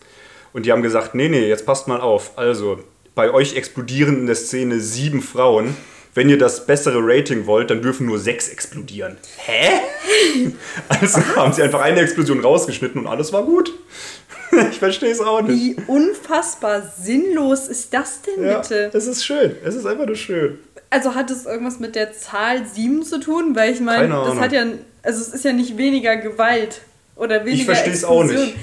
Und 0.52 0.66
die 0.66 0.72
haben 0.72 0.82
gesagt, 0.82 1.16
nee, 1.16 1.28
nee, 1.28 1.48
jetzt 1.48 1.66
passt 1.66 1.88
mal 1.88 2.00
auf. 2.00 2.38
Also, 2.38 2.78
bei 3.14 3.30
euch 3.32 3.56
explodieren 3.56 4.18
in 4.20 4.26
der 4.26 4.34
Szene 4.36 4.80
sieben 4.80 5.22
Frauen. 5.22 5.76
Wenn 6.16 6.28
ihr 6.28 6.38
das 6.38 6.66
bessere 6.66 7.00
Rating 7.02 7.46
wollt, 7.46 7.70
dann 7.70 7.82
dürfen 7.82 8.06
nur 8.06 8.20
sechs 8.20 8.48
explodieren. 8.48 9.16
Hä? 9.36 9.70
Also 10.88 11.20
haben 11.36 11.52
sie 11.52 11.62
einfach 11.62 11.80
eine 11.80 12.00
Explosion 12.00 12.40
rausgeschnitten 12.40 13.00
und 13.00 13.06
alles 13.06 13.32
war 13.32 13.42
gut. 13.44 13.72
Ich 14.70 14.78
verstehe 14.78 15.10
es 15.10 15.20
auch 15.20 15.42
nicht. 15.42 15.50
Wie 15.58 15.76
unfassbar 15.88 16.82
sinnlos 17.00 17.66
ist 17.66 17.92
das 17.92 18.20
denn 18.22 18.44
Ja, 18.44 18.60
bitte? 18.60 18.90
es 18.92 19.06
ist 19.08 19.24
schön. 19.24 19.56
Es 19.64 19.74
ist 19.74 19.84
einfach 19.84 20.06
nur 20.06 20.14
schön. 20.14 20.58
Also 20.90 21.16
hat 21.16 21.30
es 21.32 21.44
irgendwas 21.46 21.80
mit 21.80 21.96
der 21.96 22.12
Zahl 22.12 22.64
7 22.64 23.02
zu 23.02 23.18
tun? 23.18 23.56
Weil 23.56 23.72
ich 23.72 23.80
meine, 23.80 24.08
das 24.08 24.38
hat 24.38 24.52
ja, 24.52 24.64
also 25.02 25.20
es 25.22 25.28
ist 25.28 25.44
ja 25.44 25.52
nicht 25.52 25.76
weniger 25.76 26.16
Gewalt 26.18 26.82
oder 27.16 27.40
weniger 27.44 27.56
Ich 27.56 27.64
verstehe 27.64 27.92
es 27.92 28.04
auch 28.04 28.22
nicht. 28.22 28.54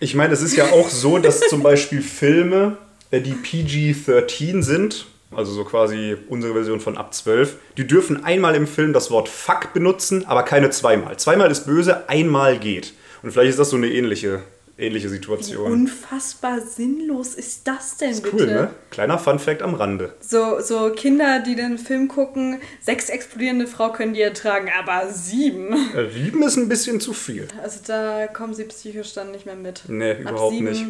Ich 0.00 0.14
meine, 0.14 0.32
es 0.32 0.40
ist 0.40 0.56
ja 0.56 0.64
auch 0.72 0.88
so, 0.88 1.18
dass 1.18 1.40
zum 1.40 1.62
Beispiel 1.62 2.00
Filme, 2.00 2.78
die 3.12 3.34
PG-13 3.34 4.62
sind, 4.62 5.06
also 5.34 5.52
so 5.52 5.64
quasi 5.64 6.16
unsere 6.28 6.52
Version 6.54 6.80
von 6.80 6.96
ab 6.96 7.12
12, 7.14 7.56
die 7.76 7.86
dürfen 7.86 8.24
einmal 8.24 8.54
im 8.54 8.66
Film 8.66 8.92
das 8.92 9.10
Wort 9.10 9.28
Fuck 9.28 9.72
benutzen, 9.72 10.24
aber 10.26 10.42
keine 10.42 10.70
zweimal. 10.70 11.16
Zweimal 11.18 11.50
ist 11.50 11.66
böse, 11.66 12.08
einmal 12.08 12.58
geht. 12.58 12.94
Und 13.22 13.32
vielleicht 13.32 13.50
ist 13.50 13.58
das 13.58 13.70
so 13.70 13.76
eine 13.76 13.88
ähnliche, 13.88 14.42
ähnliche 14.78 15.06
Wie 15.08 15.14
Situation. 15.14 15.72
unfassbar 15.72 16.60
sinnlos 16.60 17.34
ist 17.34 17.66
das 17.66 17.96
denn 17.96 18.20
bitte? 18.22 18.36
Cool, 18.36 18.46
ne? 18.46 18.70
Kleiner 18.90 19.18
Fun-Fact 19.18 19.62
am 19.62 19.74
Rande. 19.74 20.14
So, 20.20 20.60
so 20.60 20.90
Kinder, 20.90 21.40
die 21.40 21.56
den 21.56 21.78
Film 21.78 22.08
gucken, 22.08 22.60
sechs 22.80 23.08
explodierende 23.08 23.66
Frau 23.66 23.90
können 23.92 24.14
die 24.14 24.20
ertragen, 24.20 24.68
aber 24.78 25.10
sieben. 25.12 25.72
Äh, 25.94 26.08
Sieben 26.10 26.42
ist 26.42 26.56
ein 26.56 26.68
bisschen 26.68 27.00
zu 27.00 27.12
viel. 27.12 27.48
Also 27.62 27.80
da 27.86 28.26
kommen 28.26 28.54
sie 28.54 28.64
psychisch 28.64 29.12
dann 29.14 29.32
nicht 29.32 29.46
mehr 29.46 29.56
mit. 29.56 29.82
Nee, 29.88 30.12
Ab 30.12 30.20
überhaupt 30.20 30.52
sieben 30.54 30.68
nicht. 30.68 30.84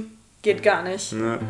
Geht 0.46 0.62
gar 0.62 0.84
nicht. 0.84 1.12
Ne. 1.12 1.40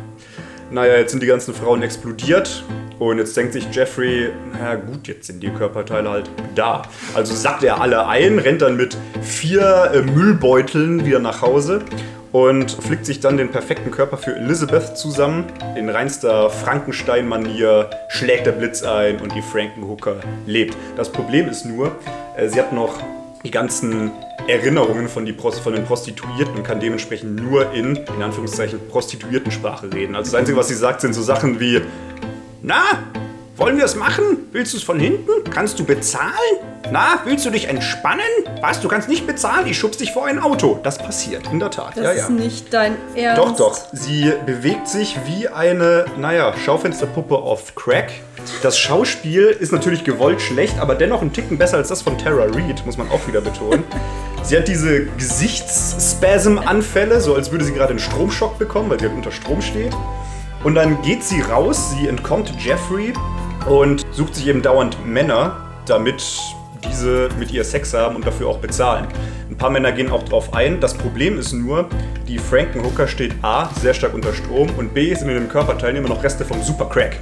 Naja, 0.71 0.95
jetzt 0.95 1.11
sind 1.11 1.21
die 1.21 1.27
ganzen 1.27 1.53
Frauen 1.53 1.83
explodiert 1.83 2.63
und 2.97 3.19
jetzt 3.19 3.37
denkt 3.37 3.53
sich 3.53 3.67
Jeffrey, 3.71 4.31
na 4.59 4.73
gut, 4.73 5.07
jetzt 5.07 5.27
sind 5.27 5.43
die 5.43 5.49
Körperteile 5.49 6.09
halt 6.09 6.31
da. 6.55 6.81
Also 7.13 7.35
sackt 7.35 7.63
er 7.63 7.79
alle 7.79 8.07
ein, 8.07 8.39
rennt 8.39 8.63
dann 8.63 8.75
mit 8.75 8.97
vier 9.21 9.91
äh, 9.93 10.01
Müllbeuteln 10.01 11.05
wieder 11.05 11.19
nach 11.19 11.43
Hause 11.43 11.83
und 12.31 12.71
flickt 12.71 13.05
sich 13.05 13.19
dann 13.19 13.37
den 13.37 13.51
perfekten 13.51 13.91
Körper 13.91 14.17
für 14.17 14.35
Elizabeth 14.35 14.97
zusammen. 14.97 15.45
In 15.75 15.89
reinster 15.89 16.49
Frankenstein-Manier 16.49 17.91
schlägt 18.09 18.47
der 18.47 18.53
Blitz 18.53 18.81
ein 18.81 19.21
und 19.21 19.35
die 19.35 19.43
Frankenhooker 19.43 20.21
lebt. 20.47 20.75
Das 20.95 21.11
Problem 21.11 21.47
ist 21.47 21.65
nur, 21.65 21.91
äh, 22.35 22.49
sie 22.49 22.59
hat 22.59 22.73
noch 22.73 22.99
die 23.47 23.51
ganzen 23.51 24.11
Erinnerungen 24.47 25.07
von, 25.07 25.25
die 25.25 25.33
von 25.33 25.73
den 25.73 25.85
Prostituierten 25.85 26.55
und 26.55 26.63
kann 26.63 26.81
dementsprechend 26.81 27.41
nur 27.41 27.71
in, 27.71 27.95
in 27.95 28.21
Anführungszeichen, 28.21 28.89
Prostituiertensprache 28.89 29.91
reden. 29.93 30.15
Also 30.15 30.31
das 30.31 30.39
Einzige, 30.39 30.57
was 30.57 30.67
sie 30.67 30.75
sagt, 30.75 30.99
sind 30.99 31.13
so 31.13 31.21
Sachen 31.21 31.57
wie, 31.61 31.81
na, 32.61 32.83
wollen 33.57 33.77
wir 33.77 33.85
es 33.85 33.95
machen? 33.95 34.47
Willst 34.51 34.73
du 34.73 34.77
es 34.77 34.83
von 34.83 34.99
hinten? 34.99 35.31
Kannst 35.49 35.79
du 35.79 35.83
bezahlen? 35.83 36.29
Na, 36.91 37.21
willst 37.25 37.43
du 37.45 37.49
dich 37.49 37.67
entspannen? 37.67 38.21
Was, 38.61 38.79
du 38.81 38.87
kannst 38.87 39.09
nicht 39.09 39.25
bezahlen? 39.25 39.65
Ich 39.67 39.75
schubs 39.77 39.97
dich 39.97 40.11
vor 40.11 40.27
ein 40.27 40.37
Auto. 40.39 40.79
Das 40.83 40.99
passiert, 40.99 41.47
in 41.51 41.59
der 41.59 41.71
Tat. 41.71 41.97
Das 41.97 42.03
ja, 42.03 42.11
ist 42.11 42.29
ja. 42.29 42.31
nicht 42.35 42.71
dein 42.73 42.95
Ernst. 43.15 43.41
Doch, 43.41 43.55
doch. 43.55 43.79
Sie 43.91 44.31
bewegt 44.45 44.87
sich 44.87 45.17
wie 45.25 45.47
eine, 45.47 46.05
naja, 46.17 46.53
Schaufensterpuppe 46.63 47.35
auf 47.35 47.73
Crack. 47.75 48.11
Das 48.61 48.77
Schauspiel 48.79 49.47
ist 49.47 49.73
natürlich 49.73 50.03
gewollt 50.03 50.39
schlecht, 50.39 50.77
aber 50.79 50.93
dennoch 50.95 51.21
ein 51.21 51.33
Ticken 51.33 51.57
besser 51.57 51.77
als 51.77 51.89
das 51.89 52.03
von 52.03 52.17
Tara 52.17 52.45
Reid, 52.45 52.85
muss 52.85 52.97
man 52.97 53.09
auch 53.09 53.27
wieder 53.27 53.41
betonen. 53.41 53.83
Sie 54.43 54.55
hat 54.55 54.69
diese 54.69 55.07
Gesichtsspasm-Anfälle, 55.07 57.19
so 57.19 57.35
als 57.35 57.51
würde 57.51 57.65
sie 57.65 57.73
gerade 57.73 57.89
einen 57.89 57.99
Stromschock 57.99 58.57
bekommen, 58.57 58.89
weil 58.89 58.97
sie 58.97 59.07
halt 59.07 59.17
unter 59.17 59.31
Strom 59.31 59.61
steht. 59.61 59.93
Und 60.63 60.75
dann 60.75 61.01
geht 61.01 61.21
sie 61.21 61.41
raus, 61.41 61.91
sie 61.91 62.07
entkommt 62.07 62.53
Jeffrey 62.63 63.11
und 63.67 64.05
sucht 64.11 64.35
sich 64.35 64.47
eben 64.47 64.61
dauernd 64.61 65.05
Männer, 65.05 65.57
damit 65.85 66.23
diese 66.89 67.29
mit 67.39 67.51
ihr 67.51 67.63
Sex 67.63 67.93
haben 67.93 68.15
und 68.15 68.25
dafür 68.25 68.47
auch 68.47 68.59
bezahlen. 68.59 69.07
Ein 69.49 69.57
paar 69.57 69.69
Männer 69.69 69.91
gehen 69.91 70.11
auch 70.11 70.23
drauf 70.23 70.53
ein. 70.53 70.79
Das 70.79 70.93
Problem 70.93 71.39
ist 71.39 71.53
nur, 71.53 71.87
die 72.27 72.37
Frankenhooker 72.37 73.07
steht 73.07 73.33
A, 73.41 73.69
sehr 73.81 73.93
stark 73.93 74.13
unter 74.13 74.33
Strom 74.33 74.69
und 74.77 74.93
B, 74.93 75.13
sind 75.13 75.29
in 75.29 75.35
den 75.35 75.49
Körperteilen 75.49 75.95
immer 75.97 76.09
noch 76.09 76.23
Reste 76.23 76.45
vom 76.45 76.61
Supercrack. 76.61 77.17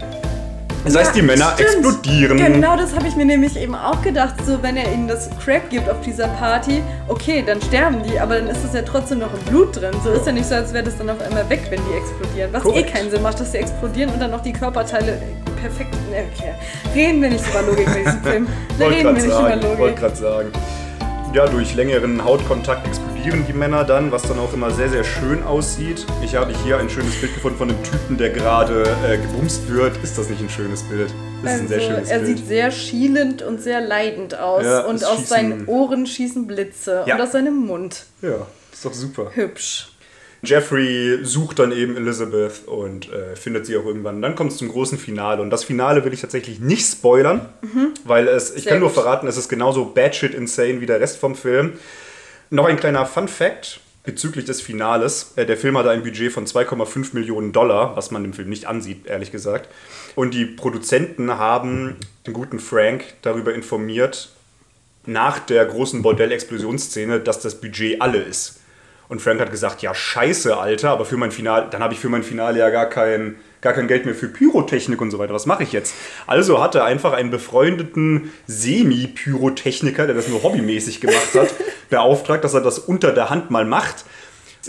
Das 0.83 0.95
heißt, 0.95 1.15
die 1.15 1.23
Männer 1.23 1.53
stimmt. 1.55 1.69
explodieren. 1.69 2.37
Genau 2.37 2.77
das 2.77 2.95
habe 2.95 3.07
ich 3.07 3.15
mir 3.15 3.25
nämlich 3.25 3.57
eben 3.57 3.73
auch 3.73 4.03
gedacht. 4.03 4.35
So, 4.45 4.61
wenn 4.61 4.77
er 4.77 4.91
ihnen 4.93 5.07
das 5.07 5.31
Crack 5.43 5.71
gibt 5.71 5.89
auf 5.89 5.99
dieser 6.01 6.27
Party, 6.27 6.83
okay, 7.07 7.43
dann 7.45 7.59
sterben 7.59 8.03
die, 8.03 8.19
aber 8.19 8.35
dann 8.35 8.47
ist 8.47 8.63
es 8.63 8.73
ja 8.73 8.83
trotzdem 8.83 9.19
noch 9.19 9.33
im 9.33 9.39
Blut 9.49 9.75
drin. 9.75 9.95
So 10.03 10.11
ist 10.11 10.27
ja 10.27 10.31
nicht 10.31 10.45
so, 10.45 10.53
als 10.53 10.73
wäre 10.73 10.83
das 10.83 10.95
dann 10.97 11.09
auf 11.09 11.19
einmal 11.21 11.49
weg, 11.49 11.61
wenn 11.71 11.79
die 11.89 11.97
explodieren. 11.97 12.53
Was 12.53 12.61
Korrekt. 12.61 12.89
eh 12.89 12.91
keinen 12.91 13.09
Sinn 13.09 13.23
macht, 13.23 13.39
dass 13.39 13.51
sie 13.51 13.57
explodieren 13.57 14.13
und 14.13 14.21
dann 14.21 14.29
noch 14.29 14.41
die 14.41 14.53
Körperteile 14.53 15.19
perfekt. 15.59 15.84
Okay. 16.15 16.53
Reden 16.93 17.21
wir 17.21 17.29
nicht 17.29 17.43
über 17.47 17.61
Logik 17.63 17.85
bei 17.85 17.99
diesem 18.03 18.23
Film. 18.23 18.47
Da 18.47 18.79
Wollte 18.85 18.95
reden 18.97 19.05
wir 19.05 19.11
nicht 19.13 19.27
sagen, 19.27 19.59
über 19.59 19.67
wollte 19.69 19.81
Logik. 19.83 19.95
gerade 19.97 20.15
sagen. 20.15 20.51
Ja, 21.33 21.45
durch 21.47 21.75
längeren 21.75 22.23
Hautkontakt 22.23 22.87
explodieren 22.87 23.45
die 23.45 23.51
Männer 23.51 23.83
dann, 23.83 24.09
was 24.09 24.21
dann 24.21 24.39
auch 24.39 24.53
immer 24.53 24.71
sehr, 24.71 24.87
sehr 24.87 25.03
schön 25.03 25.43
aussieht. 25.43 26.05
Ich 26.23 26.33
habe 26.35 26.53
hier 26.63 26.77
ein 26.77 26.89
schönes 26.89 27.13
Bild 27.19 27.33
gefunden 27.33 27.57
von 27.57 27.69
einem 27.69 27.83
Typen, 27.83 28.17
der 28.17 28.29
gerade 28.29 28.83
äh, 29.05 29.17
gebumst 29.17 29.67
wird. 29.67 29.97
Ist 30.01 30.17
das 30.17 30.29
nicht 30.29 30.41
ein 30.41 30.49
schönes 30.49 30.83
Bild? 30.83 31.13
Das 31.43 31.55
ist 31.55 31.61
ein 31.61 31.67
sehr 31.67 31.77
Also, 31.79 31.89
schönes 31.91 32.09
er 32.09 32.19
Bild. 32.19 32.37
sieht 32.37 32.47
sehr 32.47 32.71
schielend 32.71 33.41
und 33.41 33.61
sehr 33.61 33.81
leidend 33.81 34.39
aus. 34.39 34.63
Ja, 34.63 34.85
und 34.85 35.03
aus 35.03 35.19
schießen- 35.19 35.25
seinen 35.25 35.65
Ohren 35.67 36.05
schießen 36.05 36.47
Blitze. 36.47 37.03
Ja. 37.05 37.15
Und 37.15 37.21
aus 37.21 37.33
seinem 37.33 37.65
Mund. 37.65 38.05
ja, 38.21 38.47
ist 38.71 38.85
doch 38.85 38.93
super. 38.93 39.31
Hübsch. 39.33 39.89
Jeffrey 40.45 41.19
sucht 41.23 41.59
dann 41.59 41.71
eben 41.71 41.97
Elizabeth 41.97 42.67
und 42.67 43.11
äh, 43.11 43.35
findet 43.35 43.65
sie 43.65 43.75
auch 43.77 43.85
irgendwann. 43.85 44.21
Dann 44.21 44.35
kommt 44.35 44.51
es 44.51 44.57
zum 44.57 44.69
großen 44.69 44.97
Finale. 44.97 45.41
Und 45.41 45.49
das 45.49 45.63
Finale 45.63 46.05
will 46.05 46.13
ich 46.13 46.21
tatsächlich 46.21 46.59
nicht 46.59 46.85
spoilern, 46.85 47.49
weil 48.03 48.27
es, 48.27 48.55
ich 48.55 48.63
Sehr 48.63 48.73
kann 48.73 48.79
nur 48.79 48.89
gut. 48.89 48.95
verraten, 48.95 49.27
es 49.27 49.37
ist 49.37 49.49
genauso 49.49 49.85
batshit 49.85 50.33
insane 50.33 50.81
wie 50.81 50.85
der 50.85 50.99
Rest 50.99 51.17
vom 51.17 51.35
Film. 51.35 51.73
Noch 52.49 52.65
ein 52.65 52.77
kleiner 52.77 53.05
Fun 53.05 53.27
Fact 53.27 53.79
bezüglich 54.03 54.45
des 54.45 54.61
Finales. 54.61 55.33
Äh, 55.35 55.45
der 55.45 55.57
Film 55.57 55.77
hatte 55.77 55.89
ein 55.89 56.03
Budget 56.03 56.31
von 56.31 56.45
2,5 56.45 57.09
Millionen 57.13 57.51
Dollar, 57.51 57.95
was 57.95 58.11
man 58.11 58.23
dem 58.23 58.33
Film 58.33 58.49
nicht 58.49 58.65
ansieht, 58.65 59.07
ehrlich 59.07 59.31
gesagt. 59.31 59.69
Und 60.15 60.33
die 60.33 60.45
Produzenten 60.45 61.31
haben 61.31 61.95
den 62.25 62.33
guten 62.33 62.59
Frank 62.59 63.03
darüber 63.21 63.53
informiert, 63.53 64.29
nach 65.07 65.39
der 65.39 65.65
großen 65.65 66.01
Bordell-Explosionsszene, 66.01 67.19
dass 67.19 67.39
das 67.39 67.59
Budget 67.61 68.01
alle 68.01 68.19
ist. 68.19 68.59
Und 69.07 69.21
Frank 69.21 69.39
hat 69.39 69.51
gesagt, 69.51 69.81
ja 69.81 69.93
scheiße, 69.93 70.57
Alter, 70.57 70.89
aber 70.89 71.05
für 71.05 71.17
mein 71.17 71.31
Finale, 71.31 71.67
dann 71.69 71.83
habe 71.83 71.93
ich 71.93 71.99
für 71.99 72.09
mein 72.09 72.23
Finale 72.23 72.59
ja 72.59 72.69
gar 72.69 72.87
kein, 72.87 73.35
gar 73.61 73.73
kein 73.73 73.87
Geld 73.87 74.05
mehr 74.05 74.15
für 74.15 74.27
Pyrotechnik 74.27 74.99
und 74.99 75.11
so 75.11 75.19
weiter. 75.19 75.33
Was 75.33 75.45
mache 75.45 75.63
ich 75.63 75.71
jetzt? 75.71 75.93
Also 76.25 76.61
hat 76.61 76.75
er 76.75 76.85
einfach 76.85 77.13
einen 77.13 77.29
befreundeten 77.29 78.31
Semi-Pyrotechniker, 78.47 80.07
der 80.07 80.15
das 80.15 80.27
nur 80.27 80.41
hobbymäßig 80.41 81.01
gemacht 81.01 81.35
hat, 81.35 81.53
beauftragt, 81.89 82.43
dass 82.43 82.55
er 82.55 82.61
das 82.61 82.79
unter 82.79 83.11
der 83.11 83.29
Hand 83.29 83.51
mal 83.51 83.65
macht. 83.65 84.05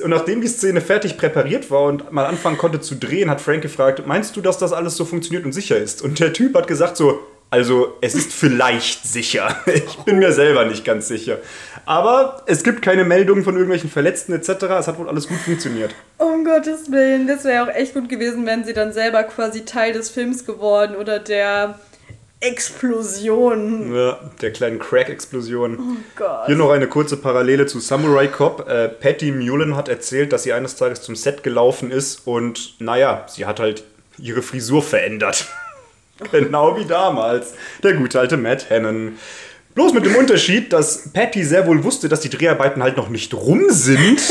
Und 0.03 0.11
nachdem 0.11 0.43
die 0.43 0.49
Szene 0.49 0.83
fertig 0.83 1.17
präpariert 1.17 1.71
war 1.71 1.85
und 1.85 2.13
mal 2.13 2.27
anfangen 2.27 2.59
konnte 2.59 2.81
zu 2.81 2.97
drehen, 2.97 3.31
hat 3.31 3.41
Frank 3.41 3.63
gefragt, 3.63 4.07
meinst 4.07 4.37
du, 4.37 4.43
dass 4.43 4.59
das 4.59 4.75
alles 4.75 4.97
so 4.97 5.07
funktioniert 5.07 5.47
und 5.47 5.53
sicher 5.53 5.79
ist? 5.79 6.03
Und 6.03 6.21
der 6.21 6.35
Typ 6.35 6.55
hat 6.55 6.67
gesagt 6.67 6.99
so, 6.99 7.21
also 7.49 7.95
es 8.01 8.15
ist 8.15 8.33
vielleicht 8.33 9.05
sicher. 9.07 9.57
Ich 9.67 9.97
bin 9.99 10.19
mir 10.19 10.33
selber 10.33 10.65
nicht 10.65 10.85
ganz 10.85 11.09
sicher. 11.09 11.39
Aber 11.87 12.43
es 12.47 12.65
gibt 12.65 12.83
keine 12.83 13.05
Meldungen 13.05 13.45
von 13.45 13.55
irgendwelchen 13.55 13.89
Verletzten 13.89 14.33
etc. 14.33 14.49
Es 14.79 14.89
hat 14.89 14.99
wohl 14.99 15.09
alles 15.09 15.29
gut 15.29 15.39
funktioniert. 15.39 15.95
Um 16.19 16.45
Gottes 16.45 16.91
Willen, 16.91 17.29
das 17.29 17.45
wäre 17.45 17.63
auch 17.65 17.75
echt 17.75 17.95
gut 17.95 18.09
gewesen, 18.09 18.45
wenn 18.45 18.65
sie 18.65 18.75
dann 18.75 18.93
selber 18.93 19.23
quasi 19.23 19.65
Teil 19.65 19.93
des 19.93 20.11
Films 20.11 20.45
geworden 20.45 20.97
oder 20.97 21.21
der 21.21 21.79
Explosion. 22.41 23.95
Ja, 23.95 24.19
der 24.43 24.53
kleinen 24.53 24.81
Crack-Explosion. 24.81 25.79
Oh 25.79 25.97
Gott. 26.17 26.47
Hier 26.47 26.57
noch 26.57 26.71
eine 26.71 26.89
kurze 26.89 27.17
Parallele 27.17 27.67
zu 27.67 27.79
Samurai 27.79 28.27
Cop. 28.27 28.69
Äh, 28.69 28.89
Patty 28.89 29.31
Mullen 29.31 29.77
hat 29.77 29.89
erzählt, 29.89 30.33
dass 30.33 30.43
sie 30.43 30.53
eines 30.53 30.77
Tages 30.77 31.03
zum 31.03 31.15
Set 31.15 31.43
gelaufen 31.43 31.91
ist 31.91 32.27
und 32.27 32.81
naja, 32.81 33.25
sie 33.29 33.47
hat 33.47 33.61
halt 33.61 33.85
ihre 34.19 34.43
Frisur 34.43 34.83
verändert. 34.83 35.47
genau 36.33 36.77
wie 36.77 36.85
damals. 36.85 37.55
Der 37.83 37.95
gute 37.95 38.19
alte 38.19 38.37
Matt 38.37 38.71
Hannon. 38.71 39.19
Bloß 39.77 39.93
mit 39.93 40.07
dem 40.07 40.17
Unterschied, 40.17 40.73
dass 40.73 41.11
Patty 41.13 41.45
sehr 41.45 41.67
wohl 41.67 41.85
wusste, 41.85 42.09
dass 42.09 42.21
die 42.21 42.31
Dreharbeiten 42.31 42.83
halt 42.83 42.97
noch 42.97 43.11
nicht 43.11 43.35
rum 43.35 43.67
sind. 43.69 44.23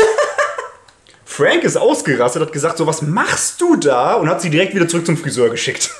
Frank 1.23 1.63
ist 1.63 1.77
ausgerastet, 1.77 2.41
hat 2.41 2.51
gesagt, 2.51 2.79
so 2.79 2.87
was 2.87 3.03
machst 3.03 3.61
du 3.61 3.75
da? 3.75 4.15
Und 4.15 4.27
hat 4.27 4.41
sie 4.41 4.49
direkt 4.49 4.73
wieder 4.73 4.87
zurück 4.87 5.05
zum 5.05 5.17
Friseur 5.17 5.51
geschickt. 5.51 5.91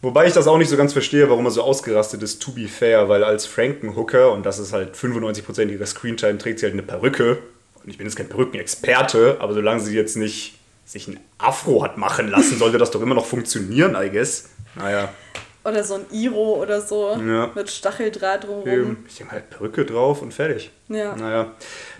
Wobei 0.00 0.28
ich 0.28 0.32
das 0.32 0.46
auch 0.46 0.58
nicht 0.58 0.68
so 0.68 0.76
ganz 0.76 0.92
verstehe, 0.92 1.28
warum 1.28 1.44
er 1.46 1.50
so 1.50 1.62
ausgerastet 1.62 2.22
ist, 2.22 2.40
to 2.40 2.52
be 2.52 2.68
fair, 2.68 3.08
weil 3.08 3.24
als 3.24 3.46
Frankenhooker, 3.46 4.30
und 4.30 4.46
das 4.46 4.60
ist 4.60 4.72
halt 4.72 4.94
95% 4.94 5.68
ihrer 5.70 5.86
Screentime, 5.86 6.38
trägt 6.38 6.60
sie 6.60 6.66
halt 6.66 6.74
eine 6.74 6.82
Perücke. 6.82 7.38
Und 7.82 7.90
ich 7.90 7.98
bin 7.98 8.06
jetzt 8.06 8.14
kein 8.14 8.28
Perückenexperte, 8.28 9.38
aber 9.40 9.54
solange 9.54 9.80
sie 9.80 9.96
jetzt 9.96 10.16
nicht 10.16 10.56
sich 10.84 11.08
ein 11.08 11.18
Afro 11.38 11.82
hat 11.82 11.98
machen 11.98 12.30
lassen, 12.30 12.58
sollte 12.58 12.78
das 12.78 12.92
doch 12.92 13.02
immer 13.02 13.16
noch 13.16 13.26
funktionieren, 13.26 13.96
I 14.00 14.08
guess. 14.08 14.50
Naja. 14.76 15.12
Oder 15.64 15.82
so 15.82 15.94
ein 15.94 16.04
Iro 16.12 16.60
oder 16.60 16.80
so 16.80 17.16
Ja. 17.26 17.50
mit 17.54 17.70
Stacheldraht 17.70 18.44
drumherum. 18.46 18.98
Ich 19.08 19.16
denke 19.16 19.32
halt 19.32 19.48
Perücke 19.50 19.84
drauf 19.84 20.20
und 20.20 20.32
fertig. 20.34 20.70
Ja. 20.88 21.16
Naja. 21.16 21.52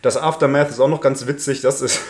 Das 0.02 0.16
Aftermath 0.16 0.68
ist 0.70 0.80
auch 0.80 0.88
noch 0.88 1.00
ganz 1.00 1.26
witzig. 1.26 1.62
Das 1.62 1.80
ist, 1.80 2.00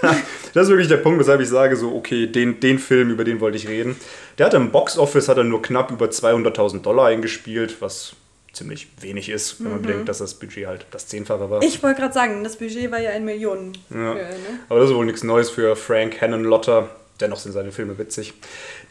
das 0.00 0.64
ist 0.64 0.68
wirklich 0.68 0.88
der 0.88 0.98
Punkt, 0.98 1.18
weshalb 1.18 1.40
ich 1.40 1.48
sage, 1.48 1.76
so, 1.76 1.94
okay, 1.94 2.26
den, 2.28 2.60
den 2.60 2.78
Film, 2.78 3.10
über 3.10 3.24
den 3.24 3.40
wollte 3.40 3.56
ich 3.56 3.68
reden. 3.68 3.96
Der 4.38 4.46
hat 4.46 4.54
im 4.54 4.70
Box-Office 4.70 5.28
hat 5.28 5.36
er 5.36 5.44
nur 5.44 5.62
knapp 5.62 5.90
über 5.90 6.06
200.000 6.06 6.82
Dollar 6.82 7.06
eingespielt, 7.06 7.80
was 7.80 8.12
ziemlich 8.52 8.86
wenig 9.00 9.30
ist, 9.30 9.62
wenn 9.64 9.72
man 9.72 9.82
bedenkt, 9.82 10.08
dass 10.08 10.18
das 10.18 10.34
Budget 10.34 10.68
halt 10.68 10.86
das 10.92 11.08
Zehnfache 11.08 11.50
war. 11.50 11.60
Ich 11.64 11.82
wollte 11.82 12.00
gerade 12.02 12.14
sagen, 12.14 12.44
das 12.44 12.54
Budget 12.56 12.88
war 12.92 13.00
ja 13.00 13.10
in 13.10 13.24
Millionen. 13.24 13.72
Ja. 13.90 13.96
Höhe, 13.96 14.14
ne? 14.14 14.60
Aber 14.68 14.78
das 14.78 14.90
ist 14.90 14.94
wohl 14.94 15.06
nichts 15.06 15.24
Neues 15.24 15.50
für 15.50 15.74
Frank 15.74 16.20
Hannon-Lotter. 16.20 16.88
Dennoch 17.20 17.38
sind 17.38 17.52
seine 17.52 17.70
Filme 17.70 17.96
witzig. 17.98 18.34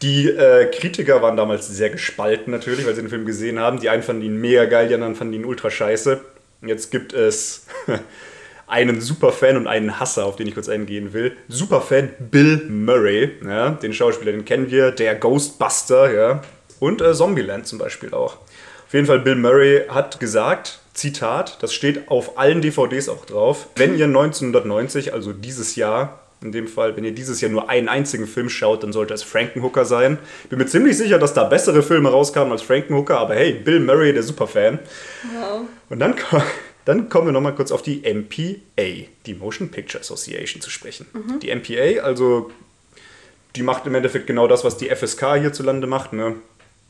Die 0.02 0.30
äh, 0.30 0.72
Kritiker 0.72 1.22
waren 1.22 1.36
damals 1.36 1.68
sehr 1.68 1.90
gespalten 1.90 2.52
natürlich, 2.52 2.86
weil 2.86 2.96
sie 2.96 3.02
den 3.02 3.10
Film 3.10 3.26
gesehen 3.26 3.60
haben. 3.60 3.80
Die 3.80 3.90
einen 3.90 4.04
fanden 4.04 4.22
ihn 4.22 4.40
mega 4.40 4.66
geil, 4.66 4.88
die 4.88 4.94
anderen 4.94 5.16
fanden 5.16 5.34
ihn 5.34 5.46
ultra 5.46 5.70
scheiße. 5.70 6.22
Jetzt 6.62 6.92
gibt 6.92 7.12
es 7.12 7.66
einen 8.68 9.02
Superfan 9.02 9.58
und 9.58 9.68
einen 9.68 10.00
Hasser, 10.00 10.26
auf 10.26 10.38
den 10.38 10.48
ich 10.48 10.54
kurz 10.54 10.70
eingehen 10.70 11.12
will. 11.12 11.36
Superfan 11.50 12.12
Bill 12.20 12.66
Murray, 12.70 13.32
ja, 13.46 13.72
den 13.72 13.94
Schauspieler, 13.94 14.32
den 14.32 14.46
kennen 14.46 14.72
wir, 14.72 14.92
der 14.92 15.16
Ghostbuster, 15.16 16.14
ja. 16.14 16.42
Und 16.80 17.02
äh, 17.02 17.14
Zombieland 17.14 17.68
zum 17.68 17.78
Beispiel 17.78 18.14
auch. 18.14 18.38
Auf 18.38 18.94
jeden 18.94 19.06
Fall, 19.06 19.20
Bill 19.20 19.36
Murray 19.36 19.84
hat 19.90 20.20
gesagt, 20.20 20.80
Zitat, 20.94 21.58
das 21.62 21.74
steht 21.74 22.10
auf 22.10 22.38
allen 22.38 22.62
DVDs 22.62 23.10
auch 23.10 23.26
drauf, 23.26 23.68
wenn 23.76 23.98
ihr 23.98 24.06
1990, 24.06 25.14
also 25.14 25.34
dieses 25.34 25.76
Jahr, 25.76 26.23
in 26.44 26.52
dem 26.52 26.68
Fall, 26.68 26.96
wenn 26.96 27.04
ihr 27.04 27.14
dieses 27.14 27.42
Jahr 27.42 27.52
nur 27.52 27.70
einen 27.70 27.90
einzigen 27.90 28.28
Film 28.28 28.50
schaut, 28.50 28.84
dann 28.84 28.94
sollte 28.94 29.14
es 29.14 29.24
Frankenhooker 29.24 29.86
sein. 29.86 30.18
Bin 30.50 30.60
mir 30.60 30.66
ziemlich 30.66 30.98
sicher, 30.98 31.18
dass 31.18 31.34
da 31.34 31.44
bessere 31.46 31.84
Filme 31.84 32.10
rauskamen 32.10 32.52
als 32.52 32.62
Frankenhooker, 32.62 33.18
aber 33.18 33.36
hey, 33.36 33.54
Bill 33.54 33.80
Murray, 33.80 34.14
der 34.14 34.24
Superfan. 34.24 34.80
Wow. 35.34 35.62
Und 35.90 36.00
dann, 36.00 36.16
dann 36.86 37.10
kommen 37.10 37.28
wir 37.28 37.32
nochmal 37.32 37.56
kurz 37.56 37.72
auf 37.72 37.82
die 37.82 38.02
MPA, 38.02 39.08
die 39.26 39.34
Motion 39.34 39.70
Picture 39.70 40.02
Association, 40.02 40.62
zu 40.62 40.70
sprechen. 40.70 41.08
Die 41.42 41.54
MPA, 41.54 42.04
also 42.04 42.52
die 43.56 43.64
macht 43.64 43.86
im 43.86 43.96
Endeffekt 43.96 44.28
genau 44.28 44.48
das, 44.48 44.64
was 44.64 44.78
die 44.78 44.90
FSK 44.90 45.36
hierzulande 45.36 45.88
macht. 45.88 46.14
Ne? 46.14 46.36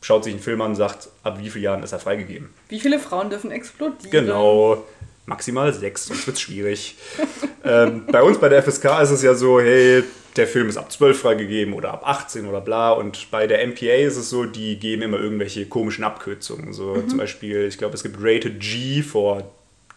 Schaut 0.01 0.23
sich 0.23 0.33
einen 0.33 0.41
Film 0.41 0.61
an, 0.61 0.75
sagt, 0.75 1.09
ab 1.23 1.37
wie 1.39 1.49
vielen 1.49 1.63
Jahren 1.63 1.83
ist 1.83 1.91
er 1.91 1.99
freigegeben. 1.99 2.49
Wie 2.69 2.79
viele 2.79 2.99
Frauen 2.99 3.29
dürfen 3.29 3.51
explodieren? 3.51 4.11
Genau. 4.11 4.83
Maximal 5.25 5.73
sechs, 5.73 6.05
sonst 6.05 6.27
wird 6.27 6.37
es 6.37 6.41
schwierig. 6.41 6.95
ähm, 7.63 8.05
bei 8.11 8.21
uns 8.21 8.39
bei 8.39 8.49
der 8.49 8.61
FSK 8.61 9.01
ist 9.01 9.11
es 9.11 9.21
ja 9.21 9.35
so, 9.35 9.59
hey, 9.59 10.03
der 10.35 10.47
Film 10.47 10.67
ist 10.67 10.77
ab 10.77 10.91
12 10.91 11.19
freigegeben 11.19 11.73
oder 11.73 11.91
ab 11.91 12.01
18 12.05 12.45
oder 12.47 12.61
bla. 12.61 12.91
Und 12.91 13.29
bei 13.31 13.47
der 13.47 13.65
MPA 13.65 14.05
ist 14.05 14.17
es 14.17 14.29
so, 14.29 14.45
die 14.45 14.79
geben 14.79 15.03
immer 15.03 15.19
irgendwelche 15.19 15.65
komischen 15.65 16.03
Abkürzungen. 16.03 16.73
So 16.73 17.01
zum 17.03 17.17
Beispiel, 17.17 17.65
ich 17.67 17.77
glaube, 17.77 17.95
es 17.95 18.03
gibt 18.03 18.17
Rated 18.19 18.59
G 18.59 19.01
for 19.01 19.43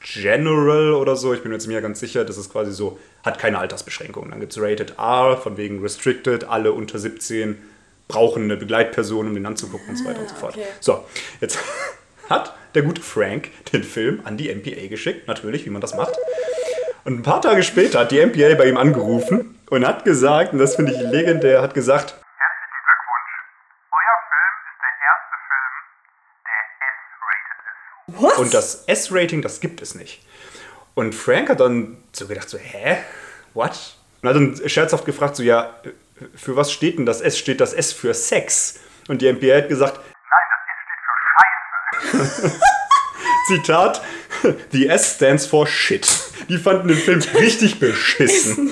General 0.01 0.93
oder 0.95 1.17
so. 1.17 1.33
Ich 1.35 1.41
bin 1.41 1.51
mir 1.51 1.57
jetzt 1.57 1.67
mir 1.67 1.81
ganz 1.81 2.01
sicher, 2.01 2.25
das 2.25 2.37
ist 2.37 2.53
quasi 2.53 2.73
so, 2.73 2.99
hat 3.25 3.39
keine 3.39 3.59
Altersbeschränkung. 3.59 4.31
Dann 4.31 4.41
gibt 4.41 4.53
es 4.53 4.61
Rated 4.61 4.95
R, 4.99 5.39
von 5.39 5.57
wegen 5.57 5.81
Restricted, 5.81 6.45
alle 6.45 6.73
unter 6.73 6.99
17 6.99 7.57
brauchen 8.09 8.45
eine 8.45 8.57
Begleitperson, 8.57 9.27
um 9.27 9.35
den 9.35 9.47
anzugucken 9.47 9.89
und 9.89 9.97
so 9.97 10.05
weiter 10.05 10.21
und 10.21 10.29
so 10.29 10.35
fort. 10.37 10.55
okay. 10.55 10.67
So, 10.81 11.05
jetzt 11.41 11.59
hat 12.29 12.55
der 12.77 12.85
gute 12.85 13.03
Frank 13.03 13.51
den 13.73 13.83
Film 13.83 14.21
an 14.25 14.37
die 14.37 14.55
MPA 14.55 14.87
geschickt, 14.89 15.27
natürlich, 15.27 15.65
wie 15.67 15.71
man 15.71 15.81
das 15.81 15.95
macht. 15.95 16.15
Und 17.05 17.19
ein 17.19 17.23
paar 17.23 17.41
Tage 17.41 17.63
später 17.63 18.01
hat 18.01 18.11
die 18.11 18.25
MPA 18.25 18.55
bei 18.55 18.69
ihm 18.69 18.77
angerufen 18.77 19.59
und 19.71 19.87
hat 19.87 20.05
gesagt, 20.05 20.53
und 20.53 20.59
das 20.59 20.77
finde 20.77 20.93
ich 20.93 21.01
legendär, 21.01 21.63
hat 21.63 21.75
gesagt, 21.75 22.15
Herzlichen 22.39 22.83
Glückwunsch. 22.87 23.35
Euer 23.93 24.19
Film 24.29 24.55
ist 24.67 24.81
der 24.83 24.95
erste 25.07 25.37
Film, 25.49 25.75
der 26.45 26.61
S-rated 27.03 27.59
ist. 27.67 28.23
Was? 28.23 28.39
und 28.39 28.55
das 28.55 28.85
S-Rating, 28.87 29.43
das 29.43 29.61
gibt 29.61 29.83
es 29.83 29.95
nicht. 29.95 30.27
Und 30.95 31.15
Frank 31.15 31.49
hat 31.49 31.61
dann 31.61 32.03
so 32.13 32.27
gedacht, 32.27 32.49
so, 32.49 32.59
hä? 32.59 32.99
What? 33.55 33.97
Und 34.23 34.29
hat 34.29 34.37
dann 34.37 34.69
scherzhaft 34.69 35.05
gefragt, 35.05 35.37
so, 35.37 35.43
ja, 35.43 35.77
für 36.35 36.57
was 36.57 36.73
steht 36.73 36.99
denn 36.99 37.07
das 37.07 37.21
S? 37.21 37.39
Steht 37.39 37.61
das 37.61 37.73
S 37.73 37.93
für 37.93 38.15
Sex? 38.15 38.81
Und 39.09 39.23
die 39.23 39.33
MPA 39.33 39.59
hat 39.59 39.69
gesagt, 39.69 39.97
Nein, 39.97 40.47
das 40.51 40.63
S 40.67 40.79
steht 40.83 41.01
für 41.05 41.17
Scheiße. 41.23 41.86
Zitat, 43.47 44.03
The 44.73 44.89
S 44.89 45.15
stands 45.15 45.47
for 45.47 45.67
shit. 45.67 46.07
Die 46.49 46.59
fanden 46.59 46.89
den 46.89 46.97
Film 46.97 47.21
richtig 47.39 47.81
beschissen. 47.81 48.71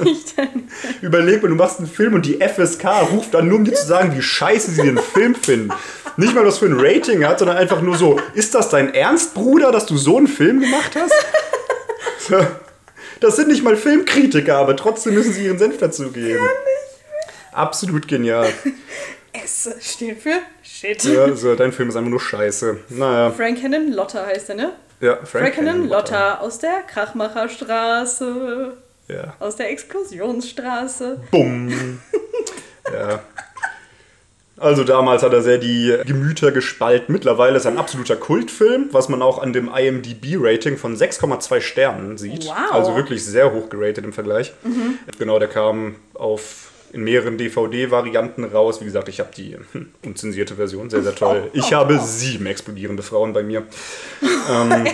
Überleg 1.01 1.43
mal, 1.43 1.49
du 1.49 1.55
machst 1.55 1.79
einen 1.79 1.89
Film 1.89 2.15
und 2.15 2.27
die 2.27 2.39
FSK 2.41 2.85
ruft 3.13 3.35
dann 3.35 3.49
nur, 3.49 3.59
um 3.59 3.65
dir 3.65 3.75
zu 3.75 3.87
sagen, 3.87 4.15
wie 4.17 4.23
scheiße 4.23 4.71
sie 4.71 4.83
den 4.83 4.99
Film 4.99 5.35
finden. 5.35 5.73
Nicht 6.17 6.35
mal, 6.35 6.47
was 6.47 6.59
für 6.59 6.67
ein 6.67 6.79
Rating 6.79 7.25
hat, 7.25 7.41
sondern 7.41 7.57
einfach 7.57 7.81
nur 7.83 7.97
so, 7.97 8.21
ist 8.35 8.55
das 8.55 8.69
dein 8.69 8.95
Ernst, 8.95 9.35
Bruder, 9.35 9.73
dass 9.73 9.87
du 9.87 9.97
so 9.97 10.17
einen 10.19 10.29
Film 10.29 10.61
gemacht 10.61 10.97
hast? 10.97 11.13
Das 13.21 13.37
sind 13.37 13.49
nicht 13.49 13.65
mal 13.65 13.77
Filmkritiker, 13.77 14.57
aber 14.57 14.77
trotzdem 14.77 15.15
müssen 15.15 15.33
sie 15.33 15.47
ihren 15.47 15.59
Senf 15.59 15.79
dazugeben. 15.79 16.47
Absolut 17.53 18.07
genial. 18.07 18.53
S 19.43 19.69
steht 19.81 20.23
für 20.23 20.39
Shit. 20.63 21.03
Ja, 21.05 21.35
so, 21.35 21.55
dein 21.55 21.73
Film 21.73 21.89
ist 21.89 21.97
einfach 21.97 22.11
nur 22.11 22.21
scheiße. 22.21 22.79
Naja, 22.91 23.31
Frank 23.33 23.63
Hannon 23.63 23.93
Lotter 23.93 24.25
heißt 24.27 24.51
er, 24.51 24.55
ne? 24.55 24.73
ja, 25.01 25.19
Frank 25.25 25.57
Hannon 25.57 25.75
Hannon, 25.75 25.89
Lotter 25.89 26.41
aus 26.41 26.59
der 26.59 26.83
Krachmacherstraße, 26.87 28.75
Ja. 29.09 29.35
aus 29.41 29.57
der 29.57 29.71
Explosionsstraße. 29.71 31.21
Bumm. 31.31 32.01
ja. 32.93 33.21
Also 34.57 34.85
damals 34.85 35.25
hat 35.25 35.33
er 35.33 35.43
sehr 35.43 35.59
die 35.59 35.95
Gemüter 36.07 36.53
gespalten. 36.53 37.13
Mittlerweile 37.13 37.57
ist 37.57 37.65
er 37.65 37.73
ein 37.73 37.79
absoluter 37.79 38.15
Kultfilm, 38.15 38.89
was 38.93 39.09
man 39.09 39.21
auch 39.21 39.43
an 39.43 39.53
dem 39.53 39.69
IMDb-Rating 39.69 40.77
von 40.79 40.97
6,2 40.97 41.61
Sternen 41.61 42.19
sieht. 42.19 42.47
Wow. 42.47 42.71
Also 42.71 42.95
wirklich 42.95 43.25
sehr 43.25 43.53
hoch 43.53 43.69
geratet 43.69 44.05
im 44.05 44.13
Vergleich. 44.13 44.53
Genau, 45.19 45.41
der 45.41 45.49
kam 45.49 45.97
auf 46.15 46.64
in 46.95 47.03
mehreren 47.03 47.37
DVD-Varianten 47.37 48.45
raus. 48.45 48.81
Wie 48.81 48.85
gesagt, 48.85 49.09
ich 49.09 49.19
habe 49.21 49.31
die 49.37 49.57
hm, 49.73 49.91
unzensierte 50.05 50.55
Version, 50.55 50.89
sehr, 50.91 51.03
sehr 51.03 51.15
toll. 51.15 51.51
Ich 51.53 51.73
habe 51.73 51.99
sieben 51.99 52.47
explodierende 52.47 53.03
Frauen 53.03 53.33
bei 53.33 53.43
mir. 53.43 53.65
Ähm, 54.47 54.87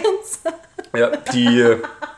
ja, 0.97 1.11
die 1.35 1.75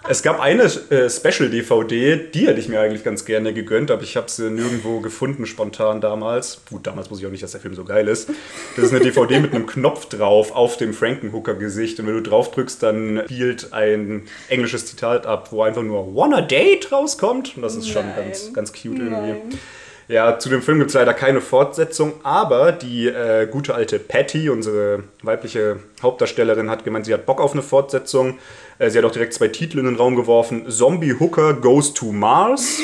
Es 0.08 0.22
gab 0.24 0.40
eine 0.40 0.64
äh, 0.64 1.08
Special-DVD, 1.08 2.16
die 2.34 2.46
hätte 2.48 2.58
ich 2.58 2.68
mir 2.68 2.80
eigentlich 2.80 3.04
ganz 3.04 3.24
gerne 3.24 3.54
gegönnt, 3.54 3.90
aber 3.92 4.02
ich 4.02 4.16
habe 4.16 4.28
sie 4.28 4.50
nirgendwo 4.50 5.00
gefunden 5.00 5.46
spontan 5.46 6.00
damals. 6.00 6.60
Gut, 6.68 6.88
damals 6.88 7.08
wusste 7.08 7.22
ich 7.22 7.26
auch 7.28 7.30
nicht, 7.30 7.42
dass 7.42 7.52
der 7.52 7.60
Film 7.60 7.74
so 7.74 7.84
geil 7.84 8.08
ist. 8.08 8.28
Das 8.74 8.86
ist 8.86 8.92
eine 8.92 9.00
DVD 9.00 9.38
mit 9.38 9.54
einem 9.54 9.66
Knopf 9.66 10.06
drauf 10.06 10.50
auf 10.52 10.76
dem 10.76 10.92
Frankenhooker-Gesicht 10.92 12.00
und 12.00 12.08
wenn 12.08 12.14
du 12.14 12.22
drauf 12.22 12.50
drückst, 12.50 12.82
dann 12.82 13.22
spielt 13.26 13.72
ein 13.72 14.24
englisches 14.48 14.86
Zitat 14.86 15.24
ab, 15.24 15.52
wo 15.52 15.62
einfach 15.62 15.82
nur 15.82 16.16
Wanna 16.16 16.40
Date 16.40 16.90
rauskommt 16.90 17.56
und 17.56 17.62
das 17.62 17.76
ist 17.76 17.88
schon 17.88 18.04
Nein. 18.04 18.24
ganz, 18.24 18.52
ganz 18.52 18.72
cute 18.72 18.98
irgendwie. 18.98 19.30
Nein. 19.30 19.58
Ja, 20.08 20.38
zu 20.38 20.48
dem 20.48 20.62
Film 20.62 20.78
gibt 20.78 20.90
es 20.90 20.94
leider 20.94 21.14
keine 21.14 21.40
Fortsetzung, 21.40 22.14
aber 22.24 22.72
die 22.72 23.06
äh, 23.06 23.46
gute 23.46 23.74
alte 23.74 23.98
Patty, 23.98 24.50
unsere 24.50 25.04
weibliche 25.22 25.78
Hauptdarstellerin, 26.02 26.68
hat 26.68 26.84
gemeint, 26.84 27.06
sie 27.06 27.14
hat 27.14 27.24
Bock 27.24 27.40
auf 27.40 27.52
eine 27.52 27.62
Fortsetzung. 27.62 28.38
Äh, 28.82 28.90
sie 28.90 28.98
hat 28.98 29.04
auch 29.04 29.12
direkt 29.12 29.32
zwei 29.32 29.46
Titel 29.46 29.78
in 29.78 29.84
den 29.84 29.94
Raum 29.94 30.16
geworfen: 30.16 30.68
Zombie 30.68 31.14
Hooker 31.18 31.54
Goes 31.54 31.94
to 31.94 32.06
Mars 32.06 32.80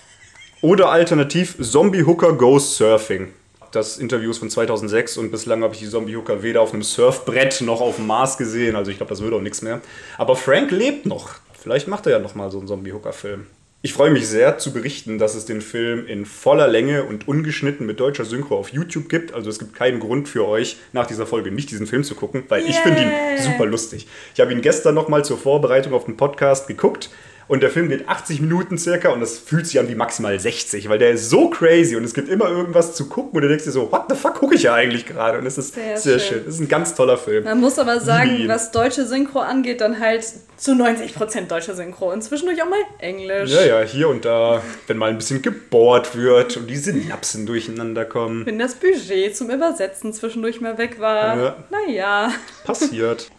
oder 0.62 0.88
alternativ 0.88 1.56
Zombie 1.60 2.02
Hooker 2.02 2.32
Goes 2.32 2.76
Surfing. 2.76 3.28
Das 3.70 3.98
Interview 3.98 4.30
ist 4.30 4.38
von 4.38 4.48
2006 4.48 5.18
und 5.18 5.30
bislang 5.30 5.62
habe 5.62 5.74
ich 5.74 5.80
die 5.80 5.88
Zombie 5.88 6.16
Hooker 6.16 6.42
weder 6.42 6.62
auf 6.62 6.72
einem 6.72 6.82
Surfbrett 6.82 7.60
noch 7.60 7.82
auf 7.82 7.96
dem 7.96 8.06
Mars 8.06 8.38
gesehen, 8.38 8.76
also 8.76 8.90
ich 8.90 8.96
glaube, 8.96 9.10
das 9.10 9.20
wird 9.20 9.34
auch 9.34 9.40
nichts 9.40 9.62
mehr. 9.62 9.82
Aber 10.16 10.36
Frank 10.36 10.70
lebt 10.70 11.06
noch. 11.06 11.34
Vielleicht 11.60 11.88
macht 11.88 12.06
er 12.06 12.12
ja 12.12 12.18
noch 12.20 12.34
mal 12.34 12.50
so 12.50 12.58
einen 12.58 12.68
Zombie 12.68 12.92
Hooker 12.92 13.12
Film. 13.12 13.46
Ich 13.84 13.92
freue 13.92 14.10
mich 14.10 14.26
sehr 14.26 14.56
zu 14.56 14.72
berichten, 14.72 15.18
dass 15.18 15.34
es 15.34 15.44
den 15.44 15.60
Film 15.60 16.06
in 16.06 16.24
voller 16.24 16.68
Länge 16.68 17.04
und 17.04 17.28
ungeschnitten 17.28 17.84
mit 17.84 18.00
deutscher 18.00 18.24
Synchro 18.24 18.56
auf 18.56 18.70
YouTube 18.70 19.10
gibt. 19.10 19.34
Also 19.34 19.50
es 19.50 19.58
gibt 19.58 19.74
keinen 19.74 20.00
Grund 20.00 20.26
für 20.26 20.48
euch, 20.48 20.78
nach 20.94 21.06
dieser 21.06 21.26
Folge 21.26 21.50
nicht 21.50 21.70
diesen 21.70 21.86
Film 21.86 22.02
zu 22.02 22.14
gucken, 22.14 22.44
weil 22.48 22.64
ich 22.64 22.76
finde 22.76 23.02
ihn 23.02 23.08
Yeah. 23.10 23.42
super 23.42 23.66
lustig. 23.66 24.06
Ich 24.32 24.40
habe 24.40 24.54
ihn 24.54 24.62
gestern 24.62 24.94
noch 24.94 25.08
mal 25.08 25.22
zur 25.22 25.36
Vorbereitung 25.36 25.92
auf 25.92 26.06
den 26.06 26.16
Podcast 26.16 26.66
geguckt 26.66 27.10
und 27.48 27.62
der 27.62 27.70
Film 27.70 27.88
geht 27.88 28.08
80 28.08 28.40
Minuten 28.40 28.78
circa 28.78 29.10
und 29.10 29.20
das 29.20 29.38
fühlt 29.38 29.66
sich 29.66 29.78
an 29.78 29.88
wie 29.88 29.94
maximal 29.94 30.38
60, 30.38 30.88
weil 30.88 30.98
der 30.98 31.10
ist 31.10 31.30
so 31.30 31.50
crazy 31.50 31.96
und 31.96 32.04
es 32.04 32.14
gibt 32.14 32.28
immer 32.28 32.48
irgendwas 32.48 32.94
zu 32.94 33.08
gucken 33.08 33.32
und 33.36 33.42
du 33.42 33.48
denkst 33.48 33.64
dir 33.64 33.70
so, 33.70 33.90
what 33.92 34.04
the 34.08 34.14
fuck 34.14 34.34
gucke 34.34 34.54
ich 34.54 34.62
ja 34.62 34.74
eigentlich 34.74 35.06
gerade? 35.06 35.38
Und 35.38 35.46
es 35.46 35.58
ist 35.58 35.74
sehr, 35.74 35.96
Sehr 35.98 36.18
schön. 36.18 36.42
Es 36.46 36.54
ist 36.54 36.60
ein 36.60 36.68
ganz 36.68 36.94
toller 36.94 37.18
Film. 37.18 37.44
Man 37.44 37.60
muss 37.60 37.78
aber 37.78 38.00
sagen, 38.00 38.44
was 38.46 38.70
deutsche 38.70 39.06
Synchro 39.06 39.40
angeht, 39.40 39.80
dann 39.80 40.00
halt 40.00 40.24
zu 40.56 40.72
90% 40.72 41.46
deutsche 41.48 41.74
Synchro 41.74 42.12
und 42.12 42.22
zwischendurch 42.22 42.62
auch 42.62 42.68
mal 42.68 42.80
Englisch. 42.98 43.50
Ja, 43.50 43.64
ja, 43.64 43.80
hier 43.82 44.08
und 44.08 44.24
da, 44.24 44.62
wenn 44.86 44.96
mal 44.96 45.10
ein 45.10 45.18
bisschen 45.18 45.42
gebohrt 45.42 46.16
wird 46.16 46.56
und 46.56 46.68
die 46.68 46.76
Synapsen 46.76 47.46
durcheinander 47.46 48.04
kommen. 48.04 48.46
Wenn 48.46 48.58
das 48.58 48.74
Budget 48.74 49.36
zum 49.36 49.50
Übersetzen 49.50 50.12
zwischendurch 50.12 50.60
mal 50.60 50.78
weg 50.78 51.00
war. 51.00 51.36
Ja. 51.36 51.56
Naja. 51.70 52.32
Passiert. 52.64 53.30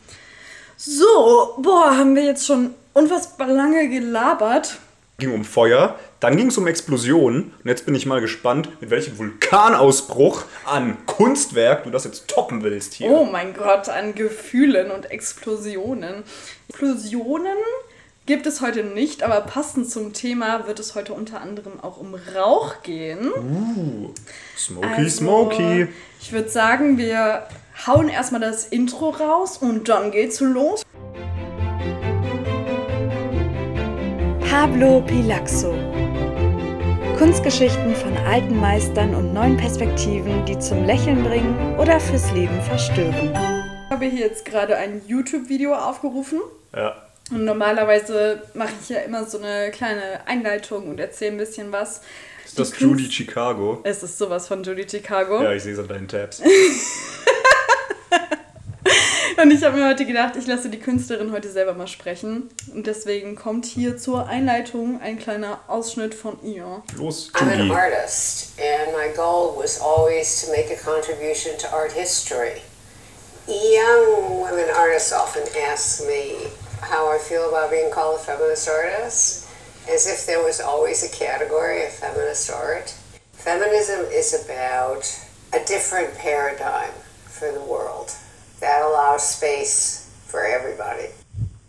So, 0.77 1.55
boah, 1.61 1.97
haben 1.97 2.15
wir 2.15 2.23
jetzt 2.23 2.45
schon 2.45 2.75
unfassbar 2.95 3.47
lange 3.49 3.89
gelabert. 3.89 4.79
ging 5.19 5.33
um 5.33 5.45
Feuer, 5.45 5.99
dann 6.19 6.35
ging 6.37 6.47
es 6.47 6.57
um 6.57 6.65
Explosionen 6.65 7.53
und 7.63 7.69
jetzt 7.69 7.85
bin 7.85 7.93
ich 7.93 8.05
mal 8.05 8.21
gespannt, 8.21 8.69
mit 8.81 8.89
welchem 8.89 9.17
Vulkanausbruch 9.17 10.43
an 10.65 10.97
Kunstwerk 11.05 11.83
du 11.83 11.89
das 11.89 12.05
jetzt 12.05 12.27
toppen 12.27 12.63
willst 12.63 12.93
hier. 12.95 13.09
Oh 13.11 13.25
mein 13.25 13.53
Gott, 13.53 13.89
an 13.89 14.15
Gefühlen 14.15 14.91
und 14.91 15.11
Explosionen. 15.11 16.23
Explosionen 16.69 17.57
gibt 18.25 18.45
es 18.47 18.61
heute 18.61 18.83
nicht, 18.83 19.23
aber 19.23 19.41
passend 19.41 19.89
zum 19.89 20.13
Thema 20.13 20.65
wird 20.67 20.79
es 20.79 20.95
heute 20.95 21.13
unter 21.13 21.41
anderem 21.41 21.79
auch 21.81 21.97
um 21.97 22.15
Rauch 22.35 22.81
gehen. 22.81 23.31
Smoky, 24.57 24.87
Also, 24.87 25.09
smoky. 25.17 25.87
Ich 26.21 26.31
würde 26.31 26.49
sagen, 26.49 26.97
wir 26.97 27.47
hauen 27.85 28.07
erstmal 28.09 28.41
das 28.41 28.65
Intro 28.65 29.09
raus 29.09 29.57
und 29.57 29.89
dann 29.89 30.11
geht's 30.11 30.39
los. 30.39 30.83
Pablo 34.57 35.01
Pilaxo. 35.01 35.73
Kunstgeschichten 37.17 37.93
von 37.93 38.15
alten 38.25 38.57
Meistern 38.57 39.13
und 39.13 39.33
neuen 39.33 39.57
Perspektiven, 39.57 40.45
die 40.45 40.57
zum 40.59 40.85
Lächeln 40.85 41.25
bringen 41.25 41.77
oder 41.77 41.99
fürs 41.99 42.31
Leben 42.31 42.61
verstören. 42.61 43.33
Ich 43.33 43.91
habe 43.91 44.05
hier 44.05 44.27
jetzt 44.27 44.45
gerade 44.45 44.77
ein 44.77 45.01
YouTube-Video 45.05 45.73
aufgerufen. 45.73 46.39
Ja. 46.73 46.95
Und 47.31 47.43
normalerweise 47.43 48.43
mache 48.53 48.71
ich 48.81 48.87
ja 48.87 48.99
immer 48.99 49.25
so 49.25 49.39
eine 49.39 49.71
kleine 49.71 50.25
Einleitung 50.25 50.87
und 50.87 51.01
erzähle 51.01 51.31
ein 51.31 51.37
bisschen 51.37 51.73
was. 51.73 51.99
Ist 52.45 52.57
das 52.57 52.79
Judy 52.79 53.11
Chicago? 53.11 53.81
Es 53.83 54.03
ist 54.03 54.17
sowas 54.17 54.47
von 54.47 54.63
Judy 54.63 54.87
Chicago. 54.87 55.43
Ja, 55.43 55.51
ich 55.51 55.63
sehe 55.63 55.73
es 55.73 55.79
an 55.79 55.89
deinen 55.89 56.07
Tabs. 56.07 56.41
Und 59.45 59.51
ich 59.51 59.63
habe 59.63 59.77
mir 59.77 59.87
heute 59.87 60.07
gedacht, 60.07 60.35
ich 60.37 60.47
lasse 60.47 60.69
die 60.69 60.79
Künstlerin 60.79 61.31
heute 61.31 61.51
selber 61.51 61.73
mal 61.73 61.85
sprechen. 61.85 62.49
Und 62.73 62.87
deswegen 62.87 63.35
kommt 63.35 63.67
hier 63.67 63.95
zur 63.95 64.27
Einleitung 64.27 64.99
ein 64.99 65.19
kleiner 65.19 65.59
Ausschnitt 65.67 66.15
von 66.15 66.43
ihr. 66.43 66.81
Los, 66.97 67.29
I'm 67.35 67.53
an 67.53 67.69
artist, 67.69 68.59
and 68.59 68.91
my 68.97 69.15
goal 69.15 69.55
was 69.55 69.79
always 69.79 70.41
to 70.41 70.51
make 70.51 70.71
a 70.71 70.83
contribution 70.83 71.55
to 71.59 71.71
art 71.71 71.91
history. 71.91 72.63
Young 73.45 74.41
women 74.41 74.65
artists 74.75 75.13
often 75.13 75.43
ask 75.71 76.01
me 76.07 76.49
how 76.81 77.15
I 77.15 77.19
feel 77.19 77.47
about 77.47 77.69
being 77.69 77.91
called 77.91 78.15
a 78.15 78.23
feminist 78.23 78.67
artist, 78.67 79.47
as 79.87 80.07
if 80.07 80.25
there 80.25 80.43
was 80.43 80.59
always 80.59 81.03
a 81.03 81.15
category 81.15 81.85
of 81.85 81.91
feminist 81.91 82.49
art. 82.49 82.95
Feminism 83.33 84.07
is 84.11 84.33
about 84.33 85.05
a 85.53 85.63
different 85.67 86.17
paradigm 86.17 86.93
for 87.27 87.51
the 87.51 87.61
world 87.61 88.11
that 88.59 88.81
allows 88.81 89.35
space 89.35 90.07
for 90.27 90.41
everybody. 90.41 91.09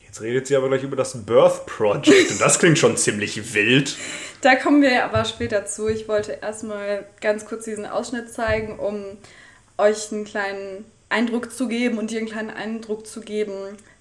Jetzt 0.00 0.20
redet 0.20 0.46
sie 0.46 0.56
aber 0.56 0.68
gleich 0.68 0.82
über 0.82 0.96
das 0.96 1.24
Birth 1.24 1.66
Project 1.66 2.30
und 2.30 2.40
das 2.40 2.58
klingt 2.58 2.78
schon 2.78 2.96
ziemlich 2.96 3.52
wild. 3.52 3.96
Da 4.40 4.54
kommen 4.54 4.80
wir 4.80 5.04
aber 5.04 5.24
später 5.24 5.66
zu. 5.66 5.88
Ich 5.88 6.08
wollte 6.08 6.38
erstmal 6.40 7.04
ganz 7.20 7.44
kurz 7.44 7.64
diesen 7.64 7.84
Ausschnitt 7.84 8.32
zeigen, 8.32 8.78
um 8.78 9.18
euch 9.76 10.10
einen 10.12 10.24
kleinen 10.24 10.84
Eindruck 11.08 11.52
zu 11.52 11.68
geben 11.68 11.98
und 11.98 12.10
dir 12.10 12.18
einen 12.18 12.28
kleinen 12.28 12.50
Eindruck 12.50 13.06
zu 13.06 13.20
geben, 13.20 13.52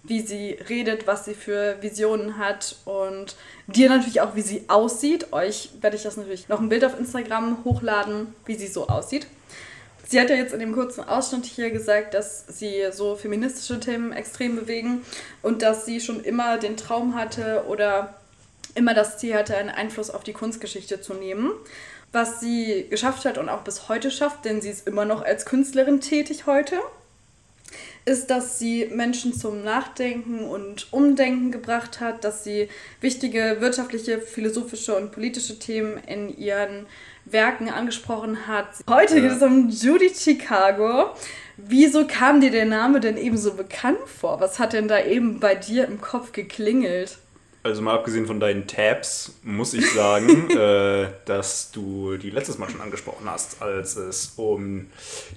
wie 0.04 0.22
sie 0.22 0.58
redet, 0.70 1.06
was 1.08 1.26
sie 1.26 1.34
für 1.34 1.82
Visionen 1.82 2.38
hat 2.38 2.78
und 2.86 3.36
dir 3.68 3.90
natürlich 3.90 4.22
auch, 4.22 4.36
wie 4.36 4.42
sie 4.42 4.64
aussieht. 4.68 5.34
Euch 5.34 5.70
werde 5.82 5.98
ich 5.98 6.04
das 6.04 6.18
natürlich 6.18 6.48
noch 6.48 6.60
ein 6.60 6.70
Bild 6.70 6.86
auf 6.86 6.98
Instagram 6.98 7.64
hochladen, 7.64 8.34
wie 8.46 8.56
sie 8.56 8.68
so 8.68 8.88
aussieht. 8.88 9.28
Sie 10.08 10.20
hat 10.20 10.30
ja 10.30 10.36
jetzt 10.36 10.54
in 10.54 10.60
dem 10.60 10.74
kurzen 10.74 11.04
Ausschnitt 11.04 11.46
hier 11.46 11.72
gesagt, 11.72 12.14
dass 12.14 12.46
sie 12.48 12.84
so 12.92 13.16
feministische 13.16 13.80
Themen 13.80 14.12
extrem 14.12 14.56
bewegen 14.56 15.04
und 15.42 15.62
dass 15.62 15.86
sie 15.86 16.00
schon 16.00 16.24
immer 16.24 16.58
den 16.58 16.78
Traum 16.78 17.16
hatte 17.16 17.66
oder 17.68 18.16
immer 18.76 18.94
das 18.94 19.18
Ziel 19.18 19.34
hatte, 19.34 19.58
einen 19.58 19.70
Einfluss 19.70 20.12
auf 20.12 20.24
die 20.24 20.34
Kunstgeschichte 20.34 21.02
zu 21.02 21.16
nehmen. 21.16 21.52
Was 22.12 22.40
sie 22.40 22.86
geschafft 22.90 23.26
hat 23.26 23.38
und 23.38 23.50
auch 23.50 23.64
bis 23.64 23.90
heute 23.90 24.12
schafft, 24.12 24.46
denn 24.46 24.62
sie 24.62 24.70
ist 24.70 24.88
immer 24.88 25.06
noch 25.06 25.24
als 25.24 25.46
Künstlerin 25.46 26.02
tätig 26.02 26.46
heute, 26.46 26.80
ist, 28.06 28.30
dass 28.30 28.60
sie 28.60 28.86
Menschen 28.86 29.34
zum 29.34 29.64
Nachdenken 29.64 30.46
und 30.48 30.94
Umdenken 30.94 31.52
gebracht 31.52 32.00
hat, 32.00 32.24
dass 32.24 32.44
sie 32.44 32.70
wichtige 33.02 33.58
wirtschaftliche, 33.60 34.22
philosophische 34.22 34.96
und 34.96 35.12
politische 35.12 35.58
Themen 35.58 35.98
in 36.06 36.38
ihren 36.38 36.86
Werken 37.26 37.70
angesprochen 37.70 38.48
hat. 38.48 38.68
Heute 38.90 39.22
geht 39.22 39.32
es 39.32 39.42
um 39.42 39.70
Judy 39.70 40.12
Chicago. 40.14 41.12
Wieso 41.58 42.06
kam 42.06 42.42
dir 42.42 42.52
der 42.52 42.66
Name 42.66 43.00
denn 43.00 43.18
eben 43.18 43.38
so 43.38 43.54
bekannt 43.54 44.08
vor? 44.08 44.40
Was 44.40 44.60
hat 44.60 44.74
denn 44.74 44.88
da 44.88 45.04
eben 45.04 45.40
bei 45.40 45.56
dir 45.56 45.86
im 45.86 46.02
Kopf 46.02 46.32
geklingelt? 46.32 47.18
Also 47.66 47.82
mal 47.82 47.96
abgesehen 47.96 48.28
von 48.28 48.40
deinen 48.40 48.68
Tabs 48.68 49.40
muss 49.42 49.74
ich 49.74 49.92
sagen, 49.92 50.50
äh, 50.56 51.08
dass 51.26 51.72
du 51.72 52.16
die 52.16 52.30
letztes 52.30 52.60
Mal 52.60 52.70
schon 52.70 52.80
angesprochen 52.80 53.28
hast, 53.28 53.60
als 53.60 53.96
es 53.96 54.34
um 54.36 54.86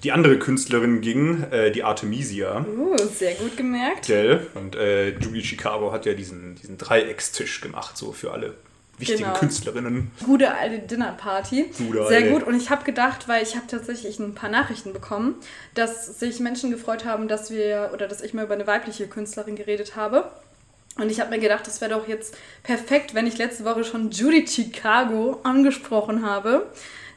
die 0.03 0.11
andere 0.11 0.37
Künstlerin 0.37 1.01
ging, 1.01 1.43
äh, 1.49 1.71
die 1.71 1.83
Artemisia. 1.83 2.63
Uh, 2.67 2.95
sehr 2.97 3.33
gut 3.33 3.57
gemerkt. 3.57 4.05
Gell? 4.05 4.45
Und 4.53 4.75
äh, 4.75 5.17
Julie 5.17 5.43
Chicago 5.43 5.91
hat 5.91 6.05
ja 6.05 6.13
diesen, 6.13 6.53
diesen 6.53 6.77
Dreieckstisch 6.77 7.61
gemacht, 7.61 7.97
so 7.97 8.11
für 8.11 8.31
alle 8.31 8.53
wichtigen 8.99 9.23
Genau. 9.23 9.33
Künstlerinnen. 9.39 10.11
Gute 10.25 10.53
alte 10.53 10.79
Dinnerparty. 10.79 11.71
Gute 11.77 12.07
Sehr 12.07 12.17
alte. 12.17 12.29
gut. 12.31 12.43
Und 12.43 12.55
ich 12.55 12.69
habe 12.69 12.83
gedacht, 12.83 13.27
weil 13.27 13.41
ich 13.43 13.55
habe 13.55 13.67
tatsächlich 13.67 14.19
ein 14.19 14.35
paar 14.35 14.49
Nachrichten 14.49 14.93
bekommen, 14.93 15.35
dass 15.73 16.19
sich 16.19 16.39
Menschen 16.39 16.71
gefreut 16.71 17.05
haben, 17.05 17.27
dass 17.27 17.51
wir 17.51 17.91
oder 17.93 18.07
dass 18.07 18.21
ich 18.21 18.33
mal 18.33 18.45
über 18.45 18.53
eine 18.53 18.67
weibliche 18.67 19.07
Künstlerin 19.07 19.55
geredet 19.55 19.95
habe. 19.95 20.29
Und 20.97 21.09
ich 21.09 21.21
habe 21.21 21.29
mir 21.29 21.39
gedacht, 21.39 21.65
das 21.65 21.79
wäre 21.79 21.91
doch 21.91 22.07
jetzt 22.07 22.35
perfekt, 22.63 23.13
wenn 23.15 23.25
ich 23.25 23.37
letzte 23.37 23.63
Woche 23.63 23.83
schon 23.85 24.11
Judy 24.11 24.45
Chicago 24.45 25.39
angesprochen 25.43 26.25
habe, 26.25 26.67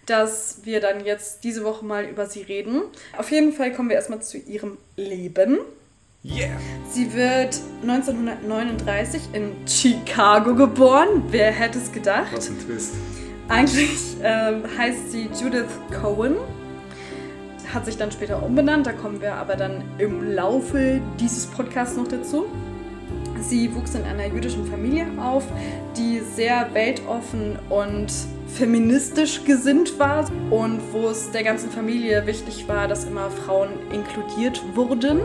dass 0.07 0.59
wir 0.65 0.81
dann 0.81 1.05
jetzt 1.05 1.43
diese 1.45 1.65
Woche 1.65 1.85
mal 1.85 2.05
über 2.05 2.27
sie 2.27 2.43
reden. 2.43 2.83
Auf 3.17 3.31
jeden 3.31 3.53
Fall 3.53 3.73
kommen 3.73 3.89
wir 3.89 3.97
erstmal 3.97 4.23
zu 4.23 4.37
ihrem 4.39 4.79
Leben. 4.97 5.59
Yeah! 6.25 6.57
Sie 6.89 7.13
wird 7.15 7.59
1939 7.81 9.23
in 9.33 9.57
Chicago 9.67 10.55
geboren. 10.55 11.25
Wer 11.31 11.51
hätte 11.51 11.79
es 11.79 11.91
gedacht? 11.91 12.29
Was 12.33 12.49
ein 12.49 12.61
Twist. 12.61 12.95
Eigentlich 13.49 14.17
ähm, 14.23 14.63
heißt 14.79 15.11
sie 15.11 15.29
Judith 15.43 15.67
Cohen. 16.01 16.37
Hat 17.75 17.87
sich 17.87 17.97
dann 17.97 18.13
später 18.13 18.41
umbenannt, 18.41 18.87
da 18.87 18.93
kommen 18.93 19.21
wir 19.21 19.35
aber 19.35 19.57
dann 19.57 19.83
im 19.99 20.33
Laufe 20.33 21.01
dieses 21.19 21.47
Podcasts 21.47 21.97
noch 21.97 22.07
dazu. 22.07 22.45
Sie 23.41 23.75
wuchs 23.75 23.97
in 23.97 24.05
einer 24.05 24.27
jüdischen 24.27 24.65
Familie 24.67 25.07
auf, 25.21 25.43
die 25.97 26.21
sehr 26.21 26.73
weltoffen 26.73 27.59
und 27.69 28.13
feministisch 28.47 29.43
gesinnt 29.43 29.99
war 29.99 30.31
und 30.51 30.81
wo 30.93 31.09
es 31.09 31.33
der 31.33 31.43
ganzen 31.43 31.69
Familie 31.69 32.25
wichtig 32.27 32.69
war, 32.69 32.87
dass 32.87 33.07
immer 33.07 33.29
Frauen 33.29 33.71
inkludiert 33.91 34.63
wurden. 34.77 35.23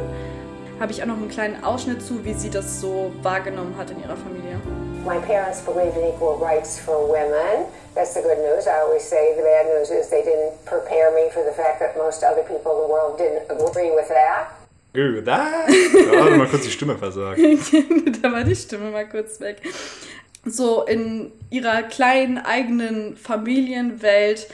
Habe 0.79 0.91
ich 0.91 1.01
auch 1.01 1.07
noch 1.07 1.17
einen 1.17 1.29
kleinen 1.29 1.63
Ausschnitt 1.63 2.03
zu, 2.03 2.23
wie 2.23 2.33
sie 2.33 2.51
das 2.51 2.79
so 2.79 3.11
wahrgenommen 3.23 3.75
hat 3.77 3.89
in 3.89 3.99
ihrer 3.99 4.15
Familie. 4.15 4.61
My 5.05 5.19
parents 5.19 5.61
believed 5.61 5.97
in 5.97 6.03
equal 6.13 6.37
rights 6.39 6.79
for 6.79 7.07
women. 7.07 7.65
That's 7.95 8.13
the 8.13 8.21
good 8.21 8.37
news. 8.37 8.67
I 8.67 8.81
always 8.85 9.03
say 9.03 9.35
the 9.35 9.41
bad 9.41 9.65
news 9.73 9.89
is 9.89 10.09
they 10.09 10.21
didn't 10.21 10.53
prepare 10.65 11.11
me 11.11 11.31
for 11.31 11.43
the 11.43 11.51
fact 11.51 11.79
that 11.79 11.97
most 11.97 12.23
other 12.23 12.43
people 12.43 12.73
in 12.73 12.81
the 12.83 12.91
world 12.91 13.17
didn't 13.17 13.49
agree 13.49 13.89
with 13.89 14.07
that. 14.09 14.51
Äh, 14.93 15.21
Da 15.23 15.65
da 15.65 16.25
hat 16.25 16.37
mal 16.37 16.47
kurz 16.47 16.63
die 16.63 16.71
Stimme 16.71 16.97
versagt. 16.97 17.39
da 18.21 18.31
war 18.31 18.43
die 18.43 18.55
Stimme 18.55 18.91
mal 18.91 19.07
kurz 19.07 19.39
weg. 19.39 19.61
So 20.45 20.83
in 20.83 21.31
ihrer 21.49 21.83
kleinen 21.83 22.37
eigenen 22.37 23.17
Familienwelt 23.17 24.47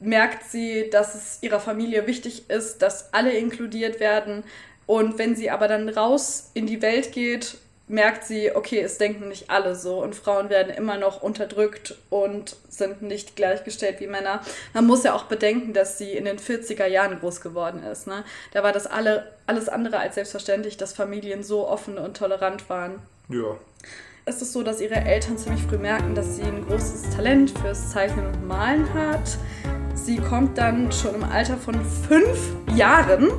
merkt 0.00 0.50
sie, 0.50 0.88
dass 0.90 1.14
es 1.14 1.38
ihrer 1.42 1.60
Familie 1.60 2.06
wichtig 2.06 2.48
ist, 2.50 2.82
dass 2.82 3.12
alle 3.12 3.32
inkludiert 3.32 4.00
werden. 4.00 4.44
Und 4.90 5.18
wenn 5.18 5.36
sie 5.36 5.52
aber 5.52 5.68
dann 5.68 5.88
raus 5.88 6.50
in 6.52 6.66
die 6.66 6.82
Welt 6.82 7.12
geht, 7.12 7.58
merkt 7.86 8.24
sie, 8.24 8.56
okay, 8.56 8.80
es 8.80 8.98
denken 8.98 9.28
nicht 9.28 9.48
alle 9.48 9.76
so 9.76 10.02
und 10.02 10.16
Frauen 10.16 10.50
werden 10.50 10.74
immer 10.74 10.98
noch 10.98 11.22
unterdrückt 11.22 11.94
und 12.08 12.56
sind 12.68 13.00
nicht 13.00 13.36
gleichgestellt 13.36 14.00
wie 14.00 14.08
Männer. 14.08 14.40
Man 14.74 14.88
muss 14.88 15.04
ja 15.04 15.14
auch 15.14 15.26
bedenken, 15.26 15.74
dass 15.74 15.96
sie 15.96 16.10
in 16.10 16.24
den 16.24 16.40
40er 16.40 16.86
Jahren 16.86 17.20
groß 17.20 17.40
geworden 17.40 17.84
ist. 17.84 18.08
Ne? 18.08 18.24
Da 18.52 18.64
war 18.64 18.72
das 18.72 18.88
alle, 18.88 19.30
alles 19.46 19.68
andere 19.68 20.00
als 20.00 20.16
selbstverständlich, 20.16 20.76
dass 20.76 20.92
Familien 20.92 21.44
so 21.44 21.68
offen 21.68 21.96
und 21.96 22.16
tolerant 22.16 22.68
waren 22.68 22.98
Ja. 23.28 23.56
ist 24.26 24.42
es 24.42 24.52
so, 24.52 24.64
dass 24.64 24.80
ihre 24.80 24.96
Eltern 24.96 25.38
ziemlich 25.38 25.62
früh 25.62 25.78
merken, 25.78 26.16
dass 26.16 26.34
sie 26.34 26.42
ein 26.42 26.66
großes 26.66 27.14
Talent 27.14 27.56
fürs 27.56 27.92
Zeichnen 27.92 28.26
und 28.26 28.44
Malen 28.48 28.92
hat. 28.92 29.38
Sie 30.10 30.18
kommt 30.18 30.58
dann 30.58 30.90
schon 30.90 31.14
im 31.14 31.22
Alter 31.22 31.56
von 31.56 31.76
fünf 32.08 32.36
Jahren 32.74 33.30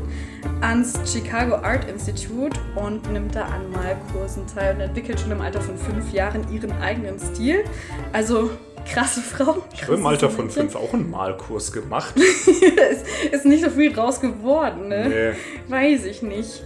ans 0.62 0.98
Chicago 1.06 1.56
Art 1.56 1.84
Institute 1.90 2.58
und 2.76 3.12
nimmt 3.12 3.36
da 3.36 3.42
an 3.42 3.70
Malkursen 3.74 4.48
teil 4.48 4.76
und 4.76 4.80
entwickelt 4.80 5.20
schon 5.20 5.32
im 5.32 5.42
Alter 5.42 5.60
von 5.60 5.78
fünf 5.78 6.14
Jahren 6.14 6.50
ihren 6.50 6.72
eigenen 6.82 7.20
Stil. 7.20 7.66
Also 8.14 8.52
krasse 8.90 9.20
Frau. 9.20 9.58
Ich 9.74 9.84
habe 9.84 9.96
im 9.96 10.06
Alter 10.06 10.30
von 10.30 10.50
fünf 10.50 10.78
auch 10.78 10.94
einen 10.94 11.10
Malkurs 11.10 11.74
gemacht. 11.74 12.16
ist, 12.16 13.06
ist 13.34 13.46
nicht 13.46 13.66
so 13.66 13.70
viel 13.70 13.92
draus 13.92 14.22
geworden, 14.22 14.88
ne? 14.88 15.10
Nee. 15.10 15.34
Weiß 15.68 16.06
ich 16.06 16.22
nicht. 16.22 16.64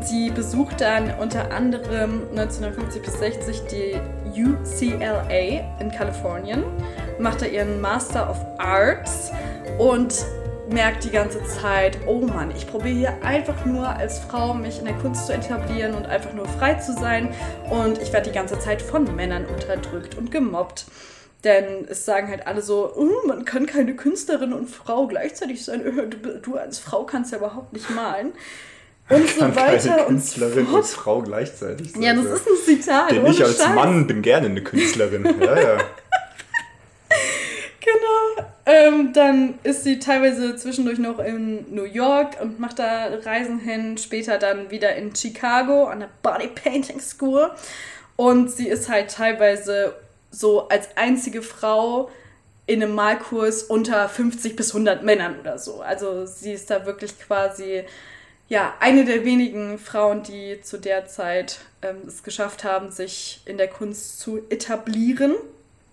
Sie 0.00 0.30
besucht 0.30 0.80
dann 0.80 1.12
unter 1.18 1.50
anderem 1.50 2.22
1950 2.30 3.02
bis 3.02 3.18
60 3.18 3.62
die 3.62 4.40
UCLA 4.40 5.80
in 5.80 5.90
Kalifornien, 5.90 6.62
macht 7.18 7.42
da 7.42 7.46
ihren 7.46 7.80
Master 7.80 8.30
of 8.30 8.38
Arts 8.58 9.30
und 9.78 10.14
merkt 10.70 11.04
die 11.04 11.10
ganze 11.10 11.44
Zeit, 11.44 11.98
oh 12.06 12.20
Mann, 12.20 12.50
ich 12.56 12.66
probiere 12.66 12.94
hier 12.94 13.22
einfach 13.22 13.64
nur 13.64 13.86
als 13.88 14.18
Frau 14.18 14.54
mich 14.54 14.78
in 14.78 14.86
der 14.86 14.94
Kunst 14.94 15.26
zu 15.26 15.34
etablieren 15.34 15.94
und 15.94 16.06
einfach 16.06 16.32
nur 16.32 16.46
frei 16.46 16.74
zu 16.74 16.92
sein 16.94 17.28
und 17.70 17.98
ich 18.00 18.12
werde 18.12 18.30
die 18.30 18.34
ganze 18.34 18.58
Zeit 18.58 18.80
von 18.80 19.14
Männern 19.14 19.44
unterdrückt 19.44 20.16
und 20.16 20.30
gemobbt. 20.30 20.86
Denn 21.44 21.86
es 21.88 22.06
sagen 22.06 22.28
halt 22.28 22.46
alle 22.46 22.62
so, 22.62 22.90
oh, 22.96 23.26
man 23.26 23.44
kann 23.44 23.66
keine 23.66 23.94
Künstlerin 23.94 24.54
und 24.54 24.70
Frau 24.70 25.06
gleichzeitig 25.06 25.62
sein. 25.62 25.82
Du, 26.10 26.40
du 26.40 26.56
als 26.56 26.78
Frau 26.78 27.04
kannst 27.04 27.32
ja 27.32 27.38
überhaupt 27.38 27.74
nicht 27.74 27.90
malen. 27.90 28.32
Und 29.10 29.28
so 29.28 29.40
Kann 29.40 29.54
weiter 29.54 29.88
keine 29.90 30.02
und 30.04 30.14
Künstlerin 30.14 30.66
fort. 30.66 30.76
und 30.76 30.86
Frau 30.86 31.20
gleichzeitig 31.20 31.92
sein. 31.92 32.00
Ja, 32.00 32.14
das 32.14 32.24
ist 32.24 32.46
ein 32.46 32.56
Zitat. 32.64 33.10
Denn 33.10 33.26
ich 33.26 33.44
als 33.44 33.58
Scheiß. 33.58 33.74
Mann 33.74 34.06
bin 34.06 34.22
gerne 34.22 34.46
eine 34.46 34.62
Künstlerin. 34.62 35.26
Ja, 35.38 35.60
ja. 35.60 35.78
Genau. 37.84 38.48
Ähm, 38.64 39.12
dann 39.12 39.58
ist 39.62 39.84
sie 39.84 39.98
teilweise 39.98 40.56
zwischendurch 40.56 40.98
noch 40.98 41.18
in 41.18 41.74
New 41.74 41.84
York 41.84 42.40
und 42.40 42.58
macht 42.58 42.78
da 42.78 43.08
Reisen 43.22 43.58
hin, 43.58 43.98
später 43.98 44.38
dann 44.38 44.70
wieder 44.70 44.94
in 44.96 45.14
Chicago 45.14 45.84
an 45.84 46.00
der 46.00 46.08
Body 46.22 46.48
Painting 46.48 46.98
School. 46.98 47.50
Und 48.16 48.50
sie 48.50 48.68
ist 48.68 48.88
halt 48.88 49.10
teilweise 49.10 49.94
so 50.30 50.68
als 50.68 50.96
einzige 50.96 51.42
Frau 51.42 52.10
in 52.66 52.82
einem 52.82 52.94
Malkurs 52.94 53.64
unter 53.64 54.08
50 54.08 54.56
bis 54.56 54.70
100 54.70 55.02
Männern 55.02 55.38
oder 55.40 55.58
so. 55.58 55.82
Also 55.82 56.24
sie 56.24 56.52
ist 56.52 56.70
da 56.70 56.86
wirklich 56.86 57.18
quasi 57.20 57.84
ja, 58.48 58.74
eine 58.80 59.04
der 59.04 59.24
wenigen 59.24 59.78
Frauen, 59.78 60.22
die 60.22 60.60
zu 60.62 60.78
der 60.78 61.06
Zeit 61.06 61.60
ähm, 61.82 61.96
es 62.06 62.22
geschafft 62.22 62.64
haben, 62.64 62.90
sich 62.90 63.42
in 63.44 63.58
der 63.58 63.68
Kunst 63.68 64.20
zu 64.20 64.40
etablieren. 64.48 65.34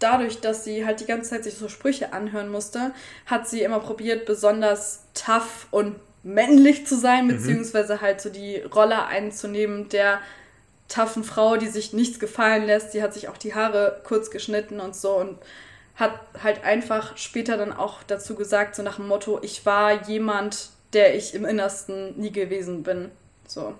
Dadurch, 0.01 0.41
dass 0.41 0.63
sie 0.63 0.85
halt 0.85 0.99
die 0.99 1.05
ganze 1.05 1.29
Zeit 1.29 1.43
sich 1.43 1.55
so 1.55 1.69
Sprüche 1.69 2.11
anhören 2.11 2.49
musste, 2.49 2.91
hat 3.25 3.47
sie 3.47 3.61
immer 3.61 3.79
probiert, 3.79 4.25
besonders 4.25 5.03
tough 5.13 5.67
und 5.71 5.95
männlich 6.23 6.85
zu 6.85 6.97
sein, 6.97 7.27
beziehungsweise 7.27 8.01
halt 8.01 8.21
so 8.21 8.29
die 8.29 8.57
Rolle 8.57 9.05
einzunehmen 9.05 9.89
der 9.89 10.19
taffen 10.87 11.23
Frau, 11.23 11.55
die 11.55 11.67
sich 11.67 11.93
nichts 11.93 12.19
gefallen 12.19 12.65
lässt. 12.65 12.93
Die 12.93 13.01
hat 13.01 13.13
sich 13.13 13.29
auch 13.29 13.37
die 13.37 13.55
Haare 13.55 14.01
kurz 14.03 14.29
geschnitten 14.29 14.79
und 14.79 14.95
so 14.95 15.15
und 15.17 15.37
hat 15.95 16.19
halt 16.43 16.63
einfach 16.63 17.17
später 17.17 17.57
dann 17.57 17.71
auch 17.71 18.03
dazu 18.03 18.35
gesagt, 18.35 18.75
so 18.75 18.83
nach 18.83 18.97
dem 18.97 19.07
Motto, 19.07 19.39
ich 19.41 19.65
war 19.65 20.07
jemand, 20.07 20.69
der 20.93 21.15
ich 21.15 21.33
im 21.33 21.45
Innersten 21.45 22.19
nie 22.19 22.31
gewesen 22.31 22.83
bin. 22.83 23.11
So. 23.47 23.73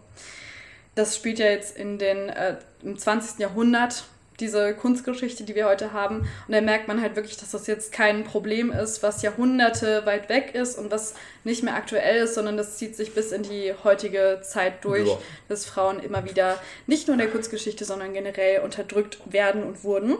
Das 0.95 1.15
spielt 1.15 1.39
ja 1.39 1.47
jetzt 1.47 1.77
in 1.77 1.97
den, 1.97 2.29
äh, 2.29 2.57
im 2.83 2.97
20. 2.97 3.39
Jahrhundert, 3.39 4.05
diese 4.41 4.73
Kunstgeschichte, 4.73 5.43
die 5.43 5.55
wir 5.55 5.67
heute 5.67 5.93
haben. 5.93 6.19
Und 6.47 6.53
da 6.53 6.59
merkt 6.59 6.87
man 6.87 7.01
halt 7.01 7.15
wirklich, 7.15 7.37
dass 7.37 7.51
das 7.51 7.67
jetzt 7.67 7.91
kein 7.93 8.23
Problem 8.25 8.71
ist, 8.71 9.01
was 9.03 9.21
Jahrhunderte 9.21 10.05
weit 10.05 10.27
weg 10.27 10.53
ist 10.53 10.77
und 10.77 10.91
was 10.91 11.13
nicht 11.45 11.63
mehr 11.63 11.75
aktuell 11.75 12.23
ist, 12.23 12.33
sondern 12.35 12.57
das 12.57 12.77
zieht 12.77 12.95
sich 12.95 13.13
bis 13.13 13.31
in 13.31 13.43
die 13.43 13.73
heutige 13.83 14.41
Zeit 14.43 14.83
durch, 14.83 15.07
Ja. 15.07 15.17
dass 15.47 15.65
Frauen 15.65 15.99
immer 16.01 16.25
wieder 16.25 16.59
nicht 16.87 17.07
nur 17.07 17.13
in 17.13 17.19
der 17.19 17.29
Kunstgeschichte, 17.29 17.85
sondern 17.85 18.13
generell 18.13 18.61
unterdrückt 18.61 19.19
werden 19.31 19.63
und 19.63 19.83
wurden. 19.83 20.17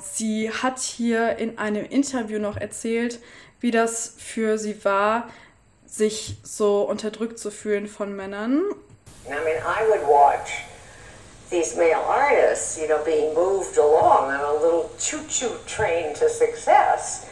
Sie 0.00 0.50
hat 0.50 0.78
hier 0.78 1.36
in 1.38 1.58
einem 1.58 1.84
Interview 1.84 2.38
noch 2.38 2.56
erzählt, 2.56 3.18
wie 3.60 3.70
das 3.72 4.14
für 4.16 4.56
sie 4.58 4.84
war, 4.84 5.28
sich 5.86 6.36
so 6.44 6.82
unterdrückt 6.82 7.38
zu 7.38 7.50
fühlen 7.50 7.88
von 7.88 8.14
Männern. 8.14 8.62
I 9.26 9.30
mean, 9.30 9.58
I 9.58 9.88
would 9.90 10.06
watch 10.06 10.62
these 11.50 11.76
male 11.76 12.04
artists, 12.06 12.78
you 12.78 12.86
know, 12.88 13.02
being 13.04 13.34
moved 13.34 13.78
along 13.78 14.30
on 14.30 14.40
a 14.40 14.52
little 14.62 14.90
choo-choo 14.98 15.50
train 15.66 16.14
to 16.14 16.28
success, 16.28 17.26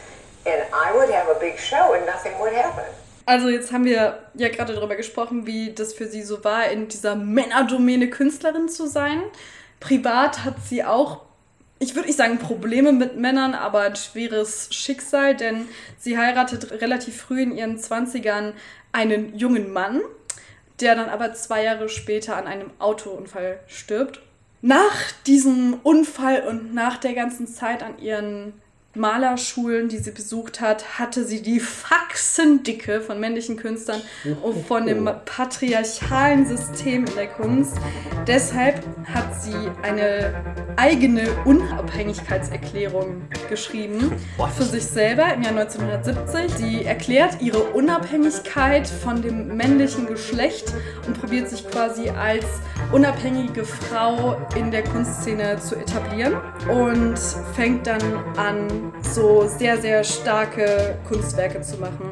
and 0.45 0.63
I 0.73 0.91
would 0.95 1.09
have 1.09 1.29
a 1.29 1.39
big 1.39 1.59
show 1.59 1.93
and 1.93 2.05
nothing 2.05 2.33
would 2.39 2.53
happen. 2.53 2.85
Also 3.25 3.49
jetzt 3.49 3.73
haben 3.73 3.83
wir 3.83 4.19
ja 4.35 4.47
gerade 4.47 4.73
darüber 4.73 4.95
gesprochen, 4.95 5.45
wie 5.45 5.73
das 5.73 5.93
für 5.93 6.07
sie 6.07 6.23
so 6.23 6.45
war, 6.45 6.69
in 6.69 6.87
dieser 6.87 7.15
Männerdomäne 7.15 8.09
Künstlerin 8.09 8.69
zu 8.69 8.87
sein. 8.87 9.21
Privat 9.81 10.45
hat 10.45 10.55
sie 10.65 10.85
auch, 10.85 11.23
ich 11.77 11.93
würde 11.93 12.07
nicht 12.07 12.17
sagen 12.17 12.39
Probleme 12.39 12.93
mit 12.93 13.17
Männern, 13.17 13.53
aber 13.53 13.81
ein 13.81 13.97
schweres 13.97 14.69
Schicksal, 14.71 15.35
denn 15.35 15.67
sie 15.99 16.17
heiratet 16.17 16.81
relativ 16.81 17.21
früh 17.21 17.41
in 17.41 17.55
ihren 17.55 17.77
20ern 17.77 18.53
einen 18.93 19.37
jungen 19.37 19.73
Mann, 19.73 20.01
der 20.79 20.95
dann 20.95 21.09
aber 21.09 21.33
zwei 21.33 21.63
Jahre 21.63 21.89
später 21.89 22.35
an 22.37 22.47
einem 22.47 22.71
Autounfall 22.79 23.59
stirbt. 23.67 24.21
Nach 24.61 25.11
diesem 25.25 25.79
Unfall 25.83 26.41
und 26.47 26.73
nach 26.73 26.97
der 26.97 27.13
ganzen 27.13 27.47
Zeit 27.47 27.83
an 27.83 27.99
ihren 27.99 28.53
Malerschulen, 28.97 29.89
die 29.89 29.97
sie 29.97 30.11
besucht 30.11 30.61
hat, 30.61 30.99
hatte 30.99 31.23
sie 31.23 31.41
die 31.41 31.59
Faxendicke 31.59 33.01
von 33.01 33.19
männlichen 33.19 33.57
Künstlern 33.57 34.01
und 34.43 34.65
von 34.65 34.85
dem 34.85 35.09
patriarchalen 35.25 36.45
System 36.45 37.05
in 37.05 37.15
der 37.15 37.27
Kunst. 37.27 37.75
Deshalb 38.25 38.83
hat 39.05 39.41
sie 39.41 39.55
eine 39.83 40.33
eigene 40.75 41.27
Unabhängigkeitserklärung 41.45 43.23
geschrieben 43.49 44.11
für 44.55 44.63
sich 44.63 44.85
selber 44.85 45.33
im 45.33 45.41
Jahr 45.41 45.57
1970. 45.57 46.57
Sie 46.57 46.85
erklärt 46.85 47.41
ihre 47.41 47.63
Unabhängigkeit 47.63 48.87
von 48.87 49.21
dem 49.21 49.55
männlichen 49.55 50.07
Geschlecht 50.07 50.73
und 51.05 51.19
probiert 51.19 51.49
sich 51.49 51.69
quasi 51.69 52.09
als 52.09 52.45
unabhängige 52.91 53.65
Frau 53.65 54.37
in 54.55 54.71
der 54.71 54.83
Kunstszene 54.83 55.59
zu 55.59 55.75
etablieren 55.75 56.37
und 56.69 57.17
fängt 57.55 57.87
dann 57.87 58.01
an, 58.37 58.86
so 59.01 59.47
sehr, 59.47 59.79
sehr 59.81 60.03
starke 60.03 60.97
Kunstwerke 61.07 61.61
zu 61.61 61.77
machen. 61.77 62.11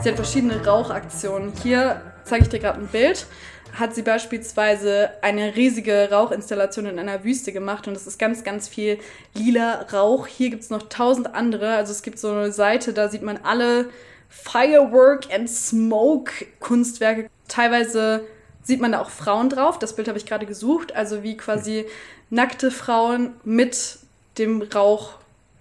Sie 0.00 0.08
hat 0.08 0.16
verschiedene 0.16 0.64
Rauchaktionen. 0.64 1.52
Hier 1.62 2.00
zeige 2.24 2.44
ich 2.44 2.48
dir 2.48 2.58
gerade 2.58 2.80
ein 2.80 2.88
Bild. 2.88 3.26
Hat 3.72 3.94
sie 3.94 4.02
beispielsweise 4.02 5.10
eine 5.22 5.56
riesige 5.56 6.08
Rauchinstallation 6.10 6.86
in 6.86 6.98
einer 6.98 7.24
Wüste 7.24 7.52
gemacht 7.52 7.88
und 7.88 7.96
es 7.96 8.06
ist 8.06 8.18
ganz, 8.18 8.44
ganz 8.44 8.68
viel 8.68 8.98
lila 9.34 9.86
Rauch. 9.92 10.26
Hier 10.26 10.50
gibt 10.50 10.62
es 10.62 10.70
noch 10.70 10.88
tausend 10.88 11.34
andere. 11.34 11.74
Also 11.74 11.92
es 11.92 12.02
gibt 12.02 12.18
so 12.18 12.30
eine 12.30 12.52
Seite, 12.52 12.92
da 12.92 13.08
sieht 13.08 13.22
man 13.22 13.38
alle 13.42 13.90
Firework 14.28 15.32
and 15.32 15.50
Smoke 15.50 16.32
Kunstwerke. 16.60 17.28
Teilweise 17.48 18.24
sieht 18.62 18.80
man 18.80 18.92
da 18.92 19.00
auch 19.00 19.10
Frauen 19.10 19.48
drauf. 19.48 19.78
Das 19.78 19.94
Bild 19.94 20.08
habe 20.08 20.18
ich 20.18 20.26
gerade 20.26 20.46
gesucht. 20.46 20.94
Also 20.94 21.22
wie 21.22 21.36
quasi 21.36 21.86
nackte 22.30 22.70
Frauen 22.70 23.34
mit 23.44 23.98
dem 24.38 24.62
Rauch 24.62 25.14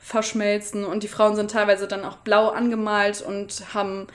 verschmelzen. 0.05 0.85
Und 0.85 1.01
die 1.01 1.07
Frauen 1.07 1.35
sind 1.35 1.49
teilweise 1.49 1.87
dann 1.87 2.05
auch 2.05 2.17
blau 2.17 2.49
angemalt 2.49 3.23
und 3.27 3.73
haben, 3.73 4.05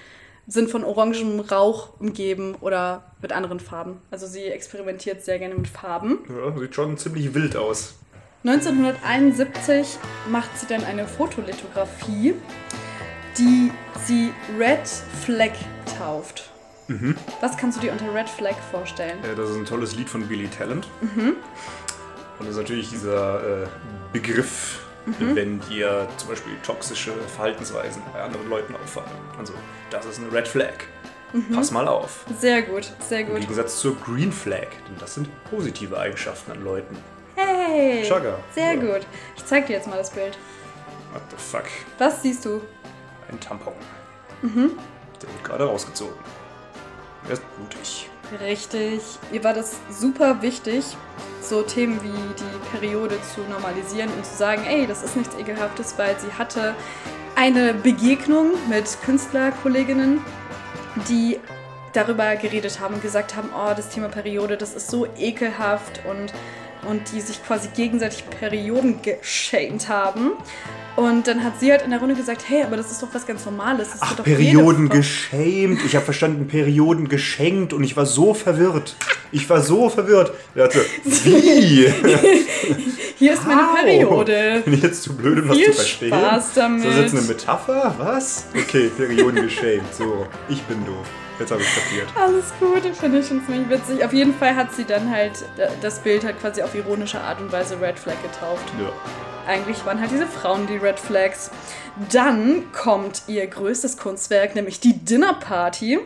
sind 0.46 0.70
von 0.70 0.84
orangem 0.84 1.40
Rauch 1.40 1.98
umgeben 1.98 2.54
oder 2.60 3.12
mit 3.20 3.32
anderen 3.32 3.58
Farben. 3.58 4.00
Also 4.10 4.26
sie 4.26 4.44
experimentiert 4.44 5.24
sehr 5.24 5.38
gerne 5.40 5.56
mit 5.56 5.66
Farben. 5.66 6.20
Ja, 6.28 6.56
sieht 6.56 6.74
schon 6.74 6.96
ziemlich 6.96 7.34
wild 7.34 7.56
aus. 7.56 7.94
1971 8.44 9.98
macht 10.30 10.56
sie 10.56 10.66
dann 10.66 10.84
eine 10.84 11.06
Fotolithografie, 11.06 12.34
die 13.36 13.70
sie 14.06 14.32
Red 14.58 14.88
Flag 15.24 15.52
tauft. 15.98 16.50
Was 17.40 17.56
kannst 17.56 17.78
du 17.78 17.82
dir 17.82 17.92
unter 17.92 18.12
Red 18.12 18.28
Flag 18.28 18.56
vorstellen? 18.70 19.18
Äh, 19.22 19.36
das 19.36 19.50
ist 19.50 19.56
ein 19.56 19.64
tolles 19.64 19.94
Lied 19.96 20.08
von 20.08 20.26
Billy 20.26 20.48
Talent. 20.48 20.88
Und 21.18 21.36
das 22.40 22.48
ist 22.48 22.56
natürlich 22.56 22.90
dieser 22.90 23.64
äh, 23.64 23.66
Begriff, 24.12 24.80
wenn 25.06 25.60
dir 25.68 26.06
zum 26.16 26.28
Beispiel 26.28 26.52
toxische 26.62 27.12
Verhaltensweisen 27.12 28.02
bei 28.12 28.22
anderen 28.22 28.48
Leuten 28.48 28.74
auffallen. 28.76 29.10
Also, 29.38 29.54
das 29.90 30.06
ist 30.06 30.18
eine 30.20 30.32
Red 30.32 30.46
Flag. 30.46 30.74
Pass 31.54 31.70
mal 31.70 31.86
auf. 31.86 32.24
Sehr 32.40 32.62
gut, 32.62 32.92
sehr 33.08 33.20
Im 33.20 33.28
gut. 33.28 33.40
Gegensatz 33.40 33.78
zur 33.78 33.96
Green 33.96 34.32
Flag, 34.32 34.66
denn 34.88 34.98
das 34.98 35.14
sind 35.14 35.28
positive 35.48 35.96
Eigenschaften 35.96 36.50
an 36.52 36.64
Leuten. 36.64 36.96
Hey! 37.36 38.02
Chugga. 38.02 38.36
Sehr 38.54 38.74
Ja. 38.74 38.80
gut. 38.80 39.06
Ich 39.36 39.44
zeig 39.46 39.66
dir 39.68 39.74
jetzt 39.74 39.86
mal 39.88 39.96
das 39.96 40.10
Bild. 40.10 40.36
What 41.12 41.22
the 41.30 41.36
fuck? 41.36 41.64
Was 41.98 42.22
siehst 42.22 42.44
du? 42.44 42.60
Ein 43.30 43.38
Tampon. 43.38 43.72
Der 44.42 44.52
wird 44.52 45.44
gerade 45.44 45.64
rausgezogen. 45.64 46.16
Er 47.26 47.32
ist 47.34 47.42
blutig. 47.56 48.09
Richtig. 48.38 49.00
Ihr 49.32 49.42
war 49.42 49.54
das 49.54 49.76
super 49.90 50.40
wichtig, 50.40 50.84
so 51.40 51.62
Themen 51.62 52.00
wie 52.02 52.08
die 52.08 52.76
Periode 52.76 53.18
zu 53.34 53.40
normalisieren 53.50 54.10
und 54.12 54.24
zu 54.24 54.36
sagen, 54.36 54.62
ey, 54.68 54.86
das 54.86 55.02
ist 55.02 55.16
nichts 55.16 55.34
Ekelhaftes, 55.36 55.94
weil 55.96 56.16
sie 56.20 56.32
hatte 56.32 56.74
eine 57.34 57.74
Begegnung 57.74 58.52
mit 58.68 58.84
Künstlerkolleginnen, 59.02 60.20
die 61.08 61.40
darüber 61.92 62.36
geredet 62.36 62.78
haben 62.78 62.94
und 62.94 63.02
gesagt 63.02 63.34
haben, 63.34 63.50
oh, 63.52 63.72
das 63.74 63.88
Thema 63.88 64.08
Periode, 64.08 64.56
das 64.56 64.74
ist 64.74 64.90
so 64.90 65.06
ekelhaft 65.18 66.02
und, 66.08 66.32
und 66.88 67.10
die 67.12 67.20
sich 67.20 67.42
quasi 67.44 67.68
gegenseitig 67.68 68.28
Perioden 68.30 69.02
geschämt 69.02 69.88
haben. 69.88 70.32
Und 71.00 71.26
dann 71.26 71.42
hat 71.42 71.58
sie 71.58 71.70
halt 71.70 71.80
in 71.80 71.90
der 71.90 71.98
Runde 71.98 72.14
gesagt, 72.14 72.42
hey, 72.46 72.62
aber 72.62 72.76
das 72.76 72.90
ist 72.90 73.02
doch 73.02 73.08
was 73.12 73.26
ganz 73.26 73.46
Normales. 73.46 73.88
Das 73.92 74.02
Ach, 74.02 74.16
doch 74.16 74.24
Perioden 74.24 74.90
geschämt. 74.90 75.80
Ich 75.86 75.96
habe 75.96 76.04
verstanden, 76.04 76.46
Perioden 76.46 77.08
geschenkt 77.08 77.72
und 77.72 77.82
ich 77.84 77.96
war 77.96 78.04
so 78.04 78.34
verwirrt. 78.34 78.96
Ich 79.32 79.48
war 79.48 79.62
so 79.62 79.88
verwirrt. 79.88 80.32
Er 80.54 80.64
hatte, 80.64 80.84
wie? 81.04 81.90
Hier 83.16 83.32
ist 83.32 83.46
meine 83.46 83.70
Au. 83.70 83.74
Periode. 83.74 84.60
Bin 84.62 84.74
ich 84.74 84.82
jetzt 84.82 85.02
zu 85.02 85.16
blöd, 85.16 85.40
um 85.42 85.48
das 85.48 85.56
zu 85.56 85.72
verstehen? 85.72 86.08
Spaß 86.08 86.54
damit. 86.54 86.84
Ist 86.84 86.90
das 86.90 86.96
jetzt 86.96 87.14
eine 87.14 87.22
Metapher? 87.22 87.94
Was? 87.96 88.44
Okay, 88.54 88.90
Perioden 88.94 89.42
geschämt. 89.42 89.94
So, 89.94 90.26
ich 90.50 90.60
bin 90.64 90.84
doof. 90.84 91.06
Jetzt 91.40 91.50
habe 91.50 91.62
ich 91.62 91.74
kapiert. 91.74 92.08
Alles 92.14 92.52
gut, 92.60 92.94
finde 92.94 93.18
ich 93.18 93.26
schon 93.26 93.44
ziemlich 93.46 93.68
witzig. 93.70 94.04
Auf 94.04 94.12
jeden 94.12 94.34
Fall 94.34 94.54
hat 94.54 94.74
sie 94.74 94.84
dann 94.84 95.10
halt 95.10 95.42
äh, 95.56 95.68
das 95.80 95.98
Bild 96.00 96.22
halt 96.22 96.38
quasi 96.38 96.62
auf 96.62 96.74
ironische 96.74 97.18
Art 97.18 97.40
und 97.40 97.50
Weise 97.50 97.80
Red 97.80 97.98
Flag 97.98 98.20
getauft. 98.22 98.70
Ja. 98.78 98.92
Eigentlich 99.50 99.84
waren 99.86 99.98
halt 99.98 100.10
diese 100.10 100.26
Frauen 100.26 100.66
die 100.66 100.76
Red 100.76 101.00
Flags. 101.00 101.50
Dann 102.12 102.70
kommt 102.72 103.22
ihr 103.26 103.46
größtes 103.46 103.96
Kunstwerk, 103.96 104.54
nämlich 104.54 104.80
die 104.80 104.98
Dinner 104.98 105.32
Party. 105.32 105.98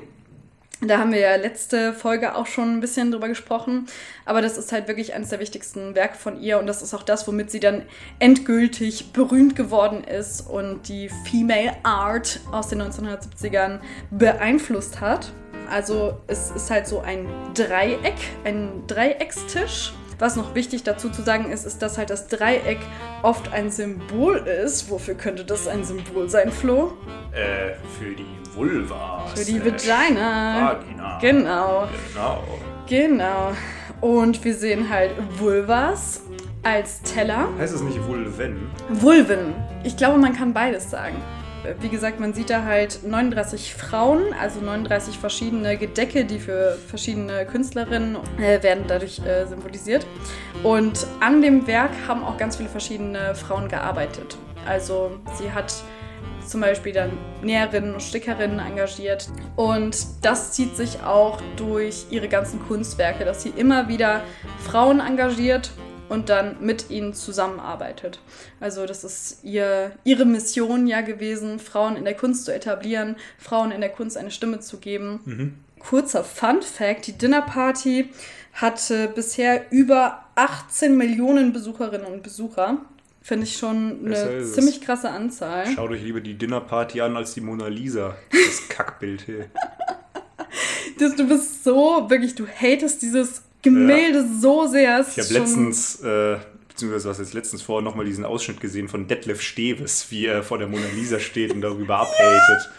Da 0.86 0.98
haben 0.98 1.12
wir 1.12 1.20
ja 1.20 1.36
letzte 1.36 1.92
Folge 1.92 2.34
auch 2.34 2.46
schon 2.46 2.76
ein 2.76 2.80
bisschen 2.80 3.10
drüber 3.10 3.28
gesprochen. 3.28 3.86
Aber 4.24 4.42
das 4.42 4.58
ist 4.58 4.72
halt 4.72 4.88
wirklich 4.88 5.14
eines 5.14 5.30
der 5.30 5.40
wichtigsten 5.40 5.94
Werke 5.94 6.16
von 6.16 6.40
ihr. 6.40 6.58
Und 6.58 6.66
das 6.66 6.82
ist 6.82 6.94
auch 6.94 7.02
das, 7.02 7.26
womit 7.26 7.50
sie 7.50 7.60
dann 7.60 7.82
endgültig 8.18 9.12
berühmt 9.12 9.56
geworden 9.56 10.04
ist 10.04 10.42
und 10.42 10.88
die 10.88 11.08
Female 11.30 11.76
Art 11.82 12.40
aus 12.52 12.68
den 12.68 12.82
1970ern 12.82 13.80
beeinflusst 14.10 15.00
hat. 15.00 15.32
Also 15.70 16.18
es 16.26 16.50
ist 16.50 16.70
halt 16.70 16.86
so 16.86 17.00
ein 17.00 17.26
Dreieck, 17.54 18.16
ein 18.44 18.86
Dreieckstisch. 18.86 19.94
Was 20.18 20.36
noch 20.36 20.54
wichtig 20.54 20.82
dazu 20.84 21.10
zu 21.10 21.22
sagen 21.22 21.50
ist, 21.50 21.64
ist, 21.66 21.82
dass 21.82 21.98
halt 21.98 22.10
das 22.10 22.28
Dreieck 22.28 22.78
oft 23.22 23.52
ein 23.52 23.70
Symbol 23.70 24.36
ist. 24.36 24.90
Wofür 24.90 25.14
könnte 25.14 25.44
das 25.44 25.66
ein 25.68 25.84
Symbol 25.84 26.28
sein, 26.28 26.50
Flo? 26.52 26.92
Äh, 27.32 27.74
für 27.98 28.14
die 28.14 28.26
Vulva. 28.54 29.26
Für 29.34 29.44
die 29.44 29.60
Vagina. 29.64 30.78
Vagina. 30.80 31.18
Genau, 31.20 31.88
Genau. 32.14 32.42
genau. 32.88 33.52
Und 34.00 34.44
wir 34.44 34.54
sehen 34.54 34.88
halt 34.90 35.12
Vulvas 35.38 36.20
als 36.62 37.02
Teller. 37.02 37.48
Heißt 37.58 37.74
es 37.74 37.82
nicht 37.82 38.02
Vulven? 38.06 38.70
Vulven. 38.88 39.54
Ich 39.82 39.96
glaube, 39.96 40.18
man 40.18 40.32
kann 40.34 40.52
beides 40.52 40.90
sagen. 40.90 41.16
Wie 41.80 41.88
gesagt, 41.88 42.20
man 42.20 42.34
sieht 42.34 42.50
da 42.50 42.64
halt 42.64 43.00
39 43.04 43.74
Frauen, 43.74 44.34
also 44.38 44.60
39 44.60 45.18
verschiedene 45.18 45.76
Gedecke, 45.78 46.24
die 46.24 46.38
für 46.38 46.76
verschiedene 46.88 47.46
Künstlerinnen 47.46 48.16
äh, 48.38 48.62
werden 48.62 48.84
dadurch 48.86 49.20
äh, 49.20 49.46
symbolisiert. 49.46 50.06
Und 50.62 51.06
an 51.20 51.40
dem 51.40 51.66
Werk 51.66 51.92
haben 52.06 52.22
auch 52.22 52.36
ganz 52.36 52.56
viele 52.56 52.68
verschiedene 52.68 53.34
Frauen 53.34 53.68
gearbeitet. 53.68 54.36
Also 54.66 55.18
sie 55.38 55.52
hat 55.52 55.74
zum 56.46 56.60
Beispiel 56.60 56.92
dann 56.92 57.12
Näherinnen 57.42 57.94
und 57.94 58.02
Stickerinnen 58.02 58.58
engagiert. 58.58 59.28
Und 59.56 59.96
das 60.22 60.52
zieht 60.52 60.76
sich 60.76 61.02
auch 61.02 61.40
durch 61.56 62.06
ihre 62.10 62.28
ganzen 62.28 62.60
Kunstwerke, 62.66 63.24
dass 63.24 63.42
sie 63.42 63.50
immer 63.56 63.88
wieder 63.88 64.22
Frauen 64.64 65.00
engagiert 65.00 65.70
und 66.08 66.28
dann 66.28 66.56
mit 66.60 66.90
ihnen 66.90 67.14
zusammenarbeitet. 67.14 68.20
Also 68.60 68.86
das 68.86 69.04
ist 69.04 69.44
ihr, 69.44 69.92
ihre 70.04 70.24
Mission 70.24 70.86
ja 70.86 71.00
gewesen, 71.00 71.58
Frauen 71.58 71.96
in 71.96 72.04
der 72.04 72.14
Kunst 72.14 72.44
zu 72.44 72.54
etablieren, 72.54 73.16
Frauen 73.38 73.70
in 73.70 73.80
der 73.80 73.90
Kunst 73.90 74.16
eine 74.16 74.30
Stimme 74.30 74.60
zu 74.60 74.78
geben. 74.78 75.64
Kurzer 75.78 76.24
Fun 76.24 76.62
Fact, 76.62 77.06
die 77.06 77.18
Dinner 77.18 77.42
Party 77.42 78.10
hatte 78.52 79.08
bisher 79.08 79.70
über 79.70 80.24
18 80.36 80.96
Millionen 80.96 81.52
Besucherinnen 81.52 82.06
und 82.06 82.22
Besucher. 82.22 82.78
Finde 83.20 83.44
ich 83.44 83.56
schon 83.56 84.04
eine 84.04 84.44
ziemlich 84.44 84.82
krasse 84.82 85.10
Anzahl. 85.10 85.66
Schaut 85.74 85.90
euch 85.90 86.02
lieber 86.02 86.20
die 86.20 86.34
Dinnerparty 86.34 87.00
an 87.00 87.16
als 87.16 87.32
die 87.32 87.40
Mona 87.40 87.68
Lisa. 87.68 88.16
Das 88.30 88.68
Kackbild 88.68 89.22
hier. 89.22 89.50
Das, 90.98 91.16
du 91.16 91.26
bist 91.26 91.64
so, 91.64 92.08
wirklich, 92.08 92.36
du 92.36 92.46
hatest 92.46 93.02
dieses 93.02 93.42
Gemälde 93.64 94.24
so 94.40 94.66
sehr. 94.66 95.04
Ich 95.16 95.24
habe 95.24 95.32
letztens, 95.32 96.00
äh, 96.02 96.36
beziehungsweise 96.68 97.08
was 97.08 97.18
jetzt 97.18 97.34
letztens 97.34 97.62
vor, 97.62 97.82
nochmal 97.82 98.04
diesen 98.04 98.24
Ausschnitt 98.24 98.60
gesehen 98.60 98.88
von 98.88 99.08
Detlef 99.08 99.40
Steves, 99.40 100.06
wie 100.10 100.26
er 100.26 100.42
vor 100.42 100.58
der 100.58 100.68
Mona 100.68 100.86
Lisa 100.94 101.18
steht 101.18 101.52
und 101.52 101.62
darüber 101.62 101.98
abhatet. 101.98 102.70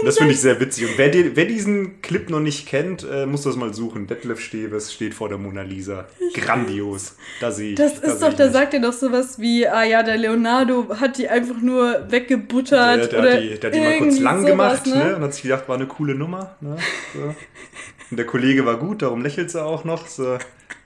Und 0.00 0.06
das 0.06 0.18
finde 0.18 0.32
ich 0.32 0.40
sehr 0.40 0.58
witzig. 0.60 0.88
Und 0.88 0.98
wer, 0.98 1.08
die, 1.08 1.36
wer 1.36 1.44
diesen 1.44 2.00
Clip 2.00 2.30
noch 2.30 2.40
nicht 2.40 2.66
kennt, 2.66 3.04
äh, 3.08 3.26
muss 3.26 3.42
das 3.42 3.56
mal 3.56 3.74
suchen. 3.74 4.06
Detlef 4.06 4.40
Steves 4.40 4.92
steht 4.92 5.14
vor 5.14 5.28
der 5.28 5.38
Mona 5.38 5.62
Lisa. 5.62 6.06
Grandios. 6.32 7.16
Da 7.40 7.50
sehe 7.50 7.70
ich. 7.70 7.76
Das 7.76 8.00
da 8.00 8.08
ist 8.08 8.20
sehe 8.20 8.30
doch, 8.30 8.36
da 8.36 8.50
sagt 8.50 8.74
er 8.74 8.80
doch 8.80 8.92
sowas 8.92 9.38
wie, 9.38 9.66
ah 9.66 9.84
ja, 9.84 10.02
der 10.02 10.16
Leonardo 10.16 10.96
hat 11.00 11.18
die 11.18 11.28
einfach 11.28 11.60
nur 11.60 12.10
weggebuttert. 12.10 12.98
Der, 12.98 13.06
der, 13.08 13.18
oder 13.18 13.32
hat 13.34 13.42
die, 13.42 13.58
der 13.58 13.70
hat 13.70 13.74
die 13.74 13.80
mal 13.80 13.98
kurz 13.98 14.18
lang 14.20 14.40
sowas, 14.40 14.50
gemacht 14.50 14.86
ne? 14.86 14.94
ne? 14.94 15.16
und 15.16 15.22
hat 15.22 15.34
sich 15.34 15.42
gedacht, 15.42 15.68
war 15.68 15.76
eine 15.76 15.86
coole 15.86 16.14
Nummer. 16.14 16.56
Ne? 16.60 16.76
So. 17.12 17.34
Und 18.10 18.16
der 18.16 18.26
Kollege 18.26 18.66
war 18.66 18.78
gut, 18.78 19.02
darum 19.02 19.22
lächelt 19.22 19.50
sie 19.50 19.62
auch 19.62 19.84
noch. 19.84 20.06
So. 20.06 20.38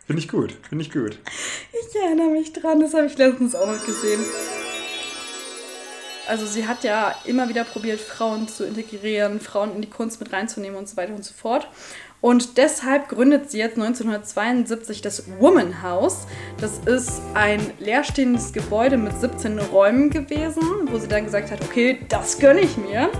Finde 0.06 0.22
ich 0.22 0.28
gut, 0.28 0.54
finde 0.68 0.84
ich 0.84 0.90
gut. 0.90 1.18
Ich 1.72 2.00
erinnere 2.00 2.30
mich 2.30 2.52
dran, 2.52 2.80
das 2.80 2.94
habe 2.94 3.06
ich 3.06 3.18
letztens 3.18 3.54
auch 3.54 3.66
noch 3.66 3.84
gesehen. 3.84 4.20
Also 6.26 6.46
sie 6.46 6.66
hat 6.66 6.84
ja 6.84 7.14
immer 7.24 7.48
wieder 7.48 7.64
probiert, 7.64 8.00
Frauen 8.00 8.48
zu 8.48 8.64
integrieren, 8.66 9.40
Frauen 9.40 9.74
in 9.74 9.80
die 9.80 9.90
Kunst 9.90 10.20
mit 10.20 10.32
reinzunehmen 10.32 10.78
und 10.78 10.88
so 10.88 10.96
weiter 10.96 11.14
und 11.14 11.24
so 11.24 11.34
fort. 11.34 11.68
Und 12.20 12.58
deshalb 12.58 13.08
gründet 13.08 13.50
sie 13.50 13.58
jetzt 13.58 13.76
1972 13.76 15.02
das 15.02 15.24
Woman 15.38 15.82
House. 15.82 16.26
Das 16.60 16.78
ist 16.78 17.22
ein 17.34 17.60
leerstehendes 17.78 18.52
Gebäude 18.52 18.96
mit 18.96 19.20
17 19.20 19.58
Räumen 19.58 20.10
gewesen, 20.10 20.62
wo 20.90 20.98
sie 20.98 21.06
dann 21.06 21.24
gesagt 21.24 21.52
hat, 21.52 21.62
okay, 21.62 22.00
das 22.08 22.38
gönne 22.40 22.60
ich 22.60 22.76
mir. 22.76 23.10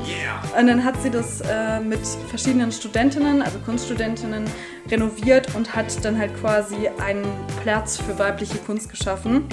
Und 0.59 0.66
dann 0.66 0.82
hat 0.82 1.01
sie 1.01 1.11
das 1.11 1.40
äh, 1.42 1.78
mit 1.78 2.01
verschiedenen 2.28 2.72
Studentinnen, 2.72 3.40
also 3.40 3.61
Kunststudentinnen, 3.61 4.44
renoviert 4.90 5.55
und 5.55 5.76
hat 5.76 6.05
dann 6.05 6.18
halt 6.18 6.36
quasi 6.40 6.88
einen 6.99 7.24
Platz 7.62 7.99
für 7.99 8.18
weibliche 8.18 8.59
Kunst 8.59 8.90
geschaffen. 8.90 9.44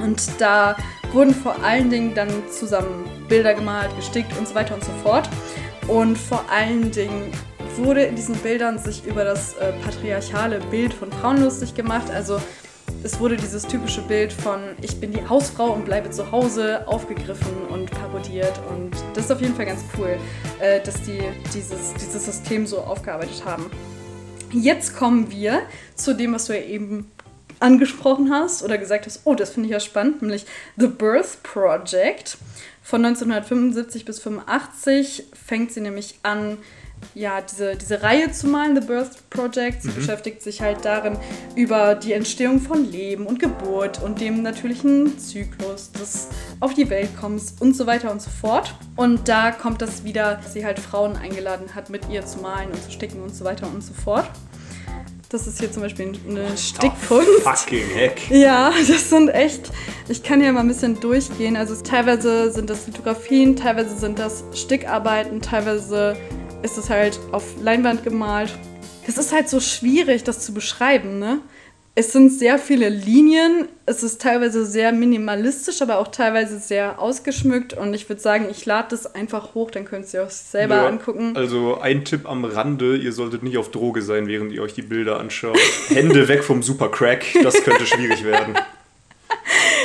Und 0.00 0.20
da 0.40 0.76
wurden 1.12 1.32
vor 1.32 1.62
allen 1.62 1.90
Dingen 1.90 2.12
dann 2.14 2.28
zusammen 2.50 3.04
Bilder 3.28 3.54
gemalt, 3.54 3.94
gestickt 3.94 4.36
und 4.36 4.48
so 4.48 4.54
weiter 4.56 4.74
und 4.74 4.82
so 4.82 4.90
fort. 5.04 5.28
Und 5.86 6.18
vor 6.18 6.44
allen 6.50 6.90
Dingen 6.90 7.30
wurde 7.76 8.04
in 8.04 8.16
diesen 8.16 8.36
Bildern 8.36 8.78
sich 8.78 9.04
über 9.06 9.24
das 9.24 9.54
äh, 9.54 9.72
patriarchale 9.84 10.60
Bild 10.70 10.92
von 10.94 11.10
Frauen 11.12 11.42
lustig 11.42 11.74
gemacht. 11.74 12.10
Also 12.10 12.40
es 13.02 13.20
wurde 13.20 13.36
dieses 13.36 13.66
typische 13.66 14.02
Bild 14.02 14.32
von 14.32 14.60
ich 14.80 15.00
bin 15.00 15.12
die 15.12 15.26
Hausfrau 15.26 15.72
und 15.72 15.84
bleibe 15.84 16.10
zu 16.10 16.30
Hause 16.30 16.86
aufgegriffen 16.86 17.66
und 17.68 17.90
parodiert. 17.90 18.58
Und 18.70 18.92
das 19.14 19.26
ist 19.26 19.30
auf 19.30 19.40
jeden 19.40 19.54
Fall 19.54 19.66
ganz 19.66 19.84
cool, 19.98 20.16
äh, 20.60 20.80
dass 20.80 21.02
die 21.02 21.20
dieses, 21.52 21.94
dieses 21.94 22.24
System 22.24 22.66
so 22.66 22.78
aufgearbeitet 22.78 23.44
haben. 23.44 23.70
Jetzt 24.52 24.96
kommen 24.96 25.30
wir 25.30 25.62
zu 25.96 26.14
dem, 26.14 26.32
was 26.34 26.46
du 26.46 26.56
ja 26.56 26.64
eben 26.64 27.10
angesprochen 27.60 28.30
hast 28.32 28.62
oder 28.62 28.78
gesagt 28.78 29.06
hast, 29.06 29.22
oh, 29.24 29.34
das 29.34 29.50
finde 29.50 29.68
ich 29.68 29.72
ja 29.72 29.80
spannend, 29.80 30.22
nämlich 30.22 30.46
The 30.76 30.86
Birth 30.86 31.42
Project. 31.42 32.36
Von 32.82 33.04
1975 33.04 34.04
bis 34.04 34.20
85 34.20 35.24
fängt 35.32 35.72
sie 35.72 35.80
nämlich 35.80 36.18
an, 36.22 36.58
ja, 37.14 37.40
diese, 37.40 37.76
diese 37.76 38.02
Reihe 38.02 38.30
zu 38.32 38.46
malen, 38.46 38.80
The 38.80 38.86
Birth 38.86 39.30
Project. 39.30 39.82
Sie 39.82 39.90
beschäftigt 39.90 40.42
sich 40.42 40.60
halt 40.60 40.84
darin 40.84 41.16
über 41.54 41.94
die 41.94 42.12
Entstehung 42.12 42.60
von 42.60 42.90
Leben 42.90 43.26
und 43.26 43.38
Geburt 43.38 44.02
und 44.02 44.20
dem 44.20 44.42
natürlichen 44.42 45.18
Zyklus 45.18 45.92
des 45.92 46.28
auf 46.60 46.74
die 46.74 46.88
Welt 46.90 47.10
kommens 47.18 47.54
und 47.60 47.76
so 47.76 47.86
weiter 47.86 48.10
und 48.10 48.22
so 48.22 48.30
fort. 48.30 48.74
Und 48.96 49.28
da 49.28 49.50
kommt 49.50 49.82
das 49.82 50.04
wieder, 50.04 50.36
dass 50.36 50.52
sie 50.52 50.64
halt 50.64 50.78
Frauen 50.78 51.16
eingeladen 51.16 51.74
hat, 51.74 51.90
mit 51.90 52.08
ihr 52.08 52.24
zu 52.24 52.38
malen 52.38 52.70
und 52.70 52.82
zu 52.82 52.90
sticken 52.90 53.22
und 53.22 53.34
so 53.34 53.44
weiter 53.44 53.66
und 53.66 53.82
so 53.82 53.92
fort. 53.92 54.28
Das 55.34 55.48
ist 55.48 55.58
hier 55.58 55.72
zum 55.72 55.82
Beispiel 55.82 56.12
eine 56.28 56.56
Stickkunst. 56.56 57.42
Fucking 57.42 57.88
heck. 57.92 58.30
Ja, 58.30 58.72
das 58.86 59.10
sind 59.10 59.30
echt. 59.30 59.68
Ich 60.08 60.22
kann 60.22 60.40
hier 60.40 60.52
mal 60.52 60.60
ein 60.60 60.68
bisschen 60.68 61.00
durchgehen. 61.00 61.56
Also 61.56 61.74
teilweise 61.82 62.52
sind 62.52 62.70
das 62.70 62.86
Lithografien, 62.86 63.56
teilweise 63.56 63.96
sind 63.96 64.20
das 64.20 64.44
Stickarbeiten, 64.54 65.40
teilweise 65.40 66.16
ist 66.64 66.78
es 66.78 66.90
halt 66.90 67.20
auf 67.30 67.44
Leinwand 67.62 68.02
gemalt. 68.02 68.52
Es 69.06 69.18
ist 69.18 69.32
halt 69.32 69.48
so 69.48 69.60
schwierig, 69.60 70.24
das 70.24 70.40
zu 70.40 70.54
beschreiben, 70.54 71.18
ne? 71.18 71.40
Es 71.96 72.10
sind 72.10 72.32
sehr 72.32 72.58
viele 72.58 72.88
Linien, 72.88 73.68
es 73.86 74.02
ist 74.02 74.20
teilweise 74.20 74.66
sehr 74.66 74.90
minimalistisch, 74.90 75.80
aber 75.80 75.98
auch 75.98 76.08
teilweise 76.08 76.58
sehr 76.58 76.98
ausgeschmückt 76.98 77.72
und 77.74 77.94
ich 77.94 78.08
würde 78.08 78.20
sagen, 78.20 78.48
ich 78.50 78.66
lade 78.66 78.88
das 78.90 79.14
einfach 79.14 79.54
hoch, 79.54 79.70
dann 79.70 79.84
könnt 79.84 80.12
ihr 80.12 80.22
euch 80.22 80.30
selber 80.32 80.74
Ja, 80.74 80.88
angucken. 80.88 81.36
Also 81.36 81.78
ein 81.80 82.04
Tipp 82.04 82.28
am 82.28 82.44
Rande, 82.44 82.96
ihr 82.96 83.12
solltet 83.12 83.44
nicht 83.44 83.58
auf 83.58 83.70
Droge 83.70 84.02
sein, 84.02 84.26
während 84.26 84.50
ihr 84.50 84.62
euch 84.62 84.74
die 84.74 84.82
Bilder 84.82 85.20
anschaut. 85.20 85.56
Hände 85.86 86.26
weg 86.26 86.42
vom 86.42 86.64
Supercrack, 86.64 87.26
das 87.44 87.62
könnte 87.62 87.86
schwierig 87.86 88.24
werden. 88.24 88.54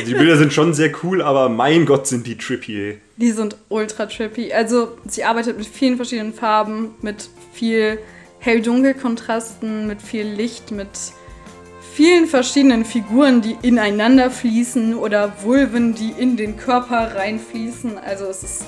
Die 0.05 0.13
Bilder 0.13 0.37
sind 0.37 0.53
schon 0.53 0.73
sehr 0.73 0.91
cool, 1.03 1.21
aber 1.21 1.49
mein 1.49 1.85
Gott, 1.85 2.07
sind 2.07 2.25
die 2.25 2.37
trippy. 2.37 2.97
Die 3.17 3.31
sind 3.31 3.55
ultra 3.69 4.05
trippy. 4.05 4.53
Also 4.53 4.97
sie 5.07 5.23
arbeitet 5.23 5.57
mit 5.57 5.67
vielen 5.67 5.95
verschiedenen 5.95 6.33
Farben, 6.33 6.95
mit 7.01 7.29
viel 7.51 7.99
Hell-Dunkel-Kontrasten, 8.39 9.87
mit 9.87 10.01
viel 10.01 10.25
Licht, 10.25 10.71
mit 10.71 10.87
vielen 11.93 12.27
verschiedenen 12.27 12.85
Figuren, 12.85 13.41
die 13.41 13.57
ineinander 13.61 14.31
fließen 14.31 14.95
oder 14.95 15.33
Vulven, 15.43 15.95
die 15.95 16.11
in 16.17 16.37
den 16.37 16.55
Körper 16.55 17.15
reinfließen. 17.15 17.97
Also 17.97 18.25
es 18.25 18.43
ist 18.43 18.65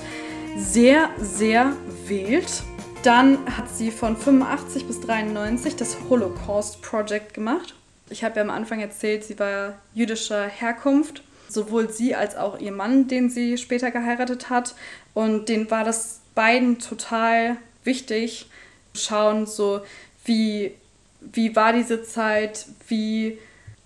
sehr, 0.57 1.09
sehr 1.17 1.73
wild. 2.07 2.63
Dann 3.03 3.39
hat 3.57 3.69
sie 3.73 3.89
von 3.89 4.17
85 4.17 4.85
bis 4.85 4.99
93 4.99 5.75
das 5.75 5.97
Holocaust 6.09 6.81
Project 6.81 7.33
gemacht. 7.33 7.75
Ich 8.11 8.23
habe 8.23 8.35
ja 8.35 8.41
am 8.41 8.49
Anfang 8.49 8.79
erzählt, 8.79 9.23
sie 9.23 9.39
war 9.39 9.73
jüdischer 9.93 10.47
Herkunft. 10.47 11.23
Sowohl 11.49 11.89
sie 11.89 12.15
als 12.15 12.37
auch 12.37 12.59
ihr 12.59 12.71
Mann, 12.71 13.09
den 13.09 13.29
sie 13.29 13.57
später 13.57 13.91
geheiratet 13.91 14.49
hat. 14.49 14.75
Und 15.13 15.49
denen 15.49 15.69
war 15.69 15.83
das 15.83 16.21
beiden 16.33 16.79
total 16.79 17.57
wichtig, 17.83 18.49
schauen 18.93 19.45
so, 19.45 19.81
wie, 20.23 20.73
wie 21.19 21.55
war 21.55 21.73
diese 21.73 22.03
Zeit, 22.03 22.67
wie 22.87 23.37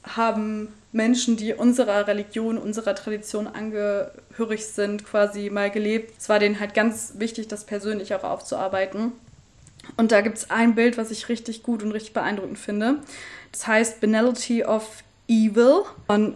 haben 0.04 0.74
Menschen, 0.92 1.36
die 1.36 1.54
unserer 1.54 2.08
Religion, 2.08 2.58
unserer 2.58 2.96
Tradition 2.96 3.48
angehörig 3.48 4.68
sind, 4.68 5.06
quasi 5.06 5.50
mal 5.50 5.70
gelebt. 5.70 6.14
Es 6.18 6.30
war 6.30 6.40
denen 6.40 6.60
halt 6.60 6.74
ganz 6.74 7.14
wichtig, 7.18 7.48
das 7.48 7.66
persönlich 7.66 8.14
auch 8.14 8.24
aufzuarbeiten. 8.24 9.12
Und 9.98 10.12
da 10.12 10.22
gibt 10.22 10.38
es 10.38 10.50
ein 10.50 10.76
Bild, 10.76 10.98
was 10.98 11.12
ich 11.12 11.30
richtig 11.30 11.64
gut 11.64 11.84
und 11.84 11.92
richtig 11.92 12.14
beeindruckend 12.14 12.58
finde. 12.58 13.00
Das 13.56 13.68
heißt 13.68 14.02
Banality 14.02 14.66
of 14.66 14.86
Evil 15.30 15.84
von 16.08 16.34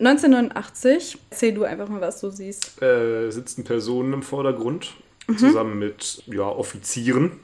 1989. 0.00 1.16
Erzähl 1.30 1.54
du 1.54 1.64
einfach 1.64 1.88
mal, 1.88 2.02
was 2.02 2.20
du 2.20 2.28
siehst. 2.28 2.80
Äh, 2.82 3.30
sitzen 3.30 3.64
Personen 3.64 4.12
im 4.12 4.22
Vordergrund, 4.22 4.92
zusammen 5.38 5.78
mit 5.78 6.22
ja, 6.26 6.46
Offizieren. 6.46 7.40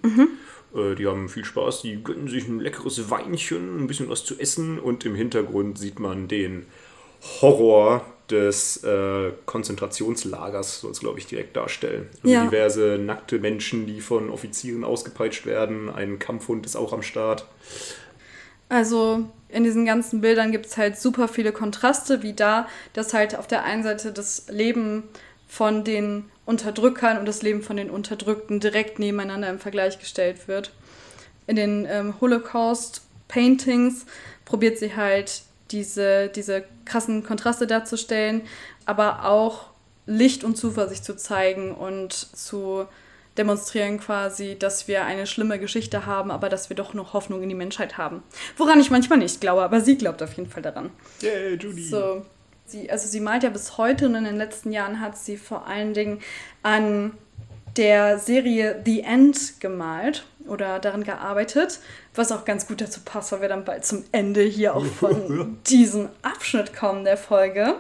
Äh, 0.75 0.95
die 0.95 1.07
haben 1.07 1.31
viel 1.31 1.47
Spaß, 1.47 1.81
die 1.83 2.05
gönnen 2.05 2.29
sich 2.29 2.47
ein 2.47 2.61
leckeres 2.61 3.11
Weinchen, 3.11 3.83
ein 3.83 3.87
bisschen 3.87 4.11
was 4.11 4.25
zu 4.25 4.39
essen 4.39 4.79
und 4.79 5.07
im 5.07 5.15
Hintergrund 5.15 5.79
sieht 5.79 5.99
man 6.01 6.29
den 6.29 6.67
Horror 7.41 8.05
des 8.31 8.85
äh, 8.85 9.33
Konzentrationslagers, 9.47 10.81
soll 10.81 10.91
es 10.91 11.01
glaube 11.01 11.19
ich 11.19 11.27
direkt 11.27 11.57
darstellen. 11.57 12.09
Also 12.23 12.29
Ja. 12.29 12.45
diverse 12.45 12.99
nackte 12.99 13.39
Menschen, 13.39 13.87
die 13.87 14.03
von 14.03 14.29
Offizieren 14.29 14.85
ausgepeitscht 14.85 15.47
werden. 15.47 15.89
Ein 15.89 16.19
Kampfhund 16.19 16.67
ist 16.67 16.77
auch 16.77 16.93
am 16.93 17.03
Start. 17.03 17.47
Also 18.75 19.29
in 19.49 19.63
diesen 19.63 19.87
ganzen 19.87 20.21
Bildern 20.21 20.51
gibt 20.51 20.67
es 20.67 20.77
halt 20.77 20.99
super 20.99 21.29
viele 21.29 21.53
Kontraste, 21.53 22.25
wie 22.25 22.33
da, 22.33 22.67
dass 22.93 23.15
halt 23.15 23.39
auf 23.39 23.47
der 23.47 23.63
einen 23.63 23.85
Seite 23.85 24.11
das 24.11 24.47
Leben 24.49 25.05
von 25.47 25.85
den 25.85 26.25
Unterdrückern 26.45 27.19
und 27.19 27.27
das 27.27 27.43
Leben 27.43 27.63
von 27.63 27.77
den 27.77 27.89
Unterdrückten 27.89 28.59
direkt 28.59 28.99
nebeneinander 28.99 29.49
im 29.49 29.61
Vergleich 29.61 30.01
gestellt 30.01 30.49
wird. 30.49 30.73
In 31.47 31.55
den 31.55 31.87
ähm, 31.89 32.15
Holocaust-Paintings 32.21 34.07
probiert 34.45 34.79
sie 34.79 34.97
halt 34.97 35.43
diese, 35.71 36.27
diese 36.27 36.65
krassen 36.85 37.23
Kontraste 37.23 37.69
darzustellen, 37.69 38.43
aber 38.87 39.25
auch 39.25 39.67
Licht 40.07 40.43
und 40.43 40.57
Zuversicht 40.57 41.05
zu 41.05 41.17
zeigen 41.17 41.73
und 41.73 42.13
zu 42.13 42.87
demonstrieren 43.37 43.99
quasi, 43.99 44.57
dass 44.59 44.89
wir 44.89 45.05
eine 45.05 45.27
schlimme 45.27 45.59
Geschichte 45.59 46.07
haben, 46.07 46.31
aber 46.31 46.49
dass 46.49 46.69
wir 46.69 46.77
doch 46.77 46.95
noch 46.95 47.13
Hoffnung 47.13 47.43
in 47.43 47.49
die 47.49 47.55
Menschheit 47.55 47.99
haben. 47.99 48.23
Woran 48.57 48.81
ich 48.81 48.91
manchmal 48.91 49.19
nicht 49.19 49.41
glaube, 49.41 49.63
aber 49.63 49.81
sie 49.81 49.99
glaubt 49.99 50.23
auf 50.23 50.33
jeden 50.35 50.49
Fall 50.49 50.63
daran. 50.63 50.91
Yay, 51.21 51.55
Judy! 51.55 51.85
So, 51.85 52.25
sie, 52.67 52.91
also 52.91 53.09
sie 53.09 53.21
malt 53.21 53.43
ja 53.43 53.51
bis 53.51 53.77
heute 53.77 54.07
und 54.07 54.15
in 54.15 54.25
den 54.25 54.37
letzten 54.37 54.73
Jahren 54.73 55.01
hat 55.01 55.17
sie 55.17 55.37
vor 55.37 55.67
allen 55.67 55.95
Dingen 55.95 56.21
an 56.63 57.13
der 57.77 58.19
Serie 58.19 58.81
The 58.85 59.01
End 59.01 59.61
gemalt 59.61 60.25
oder 60.47 60.79
daran 60.79 61.05
gearbeitet, 61.05 61.81
was 62.15 62.31
auch 62.31 62.45
ganz 62.45 62.67
gut 62.67 62.81
dazu 62.81 63.01
passt, 63.05 63.33
weil 63.33 63.41
wir 63.41 63.49
dann 63.49 63.65
bald 63.65 63.85
zum 63.85 64.05
Ende 64.13 64.43
hier 64.43 64.77
auch 64.77 64.85
von 64.85 65.59
diesem 65.67 66.09
Abschnitt 66.23 66.75
kommen 66.75 67.05
der 67.05 67.17
Folge. 67.17 67.77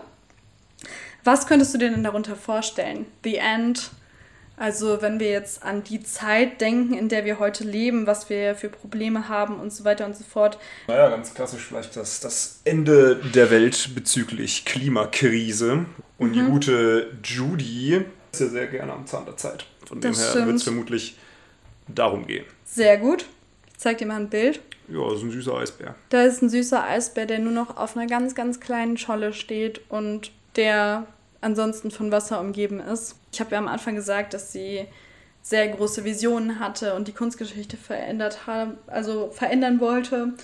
Was 1.22 1.46
könntest 1.46 1.72
du 1.72 1.78
dir 1.78 1.90
denn 1.90 2.04
darunter 2.04 2.36
vorstellen? 2.36 3.06
The 3.22 3.36
End, 3.36 3.90
also 4.56 5.02
wenn 5.02 5.18
wir 5.20 5.30
jetzt 5.30 5.62
an 5.62 5.82
die 5.82 6.02
Zeit 6.02 6.60
denken, 6.60 6.94
in 6.94 7.08
der 7.08 7.24
wir 7.24 7.38
heute 7.38 7.64
leben, 7.64 8.06
was 8.06 8.30
wir 8.30 8.54
für 8.54 8.68
Probleme 8.68 9.28
haben 9.28 9.58
und 9.58 9.72
so 9.72 9.84
weiter 9.84 10.06
und 10.06 10.16
so 10.16 10.24
fort. 10.24 10.58
Naja, 10.86 11.08
ganz 11.08 11.34
klassisch 11.34 11.62
vielleicht 11.64 11.96
das, 11.96 12.20
das 12.20 12.60
Ende 12.64 13.16
der 13.16 13.50
Welt 13.50 13.90
bezüglich 13.94 14.64
Klimakrise. 14.64 15.86
Und 16.18 16.32
die 16.34 16.42
gute 16.42 17.10
Judy 17.24 18.04
ist 18.32 18.40
ja 18.40 18.46
sehr 18.46 18.66
gerne 18.68 18.92
am 18.92 19.06
Zahn 19.06 19.24
der 19.24 19.36
Zeit. 19.36 19.66
Von 19.86 20.00
dem 20.00 20.12
Das 20.12 20.20
her 20.20 20.30
stimmt. 20.30 20.46
wird 20.46 20.56
es 20.56 20.62
vermutlich 20.62 21.18
darum 21.88 22.26
gehen. 22.26 22.44
Sehr 22.64 22.96
gut. 22.98 23.26
Ich 23.72 23.78
zeig 23.78 23.98
dir 23.98 24.06
mal 24.06 24.16
ein 24.16 24.30
Bild. 24.30 24.60
Ja, 24.88 25.02
das 25.08 25.18
ist 25.18 25.22
ein 25.24 25.30
süßer 25.30 25.54
Eisbär. 25.56 25.94
Da 26.10 26.22
ist 26.22 26.42
ein 26.42 26.48
süßer 26.48 26.84
Eisbär, 26.84 27.26
der 27.26 27.38
nur 27.38 27.52
noch 27.52 27.76
auf 27.76 27.96
einer 27.96 28.06
ganz, 28.06 28.34
ganz 28.34 28.60
kleinen 28.60 28.96
Scholle 28.98 29.32
steht 29.32 29.80
und 29.88 30.30
der 30.56 31.06
ansonsten 31.40 31.90
von 31.90 32.12
Wasser 32.12 32.40
umgeben 32.40 32.80
ist. 32.80 33.16
Ich 33.34 33.40
habe 33.40 33.50
ja 33.50 33.58
am 33.58 33.68
Anfang 33.68 33.96
gesagt, 33.96 34.32
dass 34.32 34.52
sie 34.52 34.86
sehr 35.42 35.68
große 35.68 36.04
Visionen 36.04 36.60
hatte 36.60 36.94
und 36.94 37.08
die 37.08 37.12
Kunstgeschichte 37.12 37.76
verändert 37.76 38.46
haben, 38.46 38.78
also 38.86 39.30
verändern 39.30 39.80
wollte. 39.80 40.34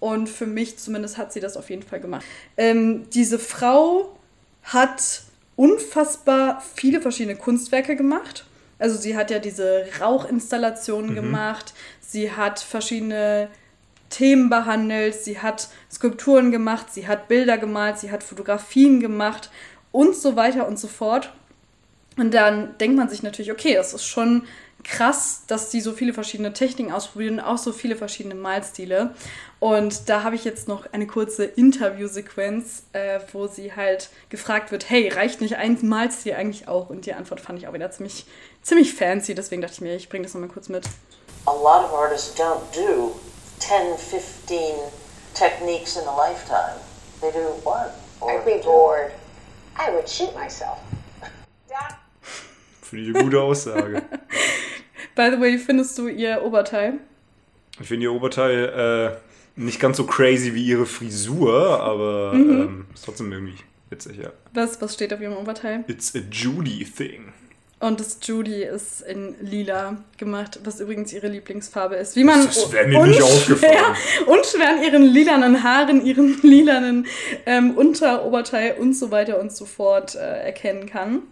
Und 0.00 0.28
für 0.28 0.46
mich 0.46 0.78
zumindest 0.78 1.16
hat 1.16 1.32
sie 1.32 1.40
das 1.40 1.56
auf 1.56 1.70
jeden 1.70 1.82
Fall 1.82 2.00
gemacht. 2.00 2.24
Ähm, 2.56 3.08
diese 3.10 3.38
Frau 3.38 4.18
hat 4.64 5.22
unfassbar 5.54 6.60
viele 6.74 7.00
verschiedene 7.00 7.36
Kunstwerke 7.36 7.94
gemacht. 7.94 8.46
Also 8.80 8.98
sie 8.98 9.16
hat 9.16 9.30
ja 9.30 9.38
diese 9.38 9.86
Rauchinstallationen 10.00 11.14
gemacht, 11.14 11.74
sie 12.00 12.32
hat 12.32 12.58
verschiedene 12.58 13.48
Themen 14.08 14.50
behandelt, 14.50 15.14
sie 15.14 15.38
hat 15.38 15.68
Skulpturen 15.90 16.50
gemacht, 16.50 16.86
sie 16.90 17.06
hat 17.06 17.28
Bilder 17.28 17.58
gemalt, 17.58 17.98
sie 17.98 18.10
hat 18.10 18.24
Fotografien 18.24 19.00
gemacht 19.00 19.50
und 19.92 20.16
so 20.16 20.34
weiter 20.34 20.66
und 20.66 20.78
so 20.78 20.88
fort. 20.88 21.32
Und 22.16 22.34
dann 22.34 22.76
denkt 22.78 22.96
man 22.96 23.08
sich 23.08 23.22
natürlich, 23.22 23.52
okay, 23.52 23.74
das 23.74 23.94
ist 23.94 24.04
schon 24.04 24.42
krass, 24.82 25.42
dass 25.46 25.70
sie 25.70 25.80
so 25.80 25.92
viele 25.92 26.14
verschiedene 26.14 26.52
Techniken 26.52 26.90
ausprobieren 26.90 27.34
und 27.34 27.44
auch 27.44 27.58
so 27.58 27.72
viele 27.72 27.96
verschiedene 27.96 28.34
Malstile. 28.34 29.14
Und 29.58 30.08
da 30.08 30.22
habe 30.22 30.36
ich 30.36 30.44
jetzt 30.44 30.68
noch 30.68 30.90
eine 30.92 31.06
kurze 31.06 31.44
Interviewsequenz, 31.44 32.84
äh, 32.94 33.20
wo 33.32 33.46
sie 33.46 33.74
halt 33.74 34.08
gefragt 34.30 34.72
wird, 34.72 34.88
hey, 34.88 35.08
reicht 35.08 35.42
nicht 35.42 35.56
ein 35.56 35.78
Malstil 35.82 36.32
eigentlich 36.32 36.66
auch? 36.66 36.88
Und 36.88 37.04
die 37.04 37.12
Antwort 37.12 37.40
fand 37.40 37.58
ich 37.58 37.68
auch 37.68 37.74
wieder 37.74 37.90
ziemlich, 37.90 38.24
ziemlich 38.62 38.94
fancy, 38.94 39.34
deswegen 39.34 39.60
dachte 39.60 39.74
ich 39.74 39.80
mir, 39.82 39.96
ich 39.96 40.08
bringe 40.08 40.24
das 40.24 40.32
nochmal 40.32 40.48
kurz 40.48 40.70
mit. 40.70 40.84
a 41.46 41.52
lot 41.52 41.84
of 41.84 41.92
artists 41.92 42.34
don't 42.34 42.72
do 42.72 43.14
10, 43.58 43.96
15 43.96 44.78
techniques 45.34 45.96
in 45.96 46.06
a 46.06 46.16
lifetime. 46.16 46.78
They 47.20 47.30
do 47.32 47.46
one. 47.64 47.90
I'd 48.22 48.44
be 48.44 48.60
bored. 48.62 49.12
I 49.76 49.90
would 49.90 50.08
shoot 50.08 50.34
myself. 50.34 50.78
Finde 52.90 53.08
ich 53.10 53.14
eine 53.14 53.24
gute 53.24 53.40
Aussage. 53.40 54.02
By 55.14 55.30
the 55.32 55.40
way, 55.40 55.58
findest 55.58 55.96
du 55.98 56.08
ihr 56.08 56.42
Oberteil? 56.44 56.94
Ich 57.80 57.88
finde 57.88 58.04
ihr 58.04 58.12
Oberteil 58.12 59.16
äh, 59.16 59.60
nicht 59.60 59.80
ganz 59.80 59.96
so 59.96 60.04
crazy 60.04 60.54
wie 60.54 60.64
ihre 60.64 60.86
Frisur, 60.86 61.80
aber 61.80 62.32
Mhm. 62.34 62.50
ähm, 62.50 62.86
ist 62.94 63.04
trotzdem 63.04 63.32
irgendwie 63.32 63.56
witzig, 63.90 64.18
ja. 64.18 64.30
Was, 64.54 64.80
was 64.82 64.94
steht 64.94 65.12
auf 65.14 65.20
ihrem 65.20 65.36
Oberteil? 65.36 65.84
It's 65.88 66.14
a 66.14 66.20
Judy 66.30 66.84
thing. 66.84 67.32
Und 67.80 67.98
das 67.98 68.18
Judy 68.22 68.62
ist 68.62 69.00
in 69.00 69.34
lila 69.40 69.96
gemacht, 70.18 70.60
was 70.64 70.80
übrigens 70.80 71.14
ihre 71.14 71.28
Lieblingsfarbe 71.28 71.94
ist. 71.96 72.14
Wie 72.14 72.24
man 72.24 72.44
Das 72.44 72.70
wäre 72.72 72.86
mir 72.86 73.06
nicht 73.06 73.22
aufgefallen. 73.22 73.96
unschwer 74.26 74.68
an 74.76 74.82
ihren 74.84 75.02
lilanen 75.02 75.62
Haaren, 75.62 76.04
ihren 76.04 76.38
lilanen 76.42 77.06
ähm, 77.46 77.70
Unteroberteil 77.78 78.74
und 78.78 78.92
so 78.94 79.10
weiter 79.10 79.40
und 79.40 79.50
so 79.52 79.64
fort 79.64 80.14
äh, 80.14 80.18
erkennen 80.18 80.84
kann. 80.90 81.22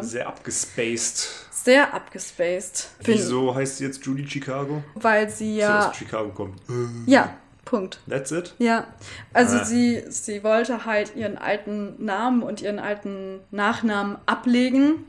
Sehr 0.00 0.26
abgespaced. 0.28 1.28
Sehr 1.50 1.92
abgespaced. 1.94 2.90
Wieso 3.04 3.54
heißt 3.54 3.78
sie 3.78 3.84
jetzt 3.84 4.04
Judy 4.04 4.26
Chicago? 4.28 4.82
Weil 4.94 5.28
sie 5.28 5.36
Sie 5.54 5.56
ja. 5.58 5.88
aus 5.90 5.96
Chicago 5.96 6.28
kommt. 6.30 6.60
Ja, 7.06 7.34
Punkt. 7.64 8.00
That's 8.08 8.30
it? 8.32 8.54
Ja, 8.58 8.86
also 9.32 9.58
Ah. 9.58 9.64
sie, 9.64 10.02
sie 10.08 10.42
wollte 10.44 10.84
halt 10.84 11.14
ihren 11.16 11.38
alten 11.38 12.04
Namen 12.04 12.42
und 12.42 12.60
ihren 12.62 12.78
alten 12.78 13.40
Nachnamen 13.50 14.16
ablegen. 14.26 15.04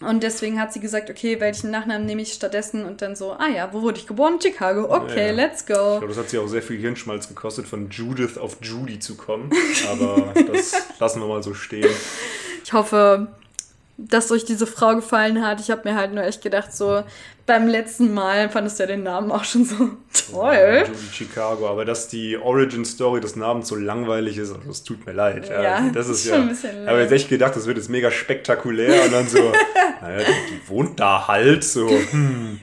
Und 0.00 0.22
deswegen 0.22 0.60
hat 0.60 0.72
sie 0.72 0.80
gesagt, 0.80 1.08
okay, 1.08 1.40
welchen 1.40 1.70
Nachnamen 1.70 2.04
nehme 2.04 2.20
ich 2.20 2.32
stattdessen? 2.34 2.84
Und 2.84 3.00
dann 3.00 3.16
so, 3.16 3.32
ah 3.32 3.46
ja, 3.48 3.72
wo 3.72 3.80
wurde 3.80 3.98
ich 3.98 4.06
geboren? 4.06 4.38
Chicago. 4.42 4.92
Okay, 4.94 5.28
Ja. 5.28 5.32
let's 5.32 5.62
Ich 5.62 5.66
go. 5.68 5.74
glaube, 5.98 6.08
das 6.08 6.18
hat 6.18 6.28
sie 6.30 6.38
auch 6.38 6.48
sehr 6.48 6.62
viel 6.62 6.78
Hirnschmalz 6.78 7.28
gekostet, 7.28 7.66
von 7.66 7.88
Judith 7.90 8.36
auf 8.36 8.58
Judy 8.60 8.98
zu 8.98 9.14
kommen. 9.16 9.50
Aber 9.90 10.34
das 10.52 10.74
lassen 10.98 11.20
wir 11.20 11.28
mal 11.28 11.42
so 11.42 11.54
stehen. 11.54 11.88
Ich 12.64 12.72
hoffe, 12.72 13.28
dass 13.96 14.30
euch 14.32 14.44
diese 14.44 14.66
Frau 14.66 14.96
gefallen 14.96 15.44
hat. 15.46 15.60
Ich 15.60 15.70
habe 15.70 15.88
mir 15.88 15.96
halt 15.96 16.12
nur 16.12 16.24
echt 16.24 16.42
gedacht, 16.42 16.74
so 16.74 17.04
beim 17.46 17.68
letzten 17.68 18.14
Mal 18.14 18.48
fandest 18.48 18.78
du 18.78 18.84
ja 18.84 18.86
den 18.88 19.02
Namen 19.02 19.30
auch 19.30 19.44
schon 19.44 19.64
so 19.64 19.90
toll. 20.32 20.84
Judy 20.86 21.12
Chicago. 21.12 21.68
Aber 21.68 21.84
dass 21.84 22.08
die 22.08 22.36
Origin-Story 22.38 23.20
des 23.20 23.36
Namens 23.36 23.68
so 23.68 23.76
langweilig 23.76 24.38
ist, 24.38 24.54
das 24.66 24.82
tut 24.82 25.04
mir 25.06 25.12
leid. 25.12 25.48
Ja, 25.48 25.90
das 25.90 26.08
ist 26.08 26.24
schon 26.26 26.32
ja. 26.32 26.40
ein 26.40 26.48
bisschen 26.48 26.82
Ich 26.82 26.88
habe 26.88 27.00
jetzt 27.00 27.12
echt 27.12 27.28
gedacht, 27.28 27.54
das 27.54 27.66
wird 27.66 27.76
jetzt 27.76 27.90
mega 27.90 28.10
spektakulär 28.10 29.04
und 29.04 29.12
dann 29.12 29.28
so, 29.28 29.38
naja, 30.00 30.24
die, 30.24 30.68
wohnt 30.68 30.98
da 30.98 31.28
halt 31.28 31.62
so. 31.64 31.88
Hm, 31.88 32.58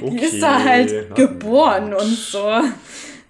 okay, 0.00 0.10
Die 0.16 0.24
ist 0.24 0.42
da 0.42 0.62
halt 0.62 1.06
na 1.10 1.16
geboren 1.16 1.92
und 1.92 2.16
so. 2.16 2.60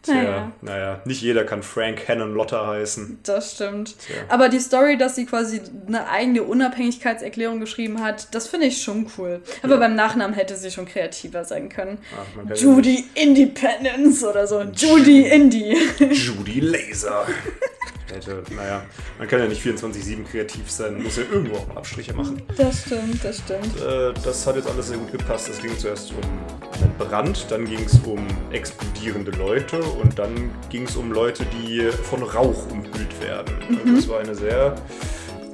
Tja, 0.07 0.15
Naja. 0.15 0.53
naja, 0.63 1.01
nicht 1.05 1.21
jeder 1.21 1.45
kann 1.45 1.63
Frank 1.63 2.07
Hannon 2.09 2.33
Lotter 2.35 2.67
heißen. 2.67 3.19
Das 3.25 3.55
stimmt. 3.55 3.99
Tja. 3.99 4.15
Aber 4.29 4.49
die 4.49 4.61
Story, 4.61 4.97
dass 4.97 5.17
sie 5.17 5.27
quasi 5.27 5.61
eine 5.87 6.09
eigene 6.09 6.45
Unabhängigkeitserklärung 6.45 7.59
geschrieben 7.61 8.01
hat, 8.03 8.35
das 8.35 8.47
finde 8.47 8.67
ich 8.67 8.83
schon 8.83 9.07
cool. 9.19 9.43
Aber 9.63 9.79
beim 9.79 9.95
Nachnamen 9.97 10.35
hätte 10.35 10.57
sie 10.57 10.71
schon 10.71 10.87
kreativer 10.87 11.45
sein 11.45 11.69
können. 11.69 11.99
Ach, 12.15 12.49
ja 12.49 12.55
Judy 12.55 13.05
Independence 13.15 14.23
oder 14.25 14.47
so. 14.47 14.63
Judy 14.63 15.23
Indie. 15.29 15.77
Judy 15.99 16.61
Laser. 16.61 17.27
Hätte, 18.13 18.43
naja, 18.55 18.83
man 19.19 19.27
kann 19.29 19.41
ja 19.41 19.47
nicht 19.47 19.63
24-7 19.65 20.25
kreativ 20.25 20.71
sein, 20.71 21.03
muss 21.03 21.17
ja 21.17 21.25
irgendwo 21.31 21.57
auch 21.57 21.67
mal 21.69 21.79
Abstriche 21.79 22.15
machen. 22.15 22.41
Das 22.57 22.83
stimmt, 22.83 23.25
das 23.25 23.39
stimmt. 23.39 23.81
Äh, 23.81 24.13
das 24.25 24.47
hat 24.47 24.57
jetzt 24.57 24.69
alles 24.69 24.89
sehr 24.89 24.99
gut 24.99 25.11
gepasst. 25.13 25.49
Es 25.49 25.61
ging 25.61 25.77
zuerst 25.77 26.11
um 26.13 26.19
einen 26.83 26.95
Brand, 26.99 27.47
dann 27.51 27.65
ging 27.65 27.85
es 27.85 27.99
um 28.05 28.25
explodierende 28.53 29.33
Leute 29.33 29.81
und 29.83 30.19
dann 30.19 30.51
ging 30.71 30.85
es 30.85 30.95
um 30.97 31.11
Leute, 31.13 31.45
die 31.47 31.91
von 31.91 32.23
Rauch 32.23 32.71
umhüllt 32.71 33.21
werden. 33.21 33.55
Also 33.69 33.85
Mhm. 33.85 33.97
es 33.97 34.09
war 34.09 34.21
eine 34.21 34.35
sehr, 34.35 34.75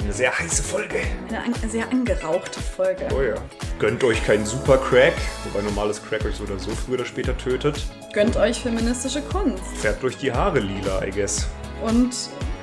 eine 0.00 0.12
sehr 0.12 0.38
heiße 0.38 0.62
Folge. 0.62 0.96
Eine 1.28 1.44
an 1.44 1.54
sehr 1.70 1.88
angerauchte 1.90 2.60
Folge. 2.60 3.08
Oh 3.16 3.22
ja. 3.22 3.34
Gönnt 3.78 4.04
euch 4.04 4.22
keinen 4.26 4.44
Super 4.46 4.76
Crack, 4.78 5.14
wobei 5.44 5.64
normales 5.64 6.02
Crack 6.04 6.24
euch 6.26 6.36
so 6.36 6.44
oder 6.44 6.58
so 6.58 6.70
früher 6.70 6.96
oder 6.96 7.04
später 7.06 7.36
tötet. 7.36 7.82
Gönnt 8.12 8.36
euch 8.36 8.60
feministische 8.60 9.22
Kunst. 9.22 9.62
Färbt 9.80 10.04
euch 10.04 10.18
die 10.18 10.30
Haare 10.32 10.60
lila, 10.60 11.02
I 11.04 11.10
guess. 11.10 11.46
Und 11.82 12.10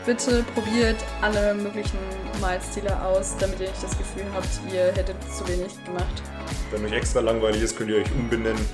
bitte 0.09 0.43
probiert 0.55 0.95
alle 1.21 1.53
möglichen 1.53 1.99
Malstile 2.41 2.99
aus, 3.03 3.35
damit 3.39 3.59
ihr 3.59 3.67
nicht 3.69 3.83
das 3.83 3.95
Gefühl 3.95 4.25
habt, 4.33 4.47
ihr 4.73 4.85
hättet 4.85 5.15
zu 5.31 5.47
wenig 5.47 5.71
gemacht. 5.85 6.23
Wenn 6.71 6.83
euch 6.83 6.93
extra 6.93 7.19
langweilig 7.19 7.61
ist, 7.61 7.77
könnt 7.77 7.91
ihr 7.91 7.97
euch 7.97 8.11
umbenennen. 8.11 8.65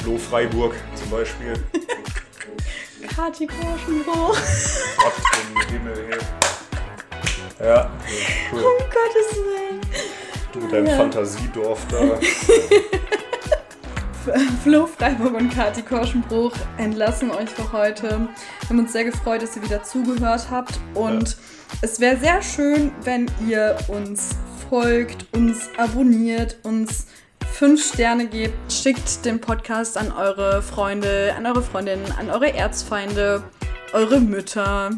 Flo 0.00 0.16
Freiburg 0.16 0.74
zum 0.94 1.10
Beispiel. 1.10 1.52
Kati 3.14 3.46
Korschenbruch. 3.46 4.38
Gott 4.96 5.12
im 5.54 5.70
Himmel, 5.70 6.06
hey. 6.08 7.66
Ja, 7.66 7.90
cool. 8.50 8.62
Um 8.62 8.78
Gottes 8.78 9.36
Willen. 9.36 9.80
Du 10.54 10.60
mit 10.60 10.72
deinem 10.72 10.86
Ja. 10.86 10.96
Fantasiedorf 10.96 11.80
da. 11.90 11.98
Flo 14.62 14.86
Freiburg 14.86 15.34
und 15.34 15.50
Kati 15.50 15.82
Korschenbruch 15.82 16.52
entlassen 16.76 17.30
euch 17.30 17.48
für 17.50 17.72
heute. 17.72 18.08
Wir 18.10 18.68
haben 18.68 18.78
uns 18.78 18.92
sehr 18.92 19.04
gefreut, 19.04 19.42
dass 19.42 19.56
ihr 19.56 19.62
wieder 19.62 19.82
zugehört 19.82 20.48
habt. 20.50 20.78
Und 20.94 21.36
es 21.82 22.00
wäre 22.00 22.16
sehr 22.16 22.42
schön, 22.42 22.92
wenn 23.04 23.30
ihr 23.48 23.76
uns 23.88 24.30
folgt, 24.68 25.26
uns 25.34 25.68
abonniert, 25.76 26.58
uns 26.62 27.06
fünf 27.52 27.92
Sterne 27.92 28.26
gebt. 28.26 28.72
Schickt 28.72 29.24
den 29.24 29.40
Podcast 29.40 29.96
an 29.96 30.12
eure 30.12 30.62
Freunde, 30.62 31.34
an 31.36 31.46
eure 31.46 31.62
Freundinnen, 31.62 32.12
an 32.18 32.30
eure 32.30 32.52
Erzfeinde, 32.52 33.42
eure 33.92 34.20
Mütter. 34.20 34.90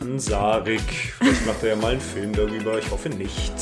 An 0.00 0.18
Sarik. 0.18 0.82
Vielleicht 1.18 1.46
macht 1.46 1.62
er 1.62 1.70
ja 1.70 1.76
mal 1.76 1.92
einen 1.92 2.00
Film 2.00 2.32
darüber. 2.32 2.78
Ich 2.78 2.90
hoffe 2.90 3.08
nicht. 3.08 3.52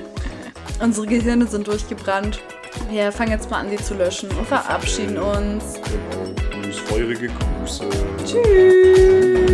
Unsere 0.80 1.06
Gehirne 1.06 1.46
sind 1.46 1.66
durchgebrannt. 1.66 2.40
Wir 2.88 3.12
fangen 3.12 3.30
jetzt 3.32 3.50
mal 3.50 3.60
an, 3.60 3.70
sie 3.70 3.76
zu 3.76 3.94
löschen 3.94 4.30
und 4.32 4.46
verabschieden 4.46 5.18
uns. 5.18 5.74
Genau. 5.74 6.62
Grüß, 6.62 6.78
feurige 6.78 7.28
Grüße. 7.28 7.84
Tschüss. 8.24 9.51